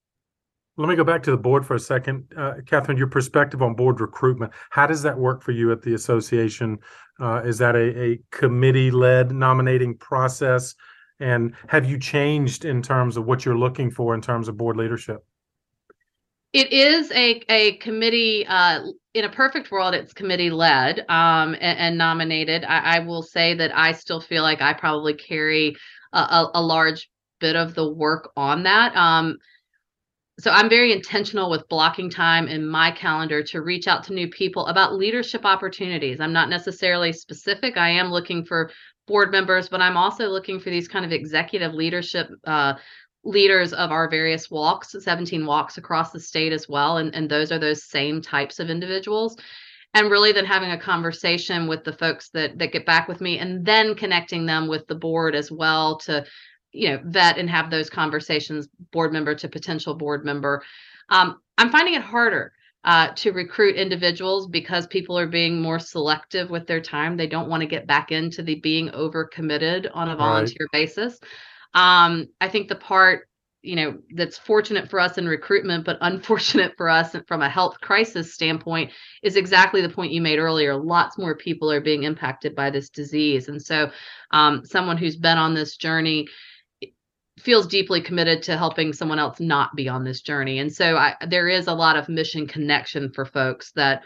Let 0.78 0.90
me 0.90 0.96
go 0.96 1.06
back 1.06 1.24
to 1.24 1.32
the 1.32 1.38
board 1.38 1.66
for 1.66 1.76
a 1.76 1.80
second. 1.80 2.26
Uh, 2.36 2.56
Catherine, 2.66 2.98
your 2.98 3.08
perspective 3.08 3.62
on 3.62 3.76
board 3.76 4.02
recruitment. 4.02 4.52
How 4.70 4.86
does 4.86 5.02
that 5.04 5.18
work 5.18 5.42
for 5.42 5.52
you 5.52 5.72
at 5.72 5.82
the 5.82 5.94
association? 5.94 6.80
Uh, 7.20 7.42
is 7.46 7.58
that 7.60 7.76
a, 7.76 7.98
a 7.98 8.20
committee 8.32 8.92
led 8.92 9.32
nominating 9.32 9.98
process? 9.98 10.76
And 11.22 11.56
have 11.68 11.90
you 11.90 11.98
changed 11.98 12.66
in 12.66 12.82
terms 12.82 13.16
of 13.16 13.26
what 13.26 13.46
you're 13.46 13.58
looking 13.58 13.90
for 13.90 14.14
in 14.14 14.22
terms 14.22 14.50
of 14.50 14.58
board 14.58 14.76
leadership? 14.76 15.26
It 16.52 16.72
is 16.72 17.12
a, 17.12 17.42
a 17.50 17.78
committee, 17.78 18.46
uh, 18.48 18.82
in 19.14 19.26
a 19.26 19.30
perfect 19.30 19.72
world, 19.72 19.94
it's 19.94 20.14
committee 20.14 20.50
led 20.50 21.00
um, 21.10 21.54
and, 21.56 21.80
and, 21.80 21.98
nominated. 21.98 22.64
I, 22.64 22.98
I, 22.98 23.00
will 23.00 23.24
say 23.24 23.56
that 23.56 23.78
I 23.78 23.92
still 23.92 24.22
feel 24.22 24.42
like 24.42 24.62
I 24.62 24.72
probably 24.72 25.16
carry 25.16 25.76
a, 26.20 26.52
a, 26.56 26.62
large 26.62 27.10
bit 27.40 27.56
of 27.56 27.76
the 27.76 27.92
work 27.92 28.32
on 28.36 28.64
that. 28.64 28.96
Um, 28.96 29.38
so 30.40 30.52
I'm 30.52 30.70
very 30.70 30.92
intentional 30.92 31.50
with 31.50 31.68
blocking 31.70 32.10
time 32.10 32.48
in 32.48 32.68
my 32.68 32.92
calendar 32.92 33.42
to 33.44 33.62
reach 33.62 33.88
out 33.88 34.04
to 34.06 34.14
new 34.14 34.28
people 34.28 34.68
about 34.68 34.96
leadership 34.96 35.46
opportunities. 35.46 36.20
I'm 36.20 36.34
not 36.34 36.50
necessarily 36.50 37.14
specific. 37.14 37.78
I 37.78 37.90
am 37.90 38.12
looking 38.12 38.44
for 38.44 38.72
board 39.08 39.32
members, 39.32 39.70
but 39.70 39.82
I'm 39.82 39.96
also 39.96 40.28
looking 40.28 40.60
for 40.60 40.70
these 40.70 40.88
kind 40.88 41.06
of 41.06 41.12
executive 41.12 41.74
leadership 41.74 42.30
uh, 42.46 42.74
leaders 43.24 43.74
of 43.74 43.92
our 43.92 44.10
various 44.10 44.52
walks, 44.52 44.96
17 44.98 45.46
walks 45.46 45.78
across 45.78 46.12
the 46.12 46.20
state 46.20 46.52
as 46.52 46.68
well. 46.68 46.98
And, 46.98 47.16
and 47.16 47.30
those 47.30 47.52
are 47.52 47.60
those 47.60 47.84
same 47.84 48.22
types 48.22 48.60
of 48.60 48.70
individuals. 48.70 49.38
And 49.96 50.12
really 50.12 50.34
then 50.34 50.46
having 50.46 50.72
a 50.72 50.80
conversation 50.80 51.68
with 51.68 51.86
the 51.86 51.94
folks 51.94 52.30
that 52.30 52.60
that 52.60 52.74
get 52.74 52.86
back 52.86 53.08
with 53.08 53.22
me 53.22 53.40
and 53.40 53.66
then 53.66 53.96
connecting 53.96 54.46
them 54.46 54.68
with 54.68 54.86
the 54.88 54.96
board 54.96 55.36
as 55.36 55.50
well 55.50 55.98
to 56.00 56.26
you 56.74 56.90
know 56.90 57.00
vet 57.06 57.38
and 57.38 57.50
have 57.50 57.72
those 57.72 57.90
conversations 57.90 58.68
board 58.92 59.14
member 59.14 59.34
to 59.36 59.48
potential 59.48 59.96
board 59.96 60.26
member. 60.26 60.62
Um, 61.10 61.40
i'm 61.58 61.72
finding 61.72 61.94
it 61.94 62.02
harder 62.02 62.52
uh, 62.84 63.08
to 63.16 63.32
recruit 63.32 63.78
individuals 63.78 64.48
because 64.48 64.86
people 64.86 65.18
are 65.18 65.28
being 65.28 65.60
more 65.60 65.80
selective 65.80 66.52
with 66.52 66.68
their 66.68 66.82
time. 66.82 67.18
They 67.18 67.26
don't 67.26 67.50
want 67.50 67.62
to 67.62 67.68
get 67.68 67.88
back 67.88 68.12
into 68.12 68.44
the 68.44 68.60
being 68.60 68.90
overcommitted 68.90 69.90
on 69.92 70.10
a 70.10 70.16
volunteer 70.16 70.68
right. 70.72 70.86
basis. 70.86 71.20
Um, 71.74 72.28
i 72.40 72.48
think 72.48 72.68
the 72.70 72.76
part 72.76 73.28
you 73.66 73.76
know 73.76 73.98
that's 74.16 74.38
fortunate 74.38 74.90
for 74.90 75.00
us 75.00 75.18
in 75.18 75.28
recruitment 75.28 75.86
but 75.86 75.98
unfortunate 76.02 76.74
for 76.78 76.90
us 76.90 77.16
from 77.28 77.42
a 77.42 77.50
health 77.50 77.80
crisis 77.82 78.34
standpoint 78.34 78.92
is 79.24 79.36
exactly 79.36 79.82
the 79.82 79.90
point 79.90 80.12
you 80.12 80.22
made 80.22 80.40
earlier. 80.40 80.76
Lots 80.76 81.18
more 81.18 81.36
people 81.36 81.72
are 81.72 81.82
being 81.82 82.04
impacted 82.04 82.56
by 82.56 82.70
this 82.70 82.90
disease. 82.90 83.50
And 83.50 83.62
so 83.62 83.92
um, 84.32 84.64
someone 84.64 84.98
who's 84.98 85.16
been 85.16 85.38
on 85.38 85.56
this 85.56 85.78
journey 85.78 86.28
feels 87.40 87.68
deeply 87.68 88.02
committed 88.02 88.44
to 88.44 88.58
helping 88.58 88.94
someone 88.94 89.20
else 89.20 89.40
not 89.40 89.76
be 89.76 89.90
on 89.90 90.04
this 90.04 90.22
journey. 90.22 90.60
And 90.60 90.72
so 90.72 90.96
I, 90.96 91.16
there 91.28 91.50
is 91.50 91.68
a 91.68 91.74
lot 91.74 91.98
of 91.98 92.08
mission 92.08 92.48
connection 92.48 93.12
for 93.12 93.26
folks 93.26 93.72
that 93.76 94.04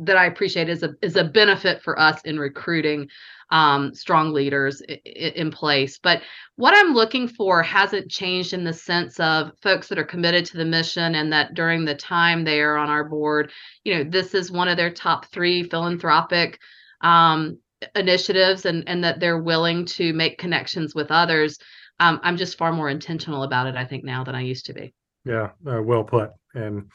that 0.00 0.16
I 0.16 0.26
appreciate 0.26 0.68
is 0.68 0.82
a 0.82 0.94
is 1.02 1.16
a 1.16 1.24
benefit 1.24 1.82
for 1.82 1.98
us 1.98 2.20
in 2.24 2.38
recruiting 2.38 3.08
um, 3.54 3.94
strong 3.94 4.32
leaders 4.32 4.82
I- 4.88 5.00
in 5.04 5.50
place. 5.50 5.98
But 5.98 6.22
what 6.56 6.74
I'm 6.74 6.92
looking 6.92 7.28
for 7.28 7.62
hasn't 7.62 8.10
changed 8.10 8.52
in 8.52 8.64
the 8.64 8.72
sense 8.72 9.18
of 9.20 9.52
folks 9.62 9.88
that 9.88 9.98
are 9.98 10.04
committed 10.04 10.44
to 10.46 10.56
the 10.56 10.64
mission 10.64 11.14
and 11.14 11.32
that 11.32 11.54
during 11.54 11.84
the 11.84 11.94
time 11.94 12.44
they 12.44 12.60
are 12.60 12.76
on 12.76 12.90
our 12.90 13.04
board, 13.04 13.50
you 13.84 13.94
know, 13.94 14.04
this 14.04 14.34
is 14.34 14.50
one 14.50 14.68
of 14.68 14.76
their 14.76 14.90
top 14.90 15.26
three 15.26 15.62
philanthropic 15.62 16.58
um, 17.00 17.58
initiatives, 17.94 18.66
and 18.66 18.84
and 18.86 19.04
that 19.04 19.20
they're 19.20 19.42
willing 19.42 19.84
to 19.84 20.12
make 20.12 20.38
connections 20.38 20.94
with 20.94 21.10
others 21.10 21.58
um, 22.00 22.20
I'm 22.22 22.36
just 22.36 22.58
far 22.58 22.72
more 22.72 22.88
intentional 22.88 23.44
about 23.44 23.66
it, 23.66 23.76
I 23.76 23.84
think, 23.84 24.04
now 24.04 24.24
than 24.24 24.34
I 24.34 24.42
used 24.42 24.66
to 24.66 24.72
be. 24.72 24.92
Yeah, 25.24 25.50
uh, 25.66 25.82
well 25.82 26.04
put. 26.04 26.30
And 26.54 26.90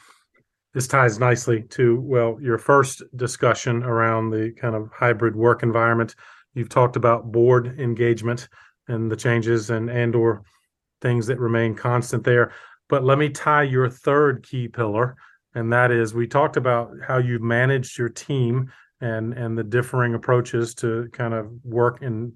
this 0.73 0.87
ties 0.87 1.19
nicely 1.19 1.63
to, 1.69 1.99
well, 2.01 2.37
your 2.41 2.57
first 2.57 3.03
discussion 3.15 3.83
around 3.83 4.29
the 4.29 4.51
kind 4.59 4.75
of 4.75 4.89
hybrid 4.93 5.35
work 5.35 5.63
environment. 5.63 6.15
You've 6.53 6.69
talked 6.69 6.95
about 6.95 7.31
board 7.31 7.79
engagement 7.79 8.49
and 8.87 9.11
the 9.11 9.15
changes 9.15 9.69
and 9.69 9.89
and 9.89 10.15
or 10.15 10.43
things 11.01 11.27
that 11.27 11.39
remain 11.39 11.75
constant 11.75 12.23
there. 12.23 12.51
But 12.89 13.03
let 13.03 13.17
me 13.17 13.29
tie 13.29 13.63
your 13.63 13.89
third 13.89 14.45
key 14.47 14.67
pillar, 14.67 15.15
and 15.55 15.71
that 15.71 15.91
is 15.91 16.13
we 16.13 16.27
talked 16.27 16.57
about 16.57 16.91
how 17.07 17.17
you've 17.17 17.41
managed 17.41 17.97
your 17.97 18.09
team 18.09 18.71
and 19.01 19.33
and 19.33 19.57
the 19.57 19.63
differing 19.63 20.15
approaches 20.15 20.73
to 20.75 21.09
kind 21.13 21.33
of 21.33 21.51
work 21.63 22.01
in 22.01 22.33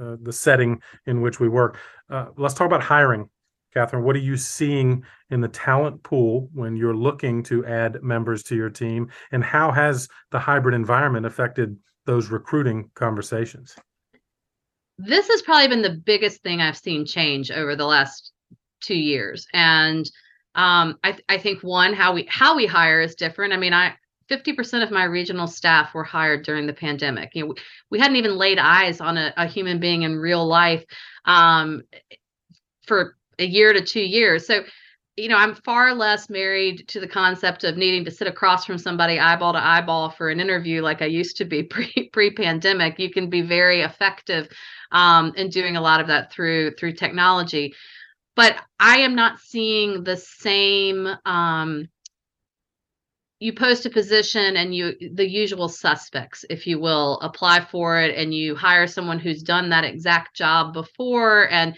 uh, 0.00 0.16
the 0.22 0.32
setting 0.32 0.80
in 1.06 1.20
which 1.20 1.40
we 1.40 1.48
work. 1.48 1.78
Uh, 2.10 2.26
let's 2.36 2.54
talk 2.54 2.66
about 2.66 2.82
hiring. 2.82 3.28
Catherine, 3.72 4.04
what 4.04 4.14
are 4.14 4.20
you 4.20 4.36
seeing 4.36 5.02
in 5.30 5.40
the 5.40 5.48
talent 5.48 6.02
pool 6.04 6.48
when 6.52 6.76
you're 6.76 6.94
looking 6.94 7.42
to 7.44 7.66
add 7.66 8.00
members 8.02 8.44
to 8.44 8.54
your 8.54 8.70
team? 8.70 9.10
And 9.32 9.42
how 9.42 9.72
has 9.72 10.08
the 10.30 10.38
hybrid 10.38 10.76
environment 10.76 11.26
affected 11.26 11.76
those 12.06 12.28
recruiting 12.28 12.90
conversations? 12.94 13.74
This 14.98 15.28
has 15.28 15.42
probably 15.42 15.68
been 15.68 15.82
the 15.82 16.00
biggest 16.04 16.42
thing 16.42 16.60
I've 16.60 16.76
seen 16.76 17.04
change 17.04 17.50
over 17.50 17.74
the 17.74 17.86
last 17.86 18.32
two 18.80 18.94
years. 18.94 19.46
And 19.52 20.08
um, 20.54 20.98
I, 21.02 21.12
th- 21.12 21.24
I 21.28 21.38
think 21.38 21.62
one, 21.62 21.94
how 21.94 22.14
we 22.14 22.26
how 22.28 22.56
we 22.56 22.66
hire 22.66 23.00
is 23.00 23.16
different. 23.16 23.52
I 23.52 23.56
mean, 23.56 23.72
I 23.72 23.94
50% 24.30 24.82
of 24.82 24.90
my 24.90 25.04
regional 25.04 25.46
staff 25.46 25.94
were 25.94 26.04
hired 26.04 26.44
during 26.44 26.66
the 26.66 26.72
pandemic. 26.72 27.34
You 27.34 27.42
know, 27.42 27.48
we, 27.48 27.54
we 27.90 27.98
hadn't 27.98 28.16
even 28.16 28.36
laid 28.36 28.58
eyes 28.58 29.00
on 29.00 29.18
a, 29.18 29.34
a 29.36 29.46
human 29.46 29.80
being 29.80 30.02
in 30.02 30.16
real 30.16 30.46
life 30.46 30.84
um, 31.24 31.82
for 32.86 33.16
a 33.38 33.44
year 33.44 33.72
to 33.72 33.82
two 33.82 34.02
years. 34.04 34.46
So, 34.46 34.64
you 35.16 35.28
know, 35.28 35.36
I'm 35.36 35.54
far 35.54 35.94
less 35.94 36.28
married 36.28 36.88
to 36.88 36.98
the 36.98 37.06
concept 37.06 37.62
of 37.62 37.76
needing 37.76 38.04
to 38.04 38.10
sit 38.10 38.26
across 38.26 38.64
from 38.64 38.78
somebody 38.78 39.18
eyeball 39.18 39.52
to 39.52 39.64
eyeball 39.64 40.10
for 40.10 40.28
an 40.28 40.40
interview 40.40 40.82
like 40.82 41.02
I 41.02 41.06
used 41.06 41.36
to 41.36 41.44
be 41.44 41.62
pre 41.64 42.10
pre 42.12 42.30
pandemic. 42.30 42.98
You 42.98 43.10
can 43.10 43.30
be 43.30 43.42
very 43.42 43.82
effective 43.82 44.48
um, 44.90 45.32
in 45.36 45.50
doing 45.50 45.76
a 45.76 45.80
lot 45.80 46.00
of 46.00 46.08
that 46.08 46.32
through 46.32 46.72
through 46.72 46.94
technology, 46.94 47.74
but 48.34 48.56
I 48.80 48.98
am 48.98 49.14
not 49.14 49.38
seeing 49.38 50.02
the 50.02 50.16
same. 50.16 51.08
Um, 51.24 51.88
you 53.40 53.52
post 53.52 53.84
a 53.84 53.90
position 53.90 54.56
and 54.56 54.74
you 54.74 54.94
the 55.12 55.28
usual 55.28 55.68
suspects 55.68 56.44
if 56.48 56.66
you 56.66 56.80
will 56.80 57.20
apply 57.20 57.60
for 57.60 58.00
it 58.00 58.16
and 58.16 58.32
you 58.32 58.56
hire 58.56 58.86
someone 58.86 59.18
who's 59.18 59.42
done 59.42 59.68
that 59.68 59.84
exact 59.84 60.34
job 60.34 60.72
before 60.72 61.50
and 61.50 61.76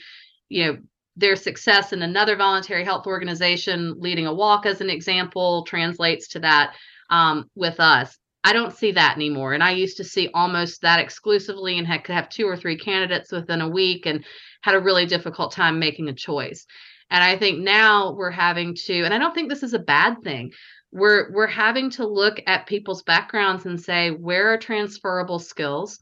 you 0.48 0.64
know 0.64 0.78
their 1.16 1.36
success 1.36 1.92
in 1.92 2.02
another 2.02 2.36
voluntary 2.36 2.84
health 2.84 3.06
organization 3.06 3.94
leading 3.98 4.26
a 4.26 4.34
walk 4.34 4.66
as 4.66 4.80
an 4.80 4.90
example 4.90 5.64
translates 5.64 6.28
to 6.28 6.40
that 6.40 6.74
um, 7.10 7.50
with 7.54 7.80
us. 7.80 8.18
I 8.44 8.52
don't 8.52 8.72
see 8.72 8.92
that 8.92 9.16
anymore 9.16 9.54
and 9.54 9.62
i 9.64 9.72
used 9.72 9.96
to 9.96 10.04
see 10.04 10.30
almost 10.32 10.82
that 10.82 11.00
exclusively 11.00 11.78
and 11.78 11.86
had, 11.86 12.04
could 12.04 12.14
have 12.14 12.28
two 12.28 12.46
or 12.46 12.56
three 12.56 12.78
candidates 12.78 13.32
within 13.32 13.60
a 13.60 13.68
week 13.68 14.06
and 14.06 14.24
had 14.62 14.76
a 14.76 14.80
really 14.80 15.04
difficult 15.04 15.50
time 15.50 15.80
making 15.80 16.08
a 16.08 16.14
choice. 16.14 16.64
And 17.10 17.24
i 17.24 17.36
think 17.36 17.58
now 17.58 18.12
we're 18.12 18.30
having 18.30 18.76
to 18.86 19.02
and 19.02 19.12
i 19.12 19.18
don't 19.18 19.34
think 19.34 19.48
this 19.48 19.64
is 19.64 19.74
a 19.74 19.80
bad 19.80 20.22
thing. 20.22 20.52
We're 20.92 21.32
we're 21.32 21.48
having 21.48 21.90
to 21.92 22.06
look 22.06 22.40
at 22.46 22.68
people's 22.68 23.02
backgrounds 23.02 23.66
and 23.66 23.80
say 23.80 24.10
where 24.10 24.52
are 24.52 24.58
transferable 24.58 25.40
skills 25.40 25.98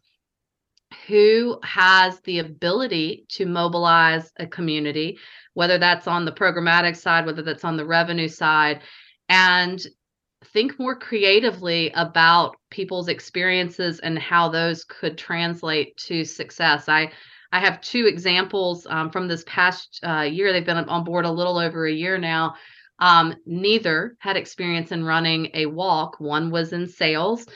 who 1.07 1.59
has 1.63 2.21
the 2.21 2.39
ability 2.39 3.27
to 3.29 3.47
mobilize 3.47 4.31
a 4.39 4.47
community 4.47 5.19
whether 5.55 5.79
that's 5.79 6.07
on 6.07 6.25
the 6.25 6.33
programmatic 6.33 6.97
side 6.97 7.27
whether 7.27 7.43
that's 7.43 7.65
on 7.65 7.77
the 7.77 7.87
revenue 7.87 8.29
side 8.29 8.81
and 9.29 9.87
think 10.45 10.79
more 10.79 10.97
creatively 10.97 11.91
about 11.95 12.57
people's 12.71 13.09
experiences 13.09 14.01
and 14.01 14.19
how 14.19 14.49
those 14.49 14.85
could 14.85 15.17
translate 15.17 15.97
to 15.97 16.25
success. 16.25 16.89
I 16.89 17.11
i 17.53 17.61
have 17.61 17.81
two 17.81 18.07
examples 18.07 18.85
um, 18.91 19.11
from 19.11 19.29
this 19.29 19.45
past 19.47 20.01
uh, 20.03 20.23
year. 20.23 20.53
They've 20.53 20.65
been 20.65 20.77
on 20.77 21.05
board 21.05 21.25
a 21.25 21.31
little 21.31 21.59
over 21.59 21.87
a 21.87 21.93
year 21.93 22.19
now. 22.19 22.55
Um, 22.99 23.35
neither 23.47 24.17
had 24.19 24.37
experience 24.37 24.93
in 24.93 25.05
running 25.05 25.51
a 25.55 25.67
walk. 25.67 26.21
One 26.21 26.51
was 26.51 26.73
in 26.73 26.89
sales, 26.89 27.47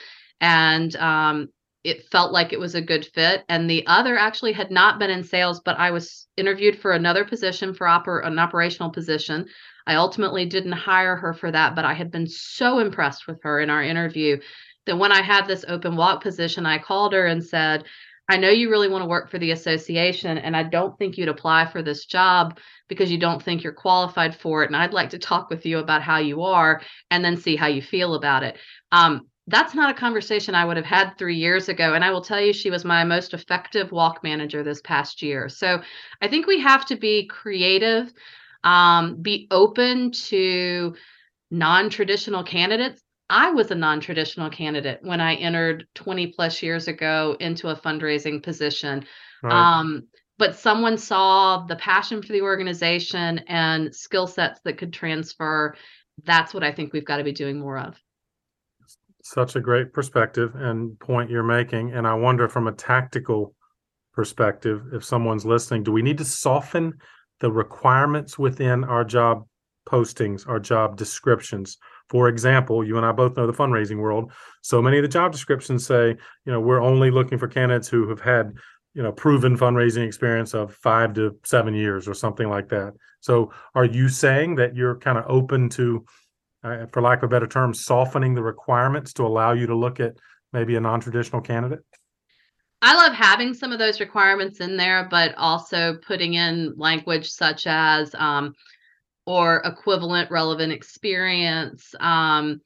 and 0.40 0.94
um, 0.96 1.48
it 1.84 2.08
felt 2.10 2.32
like 2.32 2.52
it 2.52 2.60
was 2.60 2.74
a 2.74 2.82
good 2.82 3.06
fit. 3.06 3.44
And 3.48 3.68
the 3.68 3.86
other 3.86 4.16
actually 4.18 4.52
had 4.52 4.70
not 4.70 4.98
been 4.98 5.10
in 5.10 5.22
sales, 5.22 5.60
but 5.64 5.78
I 5.78 5.90
was 5.90 6.26
interviewed 6.36 6.78
for 6.78 6.92
another 6.92 7.24
position 7.24 7.72
for 7.74 7.86
oper- 7.86 8.26
an 8.26 8.38
operational 8.38 8.90
position. 8.90 9.46
I 9.86 9.94
ultimately 9.94 10.44
didn't 10.44 10.72
hire 10.72 11.16
her 11.16 11.32
for 11.32 11.50
that, 11.50 11.74
but 11.74 11.84
I 11.84 11.94
had 11.94 12.10
been 12.10 12.26
so 12.26 12.78
impressed 12.78 13.26
with 13.26 13.42
her 13.42 13.60
in 13.60 13.70
our 13.70 13.82
interview 13.82 14.38
that 14.86 14.98
when 14.98 15.12
I 15.12 15.22
had 15.22 15.46
this 15.46 15.64
open 15.68 15.96
walk 15.96 16.22
position, 16.22 16.66
I 16.66 16.78
called 16.78 17.12
her 17.12 17.26
and 17.26 17.44
said, 17.44 17.84
I 18.30 18.36
know 18.36 18.50
you 18.50 18.68
really 18.68 18.88
want 18.88 19.02
to 19.02 19.08
work 19.08 19.30
for 19.30 19.38
the 19.38 19.52
association, 19.52 20.36
and 20.36 20.54
I 20.54 20.62
don't 20.62 20.98
think 20.98 21.16
you'd 21.16 21.30
apply 21.30 21.64
for 21.64 21.82
this 21.82 22.04
job 22.04 22.58
because 22.86 23.10
you 23.10 23.18
don't 23.18 23.42
think 23.42 23.62
you're 23.62 23.72
qualified 23.72 24.34
for 24.34 24.62
it. 24.62 24.66
And 24.66 24.76
I'd 24.76 24.92
like 24.92 25.10
to 25.10 25.18
talk 25.18 25.48
with 25.48 25.64
you 25.64 25.78
about 25.78 26.02
how 26.02 26.18
you 26.18 26.42
are 26.42 26.82
and 27.10 27.24
then 27.24 27.38
see 27.38 27.56
how 27.56 27.68
you 27.68 27.80
feel 27.80 28.14
about 28.14 28.42
it. 28.42 28.58
Um, 28.92 29.28
that's 29.48 29.74
not 29.74 29.90
a 29.90 29.98
conversation 29.98 30.54
I 30.54 30.64
would 30.64 30.76
have 30.76 30.86
had 30.86 31.16
three 31.18 31.36
years 31.36 31.68
ago. 31.68 31.94
And 31.94 32.04
I 32.04 32.10
will 32.10 32.20
tell 32.20 32.40
you, 32.40 32.52
she 32.52 32.70
was 32.70 32.84
my 32.84 33.04
most 33.04 33.34
effective 33.34 33.92
walk 33.92 34.22
manager 34.22 34.62
this 34.62 34.80
past 34.82 35.22
year. 35.22 35.48
So 35.48 35.82
I 36.22 36.28
think 36.28 36.46
we 36.46 36.60
have 36.60 36.86
to 36.86 36.96
be 36.96 37.26
creative 37.26 38.12
um, 38.64 39.20
be 39.22 39.46
open 39.50 40.10
to 40.10 40.94
non-traditional 41.50 42.44
candidates 42.44 43.02
i 43.30 43.50
was 43.50 43.70
a 43.70 43.74
non-traditional 43.74 44.50
candidate 44.50 44.98
when 45.02 45.20
i 45.20 45.34
entered 45.34 45.86
20 45.94 46.26
plus 46.28 46.62
years 46.62 46.88
ago 46.88 47.36
into 47.40 47.68
a 47.68 47.76
fundraising 47.76 48.42
position 48.42 49.04
right. 49.42 49.52
um, 49.52 50.06
but 50.36 50.56
someone 50.56 50.98
saw 50.98 51.64
the 51.66 51.76
passion 51.76 52.22
for 52.22 52.32
the 52.32 52.42
organization 52.42 53.38
and 53.48 53.94
skill 53.94 54.26
sets 54.26 54.60
that 54.64 54.76
could 54.76 54.92
transfer 54.92 55.74
that's 56.24 56.52
what 56.52 56.62
i 56.62 56.70
think 56.70 56.92
we've 56.92 57.06
got 57.06 57.16
to 57.16 57.24
be 57.24 57.32
doing 57.32 57.58
more 57.58 57.78
of 57.78 57.98
such 59.32 59.56
a 59.56 59.60
great 59.60 59.92
perspective 59.92 60.54
and 60.54 60.98
point 61.00 61.30
you're 61.30 61.42
making 61.42 61.92
and 61.92 62.06
i 62.06 62.14
wonder 62.14 62.48
from 62.48 62.68
a 62.68 62.72
tactical 62.72 63.54
perspective 64.12 64.82
if 64.92 65.04
someone's 65.04 65.44
listening 65.44 65.82
do 65.82 65.92
we 65.92 66.02
need 66.02 66.18
to 66.18 66.24
soften 66.24 66.92
the 67.40 67.50
requirements 67.50 68.38
within 68.38 68.84
our 68.84 69.04
job 69.04 69.44
postings, 69.88 70.46
our 70.46 70.60
job 70.60 70.96
descriptions. 70.96 71.78
For 72.10 72.28
example, 72.28 72.84
you 72.84 72.96
and 72.96 73.06
I 73.06 73.12
both 73.12 73.36
know 73.36 73.46
the 73.46 73.52
fundraising 73.52 73.98
world. 73.98 74.32
So 74.62 74.82
many 74.82 74.98
of 74.98 75.02
the 75.02 75.08
job 75.08 75.32
descriptions 75.32 75.86
say, 75.86 76.16
you 76.44 76.52
know, 76.52 76.60
we're 76.60 76.82
only 76.82 77.10
looking 77.10 77.38
for 77.38 77.48
candidates 77.48 77.88
who 77.88 78.08
have 78.08 78.20
had, 78.20 78.52
you 78.94 79.02
know, 79.02 79.12
proven 79.12 79.56
fundraising 79.56 80.06
experience 80.06 80.54
of 80.54 80.74
five 80.74 81.14
to 81.14 81.36
seven 81.44 81.74
years 81.74 82.06
or 82.06 82.14
something 82.14 82.48
like 82.48 82.68
that. 82.68 82.94
So 83.20 83.52
are 83.74 83.84
you 83.84 84.08
saying 84.08 84.56
that 84.56 84.76
you're 84.76 84.98
kind 84.98 85.18
of 85.18 85.24
open 85.26 85.68
to, 85.70 86.04
uh, 86.64 86.86
for 86.92 87.02
lack 87.02 87.18
of 87.18 87.24
a 87.24 87.28
better 87.28 87.46
term, 87.46 87.74
softening 87.74 88.34
the 88.34 88.42
requirements 88.42 89.12
to 89.14 89.26
allow 89.26 89.52
you 89.52 89.66
to 89.66 89.76
look 89.76 90.00
at 90.00 90.14
maybe 90.52 90.76
a 90.76 90.80
non 90.80 91.00
traditional 91.00 91.40
candidate? 91.40 91.80
I 92.80 92.94
love 92.94 93.12
having 93.12 93.54
some 93.54 93.72
of 93.72 93.78
those 93.78 94.00
requirements 94.00 94.60
in 94.60 94.76
there, 94.76 95.08
but 95.10 95.34
also 95.36 95.96
putting 96.06 96.34
in 96.34 96.74
language 96.76 97.28
such 97.28 97.66
as 97.66 98.14
um, 98.14 98.54
or 99.26 99.62
equivalent 99.64 100.30
relevant 100.30 100.72
experience. 100.72 101.94
Um, 101.98 102.60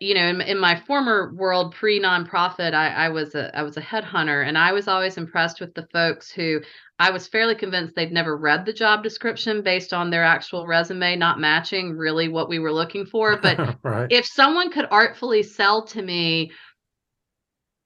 you 0.00 0.14
know, 0.14 0.26
in, 0.28 0.40
in, 0.40 0.58
my 0.58 0.80
former 0.80 1.34
world, 1.34 1.74
pre 1.74 2.00
nonprofit, 2.00 2.72
I, 2.72 2.88
I 2.88 3.08
was 3.10 3.34
a 3.34 3.54
I 3.56 3.62
was 3.62 3.76
a 3.76 3.82
headhunter, 3.82 4.46
and 4.46 4.56
I 4.56 4.72
was 4.72 4.88
always 4.88 5.18
impressed 5.18 5.60
with 5.60 5.74
the 5.74 5.86
folks 5.92 6.30
who 6.30 6.60
I 6.98 7.10
was 7.10 7.26
fairly 7.26 7.56
convinced 7.56 7.94
they'd 7.94 8.12
never 8.12 8.36
read 8.36 8.64
the 8.64 8.72
job 8.72 9.02
description 9.02 9.62
based 9.62 9.92
on 9.92 10.10
their 10.10 10.22
actual 10.24 10.66
resume 10.66 11.16
not 11.16 11.40
matching 11.40 11.96
really 11.96 12.28
what 12.28 12.48
we 12.48 12.58
were 12.58 12.72
looking 12.72 13.04
for. 13.04 13.36
But 13.42 13.78
right. 13.82 14.10
if 14.10 14.26
someone 14.26 14.70
could 14.70 14.86
artfully 14.90 15.42
sell 15.42 15.84
to 15.86 16.02
me 16.02 16.52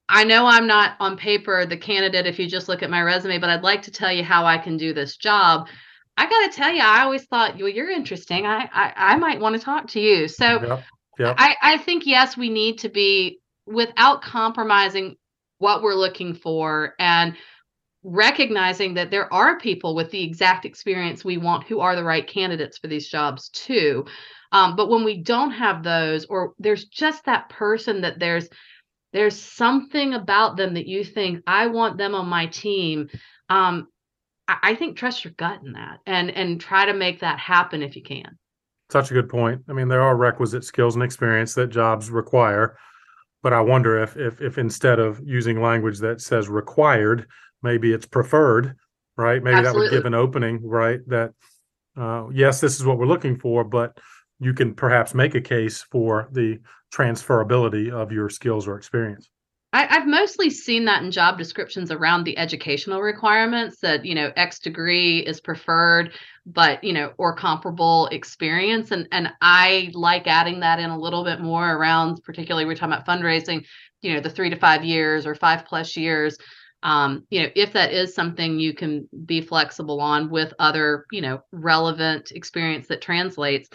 I 0.09 0.25
know 0.25 0.47
I'm 0.47 0.67
not 0.67 0.97
on 1.01 1.17
paper 1.17 1.67
the 1.67 1.77
candidate 1.77 2.27
if 2.27 2.39
you 2.39 2.49
just 2.49 2.69
look 2.69 2.83
at 2.83 2.91
my 2.91 3.03
resume, 3.03 3.39
but 3.39 3.51
I'd 3.51 3.63
like 3.63 3.83
to 3.83 3.91
tell 3.91 4.13
you 4.13 4.25
how 4.25 4.47
I 4.47 4.57
can 4.57 4.77
do 4.77 4.95
this 4.95 5.17
job. 5.17 5.69
I 6.17 6.29
got 6.29 6.51
to 6.51 6.57
tell 6.57 6.73
you, 6.73 6.81
I 6.83 7.03
always 7.03 7.25
thought, 7.25 7.59
well, 7.59 7.69
you're 7.69 7.91
interesting. 7.91 8.47
I 8.47 8.69
I, 8.73 8.93
I 8.97 9.17
might 9.17 9.39
want 9.39 9.55
to 9.57 9.61
talk 9.61 9.87
to 9.89 10.01
you. 10.01 10.27
So 10.27 10.63
yep, 10.63 10.85
yep. 11.19 11.37
I, 11.39 11.55
I 11.63 11.79
think 11.79 12.07
yes, 12.07 12.37
we 12.37 12.49
need 12.49 12.79
to 12.79 12.89
be 12.89 13.41
without 13.67 14.23
compromising 14.23 15.17
what 15.59 15.83
we're 15.83 15.95
looking 15.95 16.35
for 16.35 16.95
and 16.99 17.37
recognizing 18.03 18.95
that 18.95 19.11
there 19.11 19.33
are 19.33 19.59
people 19.59 19.95
with 19.95 20.11
the 20.11 20.23
exact 20.23 20.65
experience 20.65 21.25
we 21.25 21.37
want 21.37 21.65
who 21.65 21.81
are 21.81 21.97
the 21.97 22.05
right 22.05 22.27
candidates 22.27 22.79
for 22.79 22.87
these 22.87 23.09
jobs 23.09 23.49
too. 23.51 24.07
Um, 24.53 24.77
but 24.77 24.89
when 24.89 25.05
we 25.05 25.23
don't 25.23 25.51
have 25.51 25.83
those, 25.83 26.25
or 26.27 26.55
there's 26.59 26.87
just 26.87 27.25
that 27.27 27.49
person 27.49 28.01
that 28.03 28.19
there's 28.19 28.49
there's 29.13 29.37
something 29.39 30.15
about 30.15 30.57
them 30.57 30.75
that 30.75 30.87
you 30.87 31.05
think 31.05 31.43
i 31.47 31.67
want 31.67 31.99
them 31.99 32.15
on 32.15 32.27
my 32.27 32.47
team 32.47 33.09
um, 33.49 33.89
I, 34.47 34.59
I 34.63 34.75
think 34.75 34.97
trust 34.97 35.25
your 35.25 35.35
gut 35.37 35.61
in 35.65 35.73
that 35.73 35.99
and 36.07 36.31
and 36.31 36.61
try 36.61 36.87
to 36.87 36.95
make 36.95 37.21
that 37.21 37.39
happen 37.39 37.83
if 37.83 37.97
you 37.97 38.03
can 38.03 38.39
such 38.91 39.11
a 39.11 39.15
good 39.15 39.29
point 39.29 39.63
i 39.69 39.73
mean 39.73 39.89
there 39.89 40.03
are 40.03 40.17
requisite 40.17 40.65
skills 40.65 40.95
and 40.95 41.05
experience 41.05 41.55
that 41.55 41.69
jobs 41.69 42.11
require 42.11 42.77
but 43.43 43.53
i 43.53 43.61
wonder 43.61 44.03
if 44.03 44.17
if 44.17 44.41
if 44.41 44.59
instead 44.59 44.99
of 44.99 45.21
using 45.25 45.63
language 45.63 45.99
that 45.99 46.21
says 46.21 46.49
required 46.49 47.27
maybe 47.63 47.93
it's 47.93 48.07
preferred 48.07 48.77
right 49.17 49.43
maybe 49.43 49.57
Absolutely. 49.57 49.89
that 49.89 49.93
would 49.93 49.99
give 49.99 50.07
an 50.07 50.15
opening 50.15 50.61
right 50.63 51.01
that 51.09 51.33
uh, 51.97 52.27
yes 52.33 52.61
this 52.61 52.79
is 52.79 52.85
what 52.85 52.99
we're 52.99 53.07
looking 53.07 53.39
for 53.39 53.65
but 53.65 53.99
you 54.41 54.55
can 54.55 54.75
perhaps 54.75 55.15
make 55.15 55.35
a 55.35 55.41
case 55.41 55.83
for 55.91 56.29
the 56.33 56.59
transferability 56.93 57.91
of 57.91 58.13
your 58.13 58.31
skills 58.31 58.67
or 58.67 58.77
experience. 58.77 59.29
I, 59.75 59.85
have 59.97 60.07
mostly 60.07 60.49
seen 60.49 60.87
that 60.87 61.03
in 61.03 61.11
job 61.11 61.37
descriptions 61.37 61.91
around 61.91 62.25
the 62.25 62.39
educational 62.39 63.03
requirements 63.03 63.81
that, 63.81 64.03
you 64.07 64.15
know, 64.15 64.33
X 64.35 64.61
degree 64.61 65.19
is 65.19 65.43
preferred, 65.43 66.13
but, 66.47 66.83
you 66.83 66.95
know, 66.95 67.13
or 67.19 67.35
comparable 67.35 68.07
experience. 68.07 68.93
And 68.93 69.07
and 69.13 69.31
I 69.43 69.91
like 69.93 70.27
adding 70.27 70.61
that 70.61 70.79
in 70.79 70.89
a 70.89 70.99
little 70.99 71.23
bit 71.23 71.41
more 71.41 71.71
around, 71.71 72.23
particularly 72.25 72.65
we're 72.65 72.77
talking 72.77 72.95
about 72.95 73.07
fundraising, 73.07 73.67
you 74.01 74.15
know, 74.15 74.21
the 74.21 74.31
three 74.31 74.49
to 74.49 74.57
five 74.57 74.85
years 74.85 75.27
or 75.27 75.35
five 75.35 75.67
plus 75.67 75.99
years. 75.99 76.39
Um, 76.83 77.25
you 77.31 77.43
know, 77.43 77.49
if 77.57 77.73
that 77.73 77.93
is 77.93 78.15
something 78.15 78.61
you 78.61 78.73
can 78.73 79.09
be 79.27 79.41
flexible 79.41 80.01
on 80.01 80.31
with 80.31 80.55
other, 80.59 81.07
you 81.11 81.21
know, 81.21 81.43
relevant 81.51 82.31
experience 82.31 82.87
that 82.89 83.03
translates, 83.03 83.69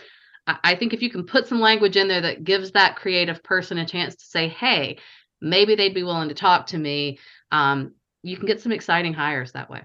I 0.46 0.76
think 0.76 0.94
if 0.94 1.02
you 1.02 1.10
can 1.10 1.26
put 1.26 1.48
some 1.48 1.62
language 1.62 1.96
in 1.96 2.08
there 2.10 2.22
that 2.22 2.44
gives 2.44 2.72
that 2.72 2.98
creative 2.98 3.42
person 3.44 3.78
a 3.78 3.86
chance 3.86 4.16
to 4.16 4.26
say, 4.26 4.50
hey, 4.50 4.98
maybe 5.42 5.76
they'd 5.76 5.94
be 5.94 6.04
willing 6.04 6.30
to 6.30 6.36
talk 6.36 6.68
to 6.68 6.78
me, 6.78 7.20
um, 7.52 7.94
you 8.24 8.36
can 8.38 8.46
get 8.46 8.62
some 8.62 8.72
exciting 8.72 9.14
hires 9.14 9.54
that 9.54 9.70
way. 9.70 9.82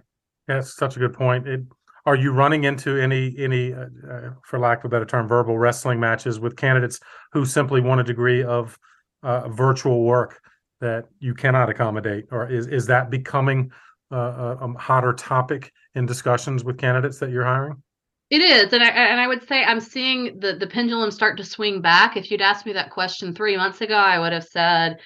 That's 0.49 0.75
such 0.75 0.97
a 0.97 0.99
good 0.99 1.15
point. 1.15 1.47
It, 1.47 1.61
are 2.07 2.17
you 2.17 2.33
running 2.33 2.65
into 2.65 2.97
any 2.97 3.35
any, 3.39 3.75
uh, 3.75 3.87
uh, 4.11 4.31
for 4.45 4.59
lack 4.59 4.79
of 4.79 4.87
a 4.87 4.89
better 4.89 5.05
term, 5.05 5.29
verbal 5.29 5.59
wrestling 5.59 6.01
matches 6.01 6.41
with 6.41 6.57
candidates 6.57 6.99
who 7.33 7.45
simply 7.45 7.81
want 7.81 8.01
a 8.01 8.05
degree 8.05 8.43
of 8.43 8.79
uh, 9.23 9.49
virtual 9.49 10.05
work 10.05 10.41
that 10.81 11.07
you 11.19 11.35
cannot 11.35 11.69
accommodate, 11.69 12.27
or 12.31 12.49
is 12.49 12.67
is 12.67 12.87
that 12.87 13.11
becoming 13.11 13.71
uh, 14.13 14.57
a, 14.61 14.67
a 14.67 14.79
hotter 14.79 15.13
topic 15.13 15.73
in 15.95 16.07
discussions 16.07 16.65
with 16.65 16.79
candidates 16.79 17.19
that 17.19 17.31
you're 17.31 17.45
hiring? 17.45 17.83
It 18.31 18.43
is, 18.43 18.73
and 18.73 18.83
I 18.83 18.89
and 18.89 19.21
I 19.21 19.27
would 19.27 19.47
say 19.49 19.65
I'm 19.65 19.81
seeing 19.81 20.39
the 20.41 20.55
the 20.55 20.67
pendulum 20.67 21.11
start 21.11 21.37
to 21.39 21.45
swing 21.45 21.81
back. 21.81 22.17
If 22.17 22.31
you'd 22.31 22.43
asked 22.43 22.67
me 22.67 22.73
that 22.75 22.91
question 22.91 23.35
three 23.35 23.57
months 23.57 23.81
ago, 23.81 23.97
I 23.97 24.19
would 24.19 24.33
have 24.33 24.45
said, 24.45 24.99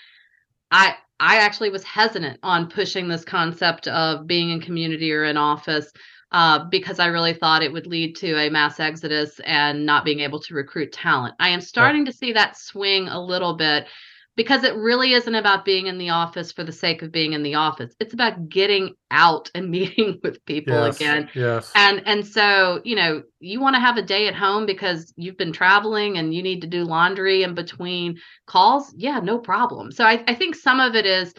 I 0.70 0.96
I 1.20 1.36
actually 1.38 1.70
was 1.70 1.84
hesitant 1.84 2.40
on 2.42 2.68
pushing 2.68 3.08
this 3.08 3.24
concept 3.24 3.86
of 3.88 4.26
being 4.26 4.50
in 4.50 4.60
community 4.60 5.12
or 5.12 5.24
in 5.24 5.36
office 5.36 5.92
uh, 6.32 6.64
because 6.70 6.98
I 6.98 7.06
really 7.06 7.34
thought 7.34 7.62
it 7.62 7.72
would 7.72 7.86
lead 7.86 8.16
to 8.16 8.36
a 8.36 8.50
mass 8.50 8.80
exodus 8.80 9.38
and 9.44 9.86
not 9.86 10.04
being 10.04 10.20
able 10.20 10.40
to 10.40 10.54
recruit 10.54 10.92
talent. 10.92 11.34
I 11.38 11.50
am 11.50 11.60
starting 11.60 12.04
to 12.06 12.12
see 12.12 12.32
that 12.32 12.56
swing 12.56 13.06
a 13.08 13.22
little 13.22 13.54
bit 13.54 13.86
because 14.34 14.64
it 14.64 14.74
really 14.76 15.12
isn't 15.12 15.34
about 15.34 15.64
being 15.64 15.86
in 15.86 15.98
the 15.98 16.10
office 16.10 16.52
for 16.52 16.64
the 16.64 16.72
sake 16.72 17.02
of 17.02 17.12
being 17.12 17.34
in 17.34 17.42
the 17.42 17.54
office. 17.54 17.94
It's 18.00 18.14
about 18.14 18.48
getting 18.48 18.94
out 19.10 19.50
and 19.54 19.70
meeting 19.70 20.20
with 20.22 20.44
people 20.46 20.86
yes, 20.86 20.96
again. 20.96 21.28
yes. 21.34 21.72
And 21.74 22.02
and 22.06 22.26
so 22.26 22.80
you 22.84 22.96
know 22.96 23.22
you 23.40 23.60
want 23.60 23.74
to 23.74 23.80
have 23.80 23.96
a 23.96 24.02
day 24.02 24.28
at 24.28 24.34
home 24.34 24.66
because 24.66 25.12
you've 25.16 25.36
been 25.36 25.52
traveling 25.52 26.16
and 26.18 26.34
you 26.34 26.42
need 26.42 26.62
to 26.62 26.66
do 26.66 26.84
laundry 26.84 27.42
in 27.42 27.54
between 27.54 28.18
calls. 28.46 28.92
Yeah 28.96 29.20
no 29.20 29.38
problem. 29.38 29.92
So 29.92 30.04
i, 30.04 30.22
I 30.26 30.34
think 30.34 30.54
some 30.54 30.80
of 30.80 30.94
it 30.94 31.06
is 31.06 31.34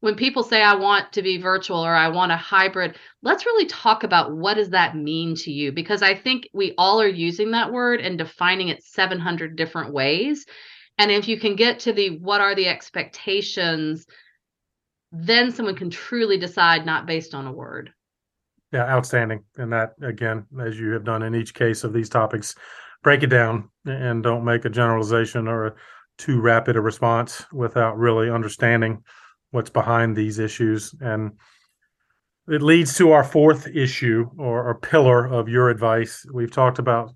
when 0.00 0.14
people 0.14 0.44
say 0.44 0.62
i 0.62 0.74
want 0.74 1.12
to 1.12 1.22
be 1.22 1.38
virtual 1.38 1.84
or 1.84 1.92
i 1.92 2.08
want 2.08 2.30
a 2.30 2.36
hybrid 2.36 2.96
let's 3.22 3.44
really 3.46 3.66
talk 3.66 4.04
about 4.04 4.36
what 4.36 4.54
does 4.54 4.70
that 4.70 4.94
mean 4.96 5.34
to 5.34 5.50
you? 5.50 5.72
Because 5.72 6.02
i 6.02 6.14
think 6.14 6.48
we 6.54 6.74
all 6.78 7.00
are 7.00 7.08
using 7.08 7.50
that 7.50 7.72
word 7.72 8.00
and 8.00 8.16
defining 8.16 8.68
it 8.68 8.84
700 8.84 9.56
different 9.56 9.92
ways 9.92 10.46
and 10.98 11.10
if 11.10 11.28
you 11.28 11.38
can 11.38 11.56
get 11.56 11.80
to 11.80 11.92
the 11.92 12.18
what 12.18 12.40
are 12.40 12.54
the 12.54 12.68
expectations, 12.68 14.06
then 15.12 15.50
someone 15.52 15.76
can 15.76 15.90
truly 15.90 16.36
decide 16.36 16.84
not 16.84 17.06
based 17.06 17.34
on 17.34 17.46
a 17.46 17.52
word. 17.52 17.92
Yeah, 18.72 18.84
outstanding. 18.84 19.44
And 19.56 19.72
that, 19.72 19.94
again, 20.02 20.44
as 20.60 20.78
you 20.78 20.90
have 20.90 21.04
done 21.04 21.22
in 21.22 21.34
each 21.34 21.54
case 21.54 21.84
of 21.84 21.92
these 21.92 22.10
topics, 22.10 22.54
break 23.02 23.22
it 23.22 23.28
down 23.28 23.70
and 23.86 24.22
don't 24.22 24.44
make 24.44 24.64
a 24.64 24.70
generalization 24.70 25.48
or 25.48 25.66
a 25.68 25.74
too 26.18 26.40
rapid 26.40 26.76
a 26.76 26.80
response 26.80 27.46
without 27.52 27.96
really 27.96 28.28
understanding 28.28 29.02
what's 29.52 29.70
behind 29.70 30.14
these 30.14 30.38
issues. 30.38 30.94
And 31.00 31.32
it 32.48 32.60
leads 32.60 32.96
to 32.98 33.12
our 33.12 33.24
fourth 33.24 33.68
issue 33.68 34.28
or, 34.36 34.68
or 34.68 34.74
pillar 34.74 35.26
of 35.26 35.48
your 35.48 35.70
advice. 35.70 36.26
We've 36.32 36.50
talked 36.50 36.78
about 36.78 37.14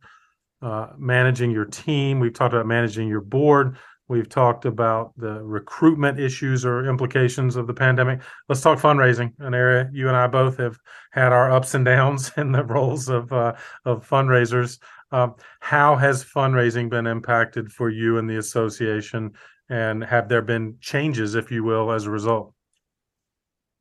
uh, 0.63 0.89
managing 0.97 1.51
your 1.51 1.65
team. 1.65 2.21
We've 2.21 2.33
talked 2.33 2.55
about 2.55 2.67
managing 2.67 3.09
your 3.09 3.21
board. 3.21 3.77
We've 4.09 4.29
talked 4.29 4.65
about 4.65 5.13
the 5.17 5.43
recruitment 5.43 6.21
issues 6.21 6.65
or 6.65 6.89
implications 6.89 7.57
of 7.57 7.67
the 7.67 7.75
pandemic. 7.75 8.21
Let's 8.49 8.61
talk 8.61 8.79
fundraising, 8.79 9.33
an 9.39 9.55
area 9.55 9.89
you 9.93 10.09
and 10.09 10.17
I 10.17 10.27
both 10.27 10.59
have 10.59 10.79
had 11.13 11.33
our 11.33 11.51
ups 11.51 11.75
and 11.75 11.85
downs 11.85 12.31
in 12.37 12.53
the 12.53 12.65
roles 12.65 13.09
of 13.09 13.33
uh, 13.33 13.55
of 13.85 14.07
fundraisers. 14.07 14.79
Uh, 15.11 15.29
how 15.61 15.97
has 15.97 16.25
fundraising 16.25 16.89
been 16.89 17.07
impacted 17.07 17.71
for 17.73 17.91
you 17.91 18.19
and 18.19 18.29
the 18.29 18.39
association, 18.39 19.33
and 19.69 20.03
have 20.05 20.29
there 20.29 20.43
been 20.43 20.77
changes, 20.81 21.35
if 21.35 21.51
you 21.51 21.65
will, 21.65 21.91
as 21.91 22.07
a 22.07 22.11
result? 22.11 22.55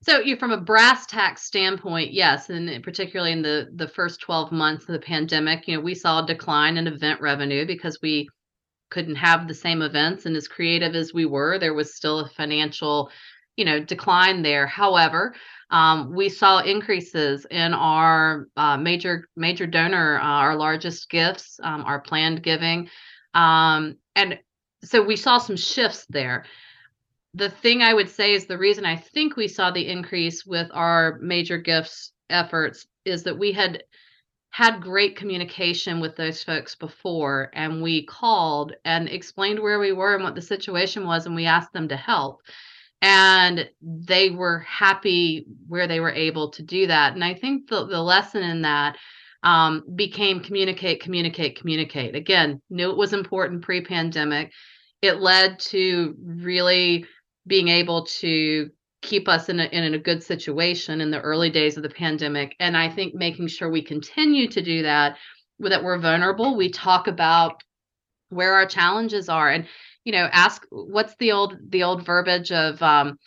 So, 0.04 0.20
you 0.20 0.36
from 0.36 0.52
a 0.52 0.60
brass 0.60 1.06
tacks 1.06 1.44
standpoint, 1.44 2.12
yes, 2.12 2.50
and 2.50 2.84
particularly 2.84 3.34
in 3.34 3.44
the 3.44 3.70
the 3.76 3.88
first 3.88 4.20
12 4.22 4.52
months 4.52 4.90
of 4.90 4.94
the 4.94 5.00
pandemic, 5.00 5.68
you 5.68 5.76
know, 5.76 5.82
we 5.82 5.94
saw 5.94 6.24
a 6.24 6.28
decline 6.28 6.78
in 6.78 6.88
event 6.88 7.22
revenue 7.22 7.68
because 7.68 8.00
we 8.02 8.28
couldn't 8.90 9.16
have 9.16 9.48
the 9.48 9.54
same 9.54 9.82
events 9.82 10.26
and 10.26 10.36
as 10.36 10.48
creative 10.48 10.96
as 10.96 11.14
we 11.14 11.26
were, 11.26 11.60
there 11.60 11.74
was 11.74 11.96
still 11.96 12.20
a 12.20 12.30
financial, 12.30 13.10
you 13.56 13.64
know, 13.64 13.80
decline 13.80 14.42
there. 14.42 14.66
However, 14.66 15.36
um, 15.70 16.14
we 16.14 16.30
saw 16.30 16.60
increases 16.60 17.46
in 17.50 17.74
our 17.74 18.48
uh, 18.58 18.78
major 18.78 19.28
major 19.36 19.68
donor, 19.68 20.20
uh, 20.20 20.24
our 20.24 20.56
largest 20.56 21.12
gifts, 21.12 21.60
um, 21.64 21.84
our 21.86 22.02
planned 22.02 22.42
giving, 22.42 22.90
um, 23.36 23.98
and 24.16 24.40
so 24.84 25.04
we 25.04 25.16
saw 25.16 25.38
some 25.38 25.58
shifts 25.58 26.08
there 26.10 26.46
the 27.34 27.50
thing 27.50 27.82
I 27.82 27.94
would 27.94 28.10
say 28.10 28.34
is 28.34 28.46
the 28.46 28.58
reason 28.58 28.86
I 28.86 28.98
think 28.98 29.36
we 29.36 29.48
saw 29.48 29.72
the 29.72 29.88
increase 29.88 30.46
with 30.46 30.70
our 30.74 31.18
major 31.22 31.58
gifts 31.58 32.12
efforts 32.30 32.86
is 33.06 33.24
that 33.24 33.38
we 33.38 33.52
had 33.52 33.84
had 34.52 34.82
great 34.82 35.16
communication 35.16 36.02
with 36.02 36.18
those 36.18 36.44
folks 36.44 36.76
before 36.76 37.50
and 37.54 37.82
we 37.82 38.06
called 38.06 38.74
and 38.84 39.08
explained 39.08 39.60
where 39.62 39.80
we 39.80 39.94
were 39.94 40.14
and 40.14 40.24
what 40.24 40.36
the 40.36 40.42
situation 40.42 41.06
was 41.06 41.26
and 41.26 41.36
we 41.36 41.46
asked 41.46 41.72
them 41.72 41.88
to 41.88 41.96
help. 41.96 42.42
And 43.02 43.70
they 43.82 44.30
were 44.30 44.60
happy 44.60 45.48
where 45.68 45.88
they 45.88 46.02
were 46.02 46.12
able 46.12 46.50
to 46.52 46.62
do 46.62 46.86
that. 46.88 47.14
And 47.14 47.24
i 47.24 47.34
think 47.34 47.70
the, 47.70 47.86
the 47.86 48.02
lesson 48.02 48.44
in 48.44 48.62
that 48.64 48.98
um, 49.44 49.84
became 49.96 50.42
communicate 50.42 51.02
communicate 51.02 51.58
communicate. 51.58 52.14
Again 52.14 52.62
knew 52.70 52.92
it 52.92 52.98
was 52.98 53.14
important 53.14 53.64
pre-pandemic. 53.64 54.52
It 55.02 55.22
led 55.22 55.60
to 55.60 56.14
really 56.20 57.06
being 57.48 57.68
able 57.68 58.06
to 58.06 58.70
keep 59.02 59.28
us 59.28 59.50
in 59.50 59.60
a, 59.60 59.66
in 59.66 59.94
a 59.94 60.00
good 60.00 60.24
situation 60.24 61.02
in 61.02 61.10
the 61.10 61.22
early 61.22 61.50
days 61.50 61.76
of 61.76 61.84
the 61.84 61.90
pandemic. 61.90 62.56
And 62.60 62.78
i 62.78 62.90
think 62.90 63.16
making 63.16 63.48
sure 63.48 63.70
we 63.70 63.82
continue 63.82 64.48
to 64.50 64.62
do 64.62 64.84
that 64.84 65.18
that 65.60 65.84
we're 65.84 66.00
vulnerable 66.00 66.56
we 66.56 66.70
talk 66.70 67.08
about 67.08 67.62
where 68.30 68.54
our 68.54 68.66
challenges 68.66 69.30
are. 69.30 69.50
And 69.50 69.68
you 70.04 70.12
know 70.12 70.28
ask 70.32 70.66
what's 70.72 71.16
the 71.18 71.32
old 71.32 71.58
the 71.70 71.84
old 71.84 72.06
verbiage 72.06 72.52
of 72.52 72.82
um, 72.82 73.20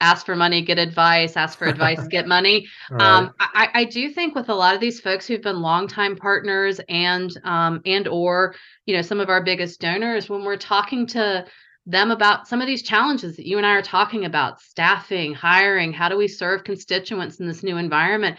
ask 0.00 0.24
for 0.24 0.34
money 0.34 0.62
get 0.62 0.78
advice 0.78 1.36
ask 1.36 1.58
for 1.58 1.66
advice 1.66 2.06
get 2.08 2.26
money? 2.26 2.66
Right. 2.90 3.02
um, 3.02 3.34
I, 3.38 3.68
I 3.74 3.84
do 3.84 4.10
think 4.10 4.34
with 4.34 4.48
a 4.48 4.54
lot 4.54 4.74
of 4.74 4.80
these 4.80 5.00
folks 5.00 5.26
who've 5.26 5.42
been 5.42 5.60
longtime 5.60 6.16
partners 6.16 6.80
and 6.88 7.30
um, 7.44 7.80
and 7.84 8.08
or 8.08 8.54
you 8.86 8.96
know 8.96 9.02
some 9.02 9.20
of 9.20 9.28
our 9.28 9.42
biggest 9.42 9.80
donors 9.80 10.28
when 10.28 10.44
we're 10.44 10.56
talking 10.56 11.06
to 11.08 11.44
them 11.86 12.10
about 12.10 12.46
some 12.46 12.60
of 12.60 12.66
these 12.66 12.82
challenges 12.82 13.36
that 13.36 13.46
you 13.46 13.56
and 13.56 13.66
I 13.66 13.72
are 13.72 13.82
talking 13.82 14.24
about 14.24 14.60
staffing, 14.60 15.34
hiring, 15.34 15.92
how 15.92 16.08
do 16.08 16.16
we 16.16 16.28
serve 16.28 16.64
constituents 16.64 17.40
in 17.40 17.48
this 17.48 17.62
new 17.62 17.76
environment? 17.76 18.38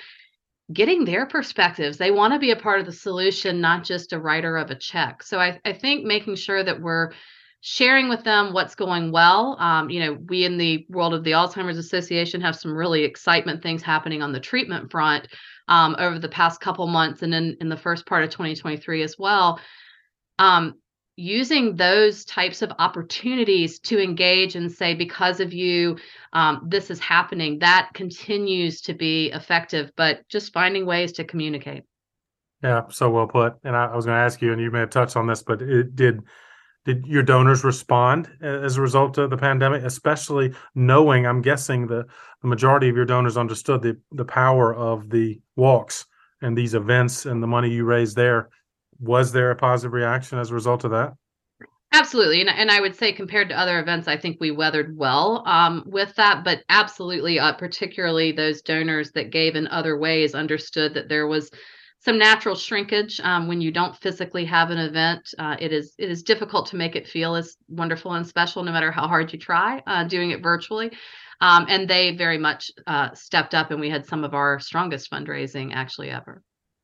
Getting 0.71 1.03
their 1.03 1.25
perspectives. 1.25 1.97
They 1.97 2.11
want 2.11 2.33
to 2.33 2.39
be 2.39 2.51
a 2.51 2.55
part 2.55 2.79
of 2.79 2.85
the 2.85 2.93
solution, 2.93 3.59
not 3.59 3.83
just 3.83 4.13
a 4.13 4.19
writer 4.19 4.55
of 4.55 4.71
a 4.71 4.75
check. 4.75 5.23
So 5.23 5.39
I, 5.39 5.59
I 5.65 5.73
think 5.73 6.05
making 6.05 6.35
sure 6.35 6.63
that 6.63 6.81
we're 6.81 7.11
sharing 7.65 8.09
with 8.09 8.23
them 8.23 8.53
what's 8.53 8.75
going 8.75 9.11
well. 9.11 9.57
Um, 9.59 9.89
you 9.89 9.99
know, 9.99 10.17
we 10.27 10.45
in 10.45 10.57
the 10.57 10.85
world 10.89 11.13
of 11.13 11.23
the 11.23 11.31
Alzheimer's 11.31 11.77
Association 11.77 12.41
have 12.41 12.55
some 12.55 12.73
really 12.75 13.03
excitement 13.03 13.61
things 13.61 13.81
happening 13.81 14.21
on 14.21 14.31
the 14.31 14.39
treatment 14.39 14.91
front 14.91 15.27
um, 15.67 15.95
over 15.97 16.19
the 16.19 16.29
past 16.29 16.59
couple 16.59 16.87
months 16.87 17.21
and 17.21 17.33
in, 17.33 17.57
in 17.61 17.69
the 17.69 17.77
first 17.77 18.05
part 18.05 18.23
of 18.23 18.29
2023 18.31 19.03
as 19.03 19.17
well. 19.17 19.59
Um, 20.39 20.75
using 21.15 21.75
those 21.75 22.25
types 22.25 22.61
of 22.61 22.71
opportunities 22.79 23.79
to 23.79 24.01
engage 24.01 24.55
and 24.55 24.71
say 24.71 24.93
because 24.93 25.39
of 25.39 25.53
you 25.53 25.97
um, 26.33 26.65
this 26.67 26.89
is 26.89 26.99
happening. 26.99 27.59
That 27.59 27.89
continues 27.93 28.81
to 28.81 28.93
be 28.93 29.31
effective 29.31 29.91
but 29.95 30.27
just 30.27 30.53
finding 30.53 30.85
ways 30.85 31.11
to 31.13 31.23
communicate. 31.23 31.83
Yeah 32.63 32.83
so 32.89 33.09
well 33.09 33.27
put. 33.27 33.55
And 33.63 33.75
i, 33.75 33.85
I 33.85 33.95
was 33.95 34.05
going 34.05 34.17
to 34.17 34.23
ask 34.23 34.41
you 34.41 34.51
and 34.51 34.61
you 34.61 34.71
may 34.71 34.79
have 34.79 34.89
touched 34.89 35.15
on 35.15 35.27
this 35.27 35.43
but 35.43 35.61
it 35.61 35.95
did 35.95 36.21
did 36.85 37.05
your 37.05 37.23
donors 37.23 37.63
respond 37.63 38.29
as 38.41 38.77
a 38.77 38.81
result 38.81 39.17
of 39.17 39.29
the 39.29 39.37
pandemic 39.37 39.83
especially 39.83 40.53
knowing 40.75 41.25
i'm 41.25 41.41
guessing 41.41 41.87
the, 41.87 42.05
the 42.41 42.47
majority 42.47 42.89
of 42.89 42.95
your 42.95 43.05
donors 43.05 43.37
understood 43.37 43.81
the, 43.81 43.97
the 44.11 44.25
power 44.25 44.75
of 44.75 45.09
the 45.09 45.39
walks 45.55 46.05
and 46.41 46.57
these 46.57 46.73
events 46.73 47.25
and 47.25 47.41
the 47.41 47.47
money 47.47 47.69
you 47.69 47.85
raised 47.85 48.17
there 48.17 48.49
was 48.99 49.31
there 49.31 49.51
a 49.51 49.55
positive 49.55 49.93
reaction 49.93 50.39
as 50.39 50.51
a 50.51 50.53
result 50.53 50.83
of 50.83 50.91
that? 50.91 51.13
Absolutely. 51.93 52.41
And, 52.41 52.49
and 52.49 52.71
I 52.71 52.81
would 52.81 52.95
say, 52.95 53.13
compared 53.13 53.49
to 53.49 53.57
other 53.57 53.79
events, 53.79 54.07
I 54.07 54.17
think 54.17 54.37
we 54.39 54.49
weathered 54.49 54.97
well 54.97 55.43
um, 55.45 55.83
with 55.85 56.15
that. 56.15 56.43
But 56.43 56.63
absolutely, 56.67 57.39
uh, 57.39 57.53
particularly 57.53 58.31
those 58.31 58.63
donors 58.63 59.11
that 59.11 59.29
gave 59.29 59.55
in 59.55 59.67
other 59.67 59.97
ways 59.97 60.33
understood 60.33 60.95
that 60.95 61.07
there 61.07 61.27
was 61.27 61.51
some 61.99 62.17
natural 62.17 62.55
shrinkage 62.55 63.21
um, 63.21 63.47
when 63.47 63.61
you 63.61 63.71
don't 63.71 63.95
physically 63.95 64.43
have 64.43 64.71
an 64.71 64.79
event. 64.79 65.33
Uh, 65.37 65.55
it 65.59 65.71
is 65.71 65.93
it 65.99 66.09
is 66.09 66.23
difficult 66.23 66.65
to 66.67 66.75
make 66.75 66.95
it 66.95 67.07
feel 67.07 67.35
as 67.35 67.55
wonderful 67.69 68.13
and 68.13 68.25
special, 68.25 68.63
no 68.63 68.71
matter 68.71 68.91
how 68.91 69.07
hard 69.07 69.31
you 69.31 69.37
try 69.37 69.81
uh, 69.85 70.03
doing 70.03 70.31
it 70.31 70.41
virtually. 70.41 70.91
Um, 71.41 71.65
and 71.69 71.87
they 71.87 72.15
very 72.15 72.39
much 72.39 72.71
uh, 72.87 73.13
stepped 73.13 73.53
up, 73.53 73.69
and 73.69 73.79
we 73.79 73.89
had 73.89 74.05
some 74.05 74.23
of 74.23 74.33
our 74.33 74.59
strongest 74.59 75.11
fundraising 75.11 75.73
actually 75.75 76.09
ever. 76.09 76.41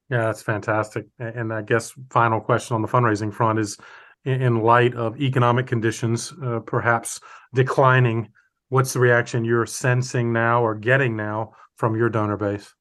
Yeah, 0.09 0.25
that's 0.25 0.41
fantastic. 0.41 1.05
And 1.19 1.53
I 1.53 1.61
guess 1.61 1.93
final 2.09 2.41
question 2.41 2.75
on 2.75 2.81
the 2.81 2.87
fundraising 2.87 3.33
front 3.33 3.59
is 3.59 3.77
in 4.25 4.61
light 4.61 4.95
of 4.95 5.19
economic 5.21 5.67
conditions 5.67 6.33
uh, 6.43 6.59
perhaps 6.59 7.19
declining, 7.53 8.29
what's 8.69 8.93
the 8.93 8.99
reaction 8.99 9.45
you're 9.45 9.65
sensing 9.65 10.33
now 10.33 10.63
or 10.63 10.75
getting 10.75 11.15
now 11.15 11.53
from 11.77 11.95
your 11.95 12.09
donor 12.09 12.37
base? 12.37 12.73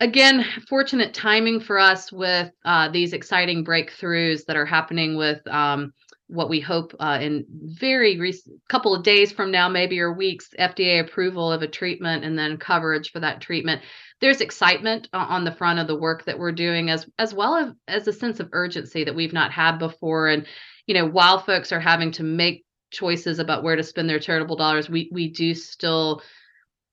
Again, 0.00 0.44
fortunate 0.68 1.14
timing 1.14 1.60
for 1.60 1.78
us 1.78 2.10
with 2.10 2.50
uh, 2.64 2.88
these 2.88 3.12
exciting 3.12 3.64
breakthroughs 3.64 4.44
that 4.46 4.56
are 4.56 4.66
happening 4.66 5.16
with 5.16 5.46
um, 5.46 5.92
what 6.28 6.48
we 6.48 6.60
hope 6.60 6.94
uh, 7.00 7.18
in 7.20 7.44
very 7.50 8.18
recent 8.18 8.60
couple 8.68 8.94
of 8.94 9.02
days 9.02 9.30
from 9.30 9.50
now, 9.50 9.68
maybe 9.68 10.00
or 10.00 10.12
weeks, 10.12 10.50
FDA 10.58 11.00
approval 11.00 11.52
of 11.52 11.62
a 11.62 11.68
treatment 11.68 12.24
and 12.24 12.38
then 12.38 12.56
coverage 12.56 13.12
for 13.12 13.20
that 13.20 13.40
treatment. 13.40 13.82
There's 14.20 14.40
excitement 14.40 15.08
on 15.12 15.44
the 15.44 15.52
front 15.52 15.80
of 15.80 15.86
the 15.86 15.98
work 15.98 16.24
that 16.24 16.38
we're 16.38 16.52
doing 16.52 16.88
as 16.90 17.06
as 17.18 17.34
well 17.34 17.56
as, 17.56 17.72
as 17.88 18.08
a 18.08 18.12
sense 18.12 18.40
of 18.40 18.48
urgency 18.52 19.04
that 19.04 19.14
we've 19.14 19.32
not 19.32 19.52
had 19.52 19.78
before. 19.78 20.28
And 20.28 20.46
you 20.86 20.94
know 20.94 21.06
while 21.06 21.40
folks 21.40 21.72
are 21.72 21.80
having 21.80 22.12
to 22.12 22.22
make 22.22 22.64
choices 22.90 23.38
about 23.38 23.62
where 23.62 23.76
to 23.76 23.82
spend 23.82 24.08
their 24.08 24.20
charitable 24.20 24.56
dollars 24.56 24.88
we 24.88 25.10
we 25.12 25.28
do 25.30 25.54
still 25.54 26.22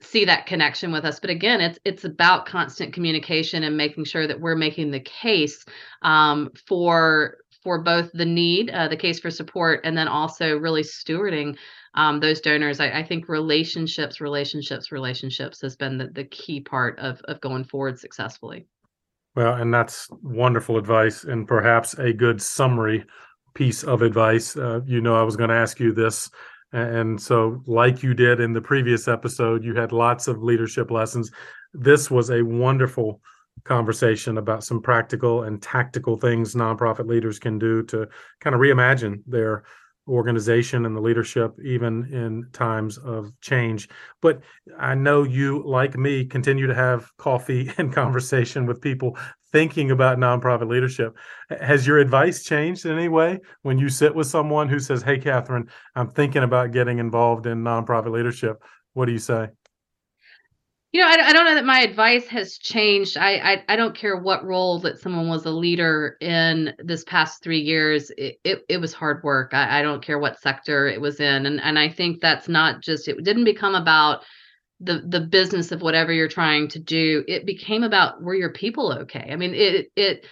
see 0.02 0.26
that 0.26 0.48
connection 0.48 0.92
with 0.92 1.06
us. 1.06 1.20
But 1.20 1.30
again 1.30 1.62
it's 1.62 1.80
it's 1.86 2.04
about 2.04 2.48
constant 2.48 2.94
communication 2.94 3.64
and 3.64 3.78
making 3.78 4.06
sure 4.06 4.28
that 4.28 4.42
we're 4.42 4.56
making 4.56 4.92
the 4.92 5.00
case 5.00 5.64
um, 6.02 6.50
for 6.68 7.38
for 7.64 7.82
both 7.82 8.12
the 8.14 8.26
need 8.26 8.70
uh, 8.72 8.88
the 8.88 8.98
case 8.98 9.20
for 9.20 9.30
support 9.30 9.82
and 9.84 9.98
then 9.98 10.08
also 10.08 10.58
really 10.58 10.84
stewarding 10.84 11.56
um, 11.94 12.20
those 12.20 12.42
donors. 12.42 12.80
I, 12.80 12.90
I, 13.00 13.04
think 13.04 13.28
relationships, 13.28 14.22
relationships, 14.22 14.92
relationships 14.92 15.62
has 15.62 15.76
been 15.76 15.98
the, 15.98 16.08
the 16.08 16.24
key 16.24 16.62
part 16.62 16.98
of, 17.00 17.22
of 17.26 17.42
going 17.42 17.66
forward 17.66 18.00
successfully. 18.00 18.66
Well, 19.36 19.56
and 19.56 19.74
that's 19.74 20.08
wonderful 20.22 20.78
advice 20.78 21.24
and 21.24 21.48
perhaps 21.48 21.94
a 21.96 22.14
good 22.14 22.42
summary 22.42 23.06
piece 23.54 23.84
of 23.84 24.02
advice. 24.02 24.56
Uh, 24.56 24.82
you 24.86 25.02
know, 25.02 25.16
I 25.16 25.24
was 25.24 25.36
going 25.36 25.50
to 25.50 25.56
ask 25.56 25.80
you 25.80 25.94
this. 25.94 26.30
And 26.74 27.22
so, 27.22 27.62
like 27.66 28.02
you 28.02 28.14
did 28.14 28.40
in 28.40 28.54
the 28.54 28.62
previous 28.62 29.10
episode, 29.10 29.64
you 29.64 29.76
had 29.76 29.92
lots 29.92 30.28
of 30.28 30.42
leadership 30.42 30.90
lessons. 30.90 31.30
This 31.74 32.10
was 32.10 32.30
a 32.30 32.42
wonderful 32.42 33.22
conversation 33.64 34.38
about 34.38 34.64
some 34.64 34.82
practical 34.82 35.44
and 35.44 35.62
tactical 35.62 36.18
things 36.18 36.56
nonprofit 36.56 37.08
leaders 37.08 37.40
can 37.40 37.60
do 37.60 37.84
to 37.84 38.08
kind 38.40 38.56
of 38.56 38.62
reimagine 38.62 39.22
their 39.28 39.64
organization 40.08 40.86
and 40.86 40.96
the 40.96 41.02
leadership, 41.02 41.56
even 41.64 42.06
in 42.12 42.48
times 42.54 42.98
of 42.98 43.32
change. 43.40 43.88
But 44.22 44.42
I 44.78 44.96
know 44.96 45.24
you, 45.24 45.64
like 45.66 45.98
me, 45.98 46.26
continue 46.26 46.68
to 46.68 46.76
have 46.76 47.10
coffee 47.18 47.72
and 47.78 47.94
conversation 47.94 48.66
with 48.66 48.82
people 48.82 49.18
thinking 49.52 49.92
about 49.92 50.18
nonprofit 50.18 50.70
leadership. 50.70 51.16
Has 51.50 51.86
your 51.86 52.00
advice 52.00 52.44
changed 52.44 52.86
in 52.86 52.98
any 52.98 53.10
way 53.10 53.40
when 53.64 53.78
you 53.78 53.90
sit 53.90 54.16
with 54.16 54.28
someone 54.28 54.70
who 54.70 54.80
says, 54.80 55.04
Hey, 55.04 55.18
Catherine, 55.18 55.70
I'm 55.96 56.10
thinking 56.10 56.44
about 56.44 56.72
getting 56.72 57.00
involved 57.00 57.46
in 57.46 57.64
nonprofit 57.64 58.12
leadership? 58.12 58.64
What 58.94 59.06
do 59.06 59.12
you 59.12 59.20
say? 59.20 59.50
You 60.92 61.00
know, 61.00 61.08
I, 61.08 61.30
I, 61.30 61.34
don't 61.34 61.46
know 61.46 61.56
that 61.56 61.66
my 61.66 61.80
advice 61.80 62.28
has 62.28 62.58
changed. 62.58 63.16
I, 63.18 63.36
I, 63.36 63.64
I 63.70 63.76
don't 63.78 63.96
care 63.96 64.18
what 64.18 64.44
role 64.44 64.80
that 64.80 65.00
someone 65.00 65.30
was 65.30 65.46
a 65.46 65.52
leader 65.52 66.18
in 66.20 66.74
this 66.80 67.06
past 67.06 67.42
three 67.42 67.62
years. 67.62 68.12
It 68.18 68.40
it, 68.44 68.66
it 68.68 68.78
was 68.78 68.94
hard 68.94 69.24
work. 69.24 69.54
I, 69.54 69.80
I 69.80 69.82
don't 69.84 70.04
care 70.04 70.20
what 70.20 70.42
sector 70.42 70.88
it 70.88 71.00
was 71.00 71.22
in, 71.22 71.46
and 71.46 71.62
and 71.62 71.80
I 71.80 71.88
think 71.88 72.20
that's 72.20 72.50
not 72.50 72.82
just. 72.82 73.08
It 73.08 73.24
didn't 73.24 73.46
become 73.46 73.76
about 73.76 74.24
the 74.82 75.02
the 75.08 75.22
business 75.22 75.72
of 75.72 75.82
whatever 75.82 76.12
you're 76.12 76.28
trying 76.28 76.68
to 76.70 76.80
do. 76.80 77.24
It 77.26 77.46
became 77.46 77.84
about 77.84 78.22
were 78.22 78.36
your 78.36 78.52
people 78.52 78.92
okay? 78.92 79.30
I 79.32 79.38
mean, 79.38 79.54
it 79.54 79.92
it 79.96 80.26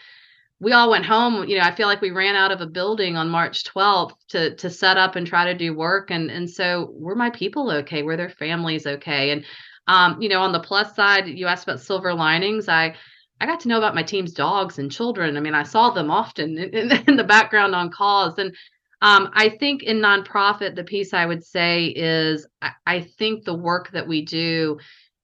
we 0.60 0.74
all 0.74 0.90
went 0.90 1.06
home. 1.06 1.48
You 1.48 1.58
know, 1.58 1.64
I 1.64 1.74
feel 1.74 1.88
like 1.88 2.02
we 2.02 2.12
ran 2.12 2.36
out 2.36 2.52
of 2.52 2.60
a 2.60 2.68
building 2.68 3.16
on 3.16 3.30
March 3.30 3.64
12th 3.64 4.16
to 4.30 4.56
to 4.56 4.70
set 4.70 4.98
up 4.98 5.16
and 5.16 5.26
try 5.26 5.46
to 5.46 5.58
do 5.58 5.74
work. 5.74 6.12
And 6.12 6.30
and 6.30 6.50
so 6.50 6.90
were 6.92 7.16
my 7.16 7.30
people 7.30 7.72
okay? 7.72 8.04
Were 8.04 8.18
their 8.18 8.30
families 8.30 8.86
okay? 8.86 9.32
And 9.32 9.46
um, 9.90 10.22
you 10.22 10.30
know, 10.30 10.42
on 10.42 10.52
the 10.52 10.60
plus 10.60 10.96
side, 10.96 11.28
you 11.28 11.48
asked 11.48 11.68
about 11.68 11.82
silver 11.82 12.14
linings. 12.14 12.70
I 12.70 12.96
I 13.42 13.46
got 13.46 13.60
to 13.62 13.68
know 13.68 13.78
about 13.78 13.96
my 13.96 14.04
team's 14.04 14.34
dogs 14.34 14.78
and 14.78 14.92
children. 14.92 15.36
I 15.36 15.40
mean, 15.40 15.56
I 15.56 15.64
saw 15.64 15.90
them 15.90 16.12
often 16.12 16.58
in, 16.58 16.92
in 17.08 17.18
the 17.18 17.24
background 17.24 17.74
on 17.74 17.90
calls. 17.90 18.38
And 18.38 18.56
um, 19.02 19.30
I 19.34 19.50
think 19.50 19.82
in 19.84 19.98
nonprofit, 19.98 20.76
the 20.76 20.84
piece 20.84 21.14
I 21.14 21.26
would 21.26 21.44
say 21.44 21.86
is 21.88 22.46
I, 22.62 22.72
I 22.86 23.02
think 23.02 23.46
the 23.46 23.56
work 23.56 23.92
that 23.92 24.08
we 24.08 24.24
do 24.24 24.78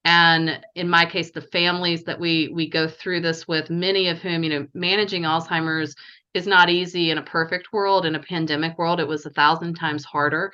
and 0.05 0.61
in 0.75 0.87
my 0.87 1.03
case 1.05 1.31
the 1.31 1.41
families 1.41 2.03
that 2.03 2.19
we 2.19 2.49
we 2.53 2.69
go 2.69 2.87
through 2.87 3.19
this 3.19 3.47
with 3.47 3.71
many 3.71 4.07
of 4.07 4.19
whom 4.19 4.43
you 4.43 4.49
know 4.51 4.67
managing 4.75 5.23
alzheimer's 5.23 5.95
is 6.35 6.45
not 6.45 6.69
easy 6.69 7.09
in 7.09 7.17
a 7.17 7.23
perfect 7.23 7.73
world 7.73 8.05
in 8.05 8.13
a 8.13 8.19
pandemic 8.19 8.77
world 8.77 8.99
it 8.99 9.07
was 9.07 9.25
a 9.25 9.31
thousand 9.31 9.73
times 9.73 10.05
harder 10.05 10.51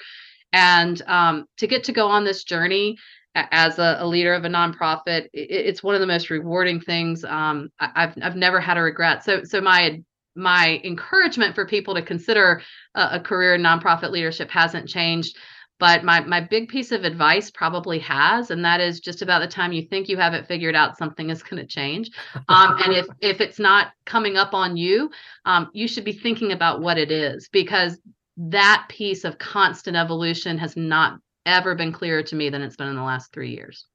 and 0.54 1.02
um, 1.08 1.46
to 1.58 1.68
get 1.68 1.84
to 1.84 1.92
go 1.92 2.08
on 2.08 2.24
this 2.24 2.44
journey 2.46 2.98
as 3.36 3.80
a, 3.80 3.98
a 4.00 4.08
leader 4.08 4.34
of 4.34 4.44
a 4.44 4.50
nonprofit 4.50 5.26
it, 5.34 5.50
it's 5.50 5.84
one 5.84 5.96
of 5.96 6.02
the 6.02 6.08
most 6.08 6.30
rewarding 6.30 6.80
things 6.80 7.24
um, 7.24 7.70
I, 7.80 8.02
have 8.02 8.18
I've 8.22 8.36
never 8.36 8.60
had 8.60 8.78
a 8.78 8.82
regret. 8.82 9.24
So 9.24 9.44
so 9.44 9.62
my 9.62 10.02
my 10.36 10.80
encouragement 10.84 11.56
for 11.56 11.66
people 11.66 11.94
to 11.96 12.02
consider 12.02 12.62
a, 12.96 13.10
a 13.14 13.20
career 13.20 13.56
in 13.56 13.62
nonprofit 13.62 14.12
leadership 14.12 14.50
hasn't 14.50 14.88
changed 14.88 15.38
but 15.82 16.04
my 16.04 16.20
my 16.22 16.40
big 16.40 16.70
piece 16.70 16.92
of 16.92 17.04
advice 17.04 17.50
probably 17.50 18.00
has 18.00 18.52
and 18.52 18.64
that 18.64 18.80
is 18.80 19.00
just 19.00 19.22
about 19.22 19.40
the 19.40 19.48
time 19.48 19.72
you 19.72 19.82
think 19.82 20.08
you 20.08 20.16
have 20.16 20.34
it 20.34 20.48
figured 20.48 20.76
out 20.76 20.98
something 20.98 21.30
is 21.30 21.42
going 21.42 21.60
to 21.60 21.68
change. 21.68 22.12
Um, 22.48 22.78
and 22.84 22.94
if 22.94 23.08
if 23.20 23.42
it's 23.42 23.60
not 23.60 23.92
coming 24.06 24.38
up 24.38 24.54
on 24.54 24.78
you 24.78 25.10
um, 25.46 25.70
you 25.74 25.88
should 25.88 26.06
be 26.06 26.14
thinking 26.14 26.52
about 26.52 26.82
what 26.82 26.98
it 26.98 27.12
is 27.12 27.50
because 27.50 27.98
that 28.38 28.86
piece 28.90 29.24
of 29.24 29.40
constant 29.40 29.98
evolution 29.98 30.58
has 30.60 30.78
not 30.78 31.20
ever 31.46 31.76
been 31.76 31.92
clearer 31.92 32.24
to 32.24 32.36
me 32.36 32.50
than 32.50 32.62
it's 32.62 32.76
been 32.76 32.88
in 32.88 32.96
the 32.96 33.04
last 33.04 33.34
three 33.34 33.52
years. 33.52 33.86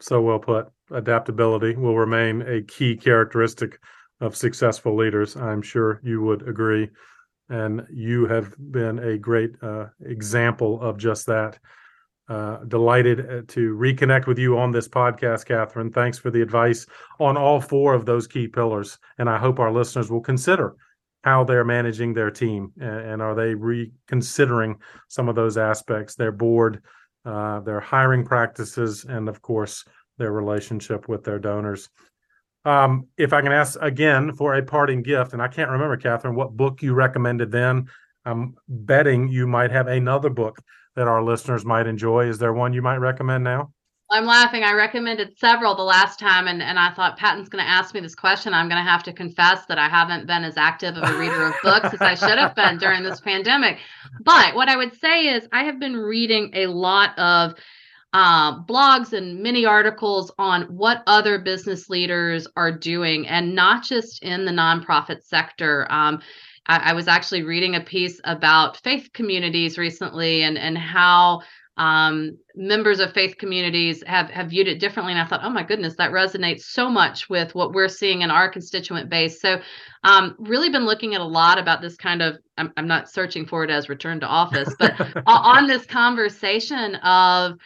So 0.00 0.20
well 0.20 0.38
put. 0.38 0.68
Adaptability 0.90 1.76
will 1.76 1.96
remain 1.96 2.42
a 2.42 2.62
key 2.62 2.96
characteristic 2.96 3.78
of 4.20 4.36
successful 4.36 4.96
leaders. 4.96 5.36
I'm 5.36 5.62
sure 5.62 6.00
you 6.02 6.22
would 6.22 6.48
agree. 6.48 6.90
And 7.48 7.86
you 7.92 8.26
have 8.26 8.54
been 8.72 8.98
a 8.98 9.18
great 9.18 9.52
uh, 9.62 9.86
example 10.04 10.80
of 10.80 10.98
just 10.98 11.26
that. 11.26 11.58
Uh, 12.28 12.56
delighted 12.64 13.20
uh, 13.20 13.42
to 13.46 13.76
reconnect 13.76 14.26
with 14.26 14.36
you 14.36 14.58
on 14.58 14.72
this 14.72 14.88
podcast, 14.88 15.46
Catherine. 15.46 15.92
Thanks 15.92 16.18
for 16.18 16.28
the 16.32 16.42
advice 16.42 16.84
on 17.20 17.36
all 17.36 17.60
four 17.60 17.94
of 17.94 18.04
those 18.04 18.26
key 18.26 18.48
pillars, 18.48 18.98
and 19.18 19.30
I 19.30 19.38
hope 19.38 19.60
our 19.60 19.70
listeners 19.70 20.10
will 20.10 20.20
consider 20.20 20.74
how 21.26 21.42
they're 21.42 21.64
managing 21.64 22.14
their 22.14 22.30
team 22.30 22.72
and, 22.80 23.20
are 23.20 23.34
they 23.34 23.52
reconsidering 23.52 24.76
some 25.08 25.28
of 25.28 25.34
those 25.34 25.56
aspects, 25.56 26.14
their 26.14 26.30
board, 26.30 26.80
uh, 27.24 27.58
their 27.60 27.80
hiring 27.80 28.24
practices, 28.24 29.04
and 29.08 29.28
of 29.28 29.42
course 29.42 29.84
their 30.18 30.30
relationship 30.30 31.08
with 31.08 31.24
their 31.24 31.40
donors. 31.40 31.88
Um, 32.64 33.08
if 33.18 33.32
I 33.32 33.42
can 33.42 33.50
ask 33.50 33.76
again 33.82 34.34
for 34.34 34.54
a 34.54 34.62
parting 34.62 35.02
gift, 35.02 35.32
and 35.32 35.42
I 35.42 35.48
can't 35.48 35.70
remember, 35.70 35.96
Catherine, 35.96 36.36
what 36.36 36.56
book 36.56 36.80
you 36.80 36.94
recommended 36.94 37.50
then. 37.50 37.88
I'm 38.24 38.54
betting 38.68 39.26
you 39.28 39.48
might 39.48 39.72
have 39.72 39.88
another 39.88 40.30
book 40.30 40.60
that 40.94 41.08
our 41.08 41.24
listeners 41.24 41.64
might 41.64 41.88
enjoy. 41.88 42.28
Is 42.28 42.38
there 42.38 42.52
one 42.52 42.72
you 42.72 42.82
might 42.82 42.98
recommend 42.98 43.42
now? 43.42 43.72
I'm 44.08 44.24
laughing. 44.24 44.62
I 44.62 44.72
recommended 44.72 45.36
several 45.38 45.74
the 45.74 45.82
last 45.82 46.20
time, 46.20 46.46
and, 46.46 46.62
and 46.62 46.78
I 46.78 46.92
thought 46.92 47.18
Patton's 47.18 47.48
going 47.48 47.64
to 47.64 47.70
ask 47.70 47.92
me 47.92 48.00
this 48.00 48.14
question. 48.14 48.54
I'm 48.54 48.68
going 48.68 48.82
to 48.82 48.88
have 48.88 49.02
to 49.04 49.12
confess 49.12 49.66
that 49.66 49.78
I 49.78 49.88
haven't 49.88 50.26
been 50.26 50.44
as 50.44 50.56
active 50.56 50.96
of 50.96 51.02
a 51.02 51.18
reader 51.18 51.46
of 51.46 51.54
books 51.62 51.92
as 51.92 52.00
I 52.00 52.14
should 52.14 52.38
have 52.38 52.54
been 52.54 52.78
during 52.78 53.02
this 53.02 53.20
pandemic. 53.20 53.78
But 54.20 54.54
what 54.54 54.68
I 54.68 54.76
would 54.76 54.94
say 55.00 55.26
is, 55.26 55.48
I 55.52 55.64
have 55.64 55.80
been 55.80 55.96
reading 55.96 56.50
a 56.54 56.68
lot 56.68 57.18
of 57.18 57.54
uh, 58.12 58.62
blogs 58.62 59.12
and 59.12 59.42
many 59.42 59.66
articles 59.66 60.30
on 60.38 60.62
what 60.62 61.02
other 61.08 61.40
business 61.40 61.90
leaders 61.90 62.46
are 62.56 62.70
doing, 62.70 63.26
and 63.26 63.56
not 63.56 63.82
just 63.82 64.22
in 64.22 64.44
the 64.44 64.52
nonprofit 64.52 65.24
sector. 65.24 65.86
Um, 65.90 66.22
I, 66.68 66.90
I, 66.90 66.92
was 66.94 67.08
actually 67.08 67.42
reading 67.42 67.74
a 67.74 67.80
piece 67.80 68.20
about 68.24 68.76
faith 68.78 69.10
communities 69.12 69.78
recently 69.78 70.42
and 70.42 70.56
and 70.56 70.78
how 70.78 71.42
um, 71.76 72.38
members 72.54 73.00
of 73.00 73.12
faith 73.12 73.36
communities 73.36 74.02
have 74.06 74.30
have 74.30 74.48
viewed 74.48 74.68
it 74.68 74.80
differently. 74.80 75.12
And 75.12 75.20
I 75.20 75.26
thought, 75.26 75.40
oh 75.42 75.50
my 75.50 75.62
goodness, 75.62 75.96
that 75.96 76.10
resonates 76.10 76.62
so 76.62 76.88
much 76.88 77.28
with 77.28 77.54
what 77.54 77.72
we're 77.72 77.88
seeing 77.88 78.22
in 78.22 78.30
our 78.30 78.48
constituent 78.48 79.10
base. 79.10 79.40
So, 79.40 79.60
um, 80.02 80.34
really 80.38 80.70
been 80.70 80.86
looking 80.86 81.14
at 81.14 81.20
a 81.20 81.24
lot 81.24 81.58
about 81.58 81.82
this 81.82 81.96
kind 81.96 82.22
of. 82.22 82.36
I'm, 82.56 82.72
I'm 82.76 82.88
not 82.88 83.10
searching 83.10 83.46
for 83.46 83.62
it 83.64 83.70
as 83.70 83.88
return 83.88 84.20
to 84.20 84.26
office, 84.26 84.74
but 84.78 84.94
on 85.26 85.66
this 85.66 85.84
conversation 85.84 86.94
of 86.96 87.58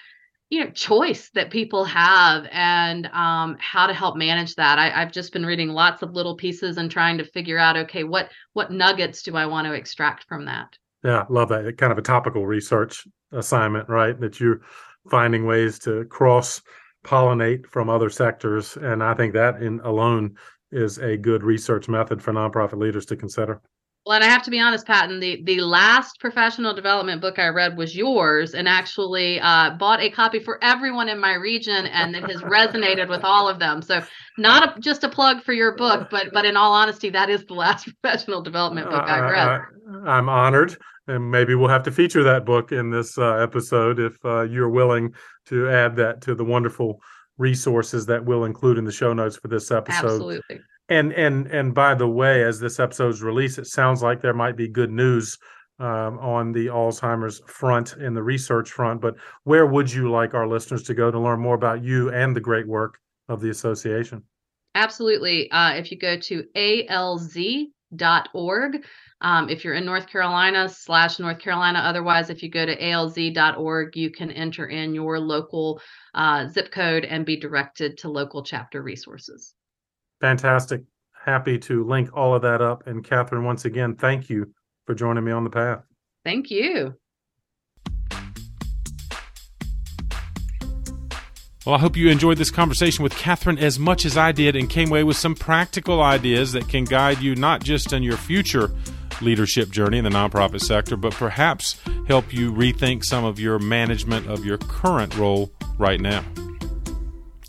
you 0.51 0.65
know 0.65 0.71
choice 0.71 1.31
that 1.35 1.51
people 1.51 1.85
have 1.85 2.47
and 2.51 3.07
um, 3.13 3.57
how 3.61 3.87
to 3.87 3.95
help 3.95 4.17
manage 4.17 4.57
that 4.57 4.79
I, 4.79 4.91
have 4.91 5.13
just 5.13 5.33
been 5.33 5.47
reading 5.47 5.69
lots 5.69 6.03
of 6.03 6.13
little 6.13 6.35
pieces 6.37 6.77
and 6.77 6.91
trying 6.91 7.19
to 7.19 7.25
figure 7.25 7.59
out 7.59 7.77
okay 7.77 8.03
what 8.03 8.31
what 8.53 8.73
nuggets 8.73 9.23
do 9.23 9.37
i 9.37 9.47
want 9.47 9.69
to 9.69 9.75
extract 9.75 10.25
from 10.29 10.47
that 10.47 10.77
yeah 11.05 11.25
love 11.31 11.51
that 11.51 11.79
kind 11.79 11.93
of 11.93 11.99
a 11.99 12.03
topical 12.03 12.47
research 12.47 13.07
assignment 13.33 13.89
right 13.89 14.21
that 14.21 14.41
you're 14.41 14.61
finding 15.11 15.47
ways 15.47 15.79
to 15.79 16.05
cross 16.07 16.61
pollinate 17.05 17.67
from 17.67 17.89
other 17.89 18.11
sectors 18.11 18.77
and 18.77 19.03
i 19.03 19.15
think 19.15 19.33
that 19.33 19.63
in 19.63 19.81
alone 19.81 20.37
is 20.73 20.99
a 20.99 21.17
good 21.17 21.43
research 21.43 21.89
method 21.89 22.23
for 22.23 22.33
nonprofit 22.33 22.79
leaders 22.79 23.07
to 23.07 23.17
consider 23.17 23.61
well, 24.07 24.17
and 24.17 24.25
I 24.25 24.29
have 24.29 24.43
to 24.45 24.51
be 24.51 24.59
honest, 24.59 24.87
Patton, 24.87 25.21
the, 25.21 25.43
the 25.45 25.61
last 25.61 26.21
professional 26.21 26.73
development 26.75 27.21
book 27.21 27.39
I 27.39 27.49
read 27.49 27.77
was 27.77 27.95
yours, 27.95 28.55
and 28.55 28.67
actually 28.67 29.39
uh, 29.41 29.71
bought 29.79 30.01
a 30.01 30.09
copy 30.09 30.39
for 30.39 30.59
everyone 30.65 31.11
in 31.11 31.21
my 31.21 31.35
region, 31.35 31.87
and 31.87 32.17
it 32.17 32.23
has 32.23 32.41
resonated 32.41 33.11
with 33.11 33.25
all 33.25 33.47
of 33.47 33.59
them. 33.59 33.83
So, 33.83 34.03
not 34.39 34.79
a, 34.79 34.81
just 34.81 35.05
a 35.05 35.09
plug 35.09 35.43
for 35.43 35.53
your 35.53 35.77
book, 35.77 36.09
but 36.11 36.33
but 36.33 36.47
in 36.47 36.57
all 36.57 36.73
honesty, 36.73 37.11
that 37.11 37.29
is 37.29 37.45
the 37.45 37.55
last 37.55 37.89
professional 38.03 38.41
development 38.41 38.89
book 38.89 39.03
I 39.03 39.21
read. 39.21 39.61
I, 40.07 40.17
am 40.17 40.31
honored, 40.31 40.79
and 41.11 41.31
maybe 41.31 41.55
we'll 41.55 41.69
have 41.69 41.83
to 41.83 41.91
feature 41.91 42.23
that 42.23 42.45
book 42.45 42.73
in 42.73 42.91
this 42.91 43.19
uh, 43.19 43.35
episode 43.37 43.99
if 43.99 44.25
uh, 44.25 44.43
you're 44.43 44.71
willing 44.71 45.13
to 45.47 45.69
add 45.69 45.97
that 45.97 46.21
to 46.23 46.35
the 46.35 46.45
wonderful 46.45 47.01
resources 47.39 48.07
that 48.07 48.25
we'll 48.25 48.45
include 48.45 48.79
in 48.79 48.85
the 48.85 48.93
show 48.93 49.13
notes 49.13 49.37
for 49.37 49.49
this 49.49 49.71
episode. 49.71 50.05
Absolutely. 50.05 50.61
And 50.89 51.13
and 51.13 51.47
and 51.49 51.75
by 51.75 51.95
the 51.95 52.09
way, 52.09 52.45
as 52.45 52.59
this 52.61 52.81
episode's 52.81 53.23
released, 53.23 53.59
it 53.59 53.67
sounds 53.67 54.03
like 54.03 54.21
there 54.21 54.35
might 54.35 54.57
be 54.57 54.69
good 54.69 54.91
news 54.91 55.39
um, 55.79 56.19
on 56.19 56.53
the 56.53 56.67
Alzheimer's 56.67 57.41
front 57.47 57.95
in 57.95 58.13
the 58.15 58.23
research 58.23 58.71
front. 58.71 59.01
But 59.01 59.15
where 59.45 59.67
would 59.67 59.91
you 59.93 60.11
like 60.11 60.35
our 60.35 60.47
listeners 60.47 60.83
to 60.85 60.95
go 60.95 61.11
to 61.11 61.19
learn 61.19 61.41
more 61.41 61.55
about 61.55 61.83
you 61.83 62.11
and 62.13 62.37
the 62.37 62.41
great 62.41 62.69
work 62.69 62.99
of 63.29 63.41
the 63.41 63.51
association? 63.51 64.23
Absolutely. 64.75 65.51
Uh, 65.51 65.73
if 65.75 65.91
you 65.91 65.99
go 65.99 66.17
to 66.19 66.45
alz.org, 66.55 67.73
um, 69.23 69.49
if 69.51 69.65
you're 69.65 69.75
in 69.75 69.85
North 69.85 70.07
Carolina 70.07 70.69
slash 70.69 71.19
North 71.19 71.39
Carolina, 71.39 71.81
otherwise, 71.81 72.31
if 72.31 72.43
you 72.43 72.49
go 72.49 72.65
to 72.65 72.77
alz.org, 72.81 73.97
you 73.97 74.11
can 74.11 74.31
enter 74.31 74.67
in 74.67 74.95
your 74.95 75.21
local 75.21 75.81
uh, 76.15 76.49
zip 76.49 76.71
code 76.73 77.05
and 77.05 77.27
be 77.27 77.37
directed 77.37 77.99
to 77.99 78.09
local 78.09 78.43
chapter 78.43 78.83
resources. 78.83 79.55
Fantastic. 80.21 80.83
Happy 81.13 81.59
to 81.59 81.85
link 81.85 82.09
all 82.15 82.35
of 82.35 82.43
that 82.43 82.63
up. 82.63 82.87
And 82.87 83.05
Catherine, 83.05 83.45
once 83.45 83.67
again, 83.67 83.95
thank 83.95 84.31
you 84.31 84.55
for 84.87 84.95
joining 84.95 85.25
me 85.25 85.33
on 85.33 85.45
the 85.45 85.51
path. 85.51 85.85
Thank 86.25 86.51
you. 86.51 86.95
Well, 91.67 91.75
I 91.75 91.79
hope 91.79 91.95
you 91.95 92.09
enjoyed 92.09 92.39
this 92.39 92.51
conversation 92.51 93.03
with 93.03 93.15
Catherine 93.15 93.59
as 93.59 93.79
much 93.79 94.07
as 94.07 94.17
I 94.17 94.33
did 94.33 94.57
and 94.57 94.69
came 94.69 94.89
away 94.89 95.05
with 95.05 95.19
some 95.19 95.35
practical 95.35 96.01
ideas 96.01 96.53
that 96.53 96.71
can 96.71 96.85
guide 96.85 97.21
you 97.21 97.37
not 97.37 97.63
just 97.63 97.93
in 97.93 98.03
your 98.03 98.17
future 98.17 98.71
leadership 99.21 99.71
journey 99.71 99.99
in 99.99 100.05
the 100.05 100.11
nonprofit 100.11 100.61
sector, 100.61 100.97
but 100.97 101.13
perhaps 101.13 101.81
help 102.07 102.33
you 102.33 102.53
rethink 102.53 103.05
some 103.05 103.25
of 103.25 103.39
your 103.39 103.59
management 103.59 104.27
of 104.27 104.45
your 104.45 104.59
current 104.59 105.17
role 105.17 105.51
right 105.79 106.01
now. 106.01 106.25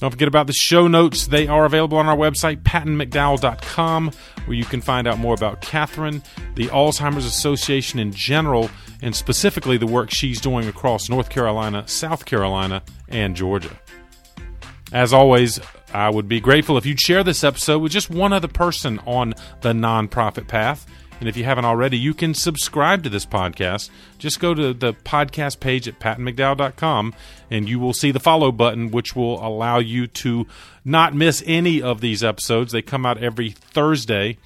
Don't 0.01 0.09
forget 0.09 0.27
about 0.27 0.47
the 0.47 0.53
show 0.53 0.87
notes. 0.87 1.27
They 1.27 1.47
are 1.47 1.63
available 1.63 1.99
on 1.99 2.07
our 2.07 2.17
website, 2.17 2.63
pattonmcdowell.com, 2.63 4.11
where 4.45 4.57
you 4.57 4.65
can 4.65 4.81
find 4.81 5.07
out 5.07 5.19
more 5.19 5.35
about 5.35 5.61
Catherine, 5.61 6.23
the 6.55 6.67
Alzheimer's 6.69 7.25
Association 7.25 7.99
in 7.99 8.11
general, 8.11 8.71
and 9.03 9.15
specifically 9.15 9.77
the 9.77 9.85
work 9.85 10.09
she's 10.09 10.41
doing 10.41 10.67
across 10.67 11.07
North 11.07 11.29
Carolina, 11.29 11.87
South 11.87 12.25
Carolina, 12.25 12.81
and 13.09 13.35
Georgia. 13.35 13.79
As 14.91 15.13
always, 15.13 15.59
I 15.93 16.09
would 16.09 16.27
be 16.27 16.39
grateful 16.39 16.77
if 16.77 16.85
you'd 16.85 16.99
share 16.99 17.23
this 17.23 17.43
episode 17.43 17.79
with 17.79 17.91
just 17.91 18.09
one 18.09 18.33
other 18.33 18.47
person 18.47 18.99
on 19.05 19.35
the 19.61 19.71
nonprofit 19.71 20.47
path. 20.47 20.85
And 21.21 21.29
if 21.29 21.37
you 21.37 21.43
haven't 21.43 21.65
already, 21.65 21.99
you 21.99 22.15
can 22.15 22.33
subscribe 22.33 23.03
to 23.03 23.09
this 23.09 23.27
podcast. 23.27 23.91
Just 24.17 24.39
go 24.39 24.55
to 24.55 24.73
the 24.73 24.93
podcast 24.93 25.59
page 25.59 25.87
at 25.87 25.99
pattonmcdowell.com 25.99 27.13
and 27.51 27.69
you 27.69 27.79
will 27.79 27.93
see 27.93 28.09
the 28.09 28.19
follow 28.19 28.51
button, 28.51 28.89
which 28.89 29.15
will 29.15 29.39
allow 29.45 29.77
you 29.77 30.07
to 30.07 30.47
not 30.83 31.13
miss 31.13 31.43
any 31.45 31.79
of 31.79 32.01
these 32.01 32.23
episodes. 32.23 32.71
They 32.71 32.81
come 32.81 33.05
out 33.05 33.19
every 33.19 33.51
Thursday. 33.51 34.39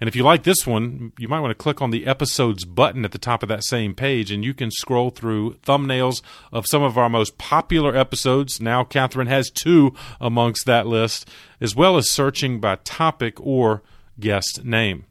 And 0.00 0.08
if 0.08 0.16
you 0.16 0.24
like 0.24 0.42
this 0.42 0.66
one, 0.66 1.12
you 1.18 1.28
might 1.28 1.38
want 1.38 1.52
to 1.52 1.62
click 1.62 1.80
on 1.80 1.92
the 1.92 2.04
episodes 2.04 2.64
button 2.64 3.04
at 3.04 3.12
the 3.12 3.18
top 3.18 3.44
of 3.44 3.48
that 3.48 3.62
same 3.62 3.94
page, 3.94 4.32
and 4.32 4.44
you 4.44 4.54
can 4.54 4.70
scroll 4.72 5.10
through 5.10 5.54
thumbnails 5.64 6.20
of 6.52 6.66
some 6.66 6.82
of 6.82 6.98
our 6.98 7.08
most 7.08 7.38
popular 7.38 7.96
episodes. 7.96 8.60
Now, 8.60 8.82
Catherine 8.82 9.26
has 9.28 9.50
two 9.50 9.94
amongst 10.20 10.66
that 10.66 10.86
list, 10.88 11.28
as 11.60 11.76
well 11.76 11.96
as 11.96 12.10
searching 12.10 12.60
by 12.60 12.76
topic 12.76 13.40
or 13.40 13.82
guest 14.20 14.64
name. 14.64 15.04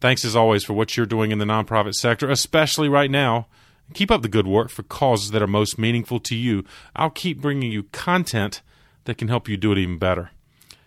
Thanks 0.00 0.24
as 0.24 0.34
always 0.36 0.64
for 0.64 0.72
what 0.72 0.96
you're 0.96 1.06
doing 1.06 1.30
in 1.30 1.38
the 1.38 1.44
nonprofit 1.44 1.94
sector, 1.94 2.30
especially 2.30 2.88
right 2.88 3.10
now. 3.10 3.48
Keep 3.92 4.10
up 4.10 4.22
the 4.22 4.28
good 4.28 4.46
work 4.46 4.70
for 4.70 4.82
causes 4.84 5.32
that 5.32 5.42
are 5.42 5.48
most 5.48 5.78
meaningful 5.78 6.20
to 6.20 6.36
you. 6.36 6.64
I'll 6.94 7.10
keep 7.10 7.40
bringing 7.40 7.72
you 7.72 7.84
content 7.84 8.62
that 9.04 9.18
can 9.18 9.28
help 9.28 9.48
you 9.48 9.56
do 9.56 9.72
it 9.72 9.78
even 9.78 9.98
better. 9.98 10.30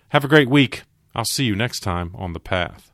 Have 0.09 0.23
a 0.23 0.29
great 0.29 0.49
week. 0.49 0.83
I'll 1.13 1.25
see 1.25 1.43
you 1.43 1.55
next 1.55 1.81
time 1.81 2.11
on 2.15 2.33
The 2.33 2.39
Path. 2.39 2.92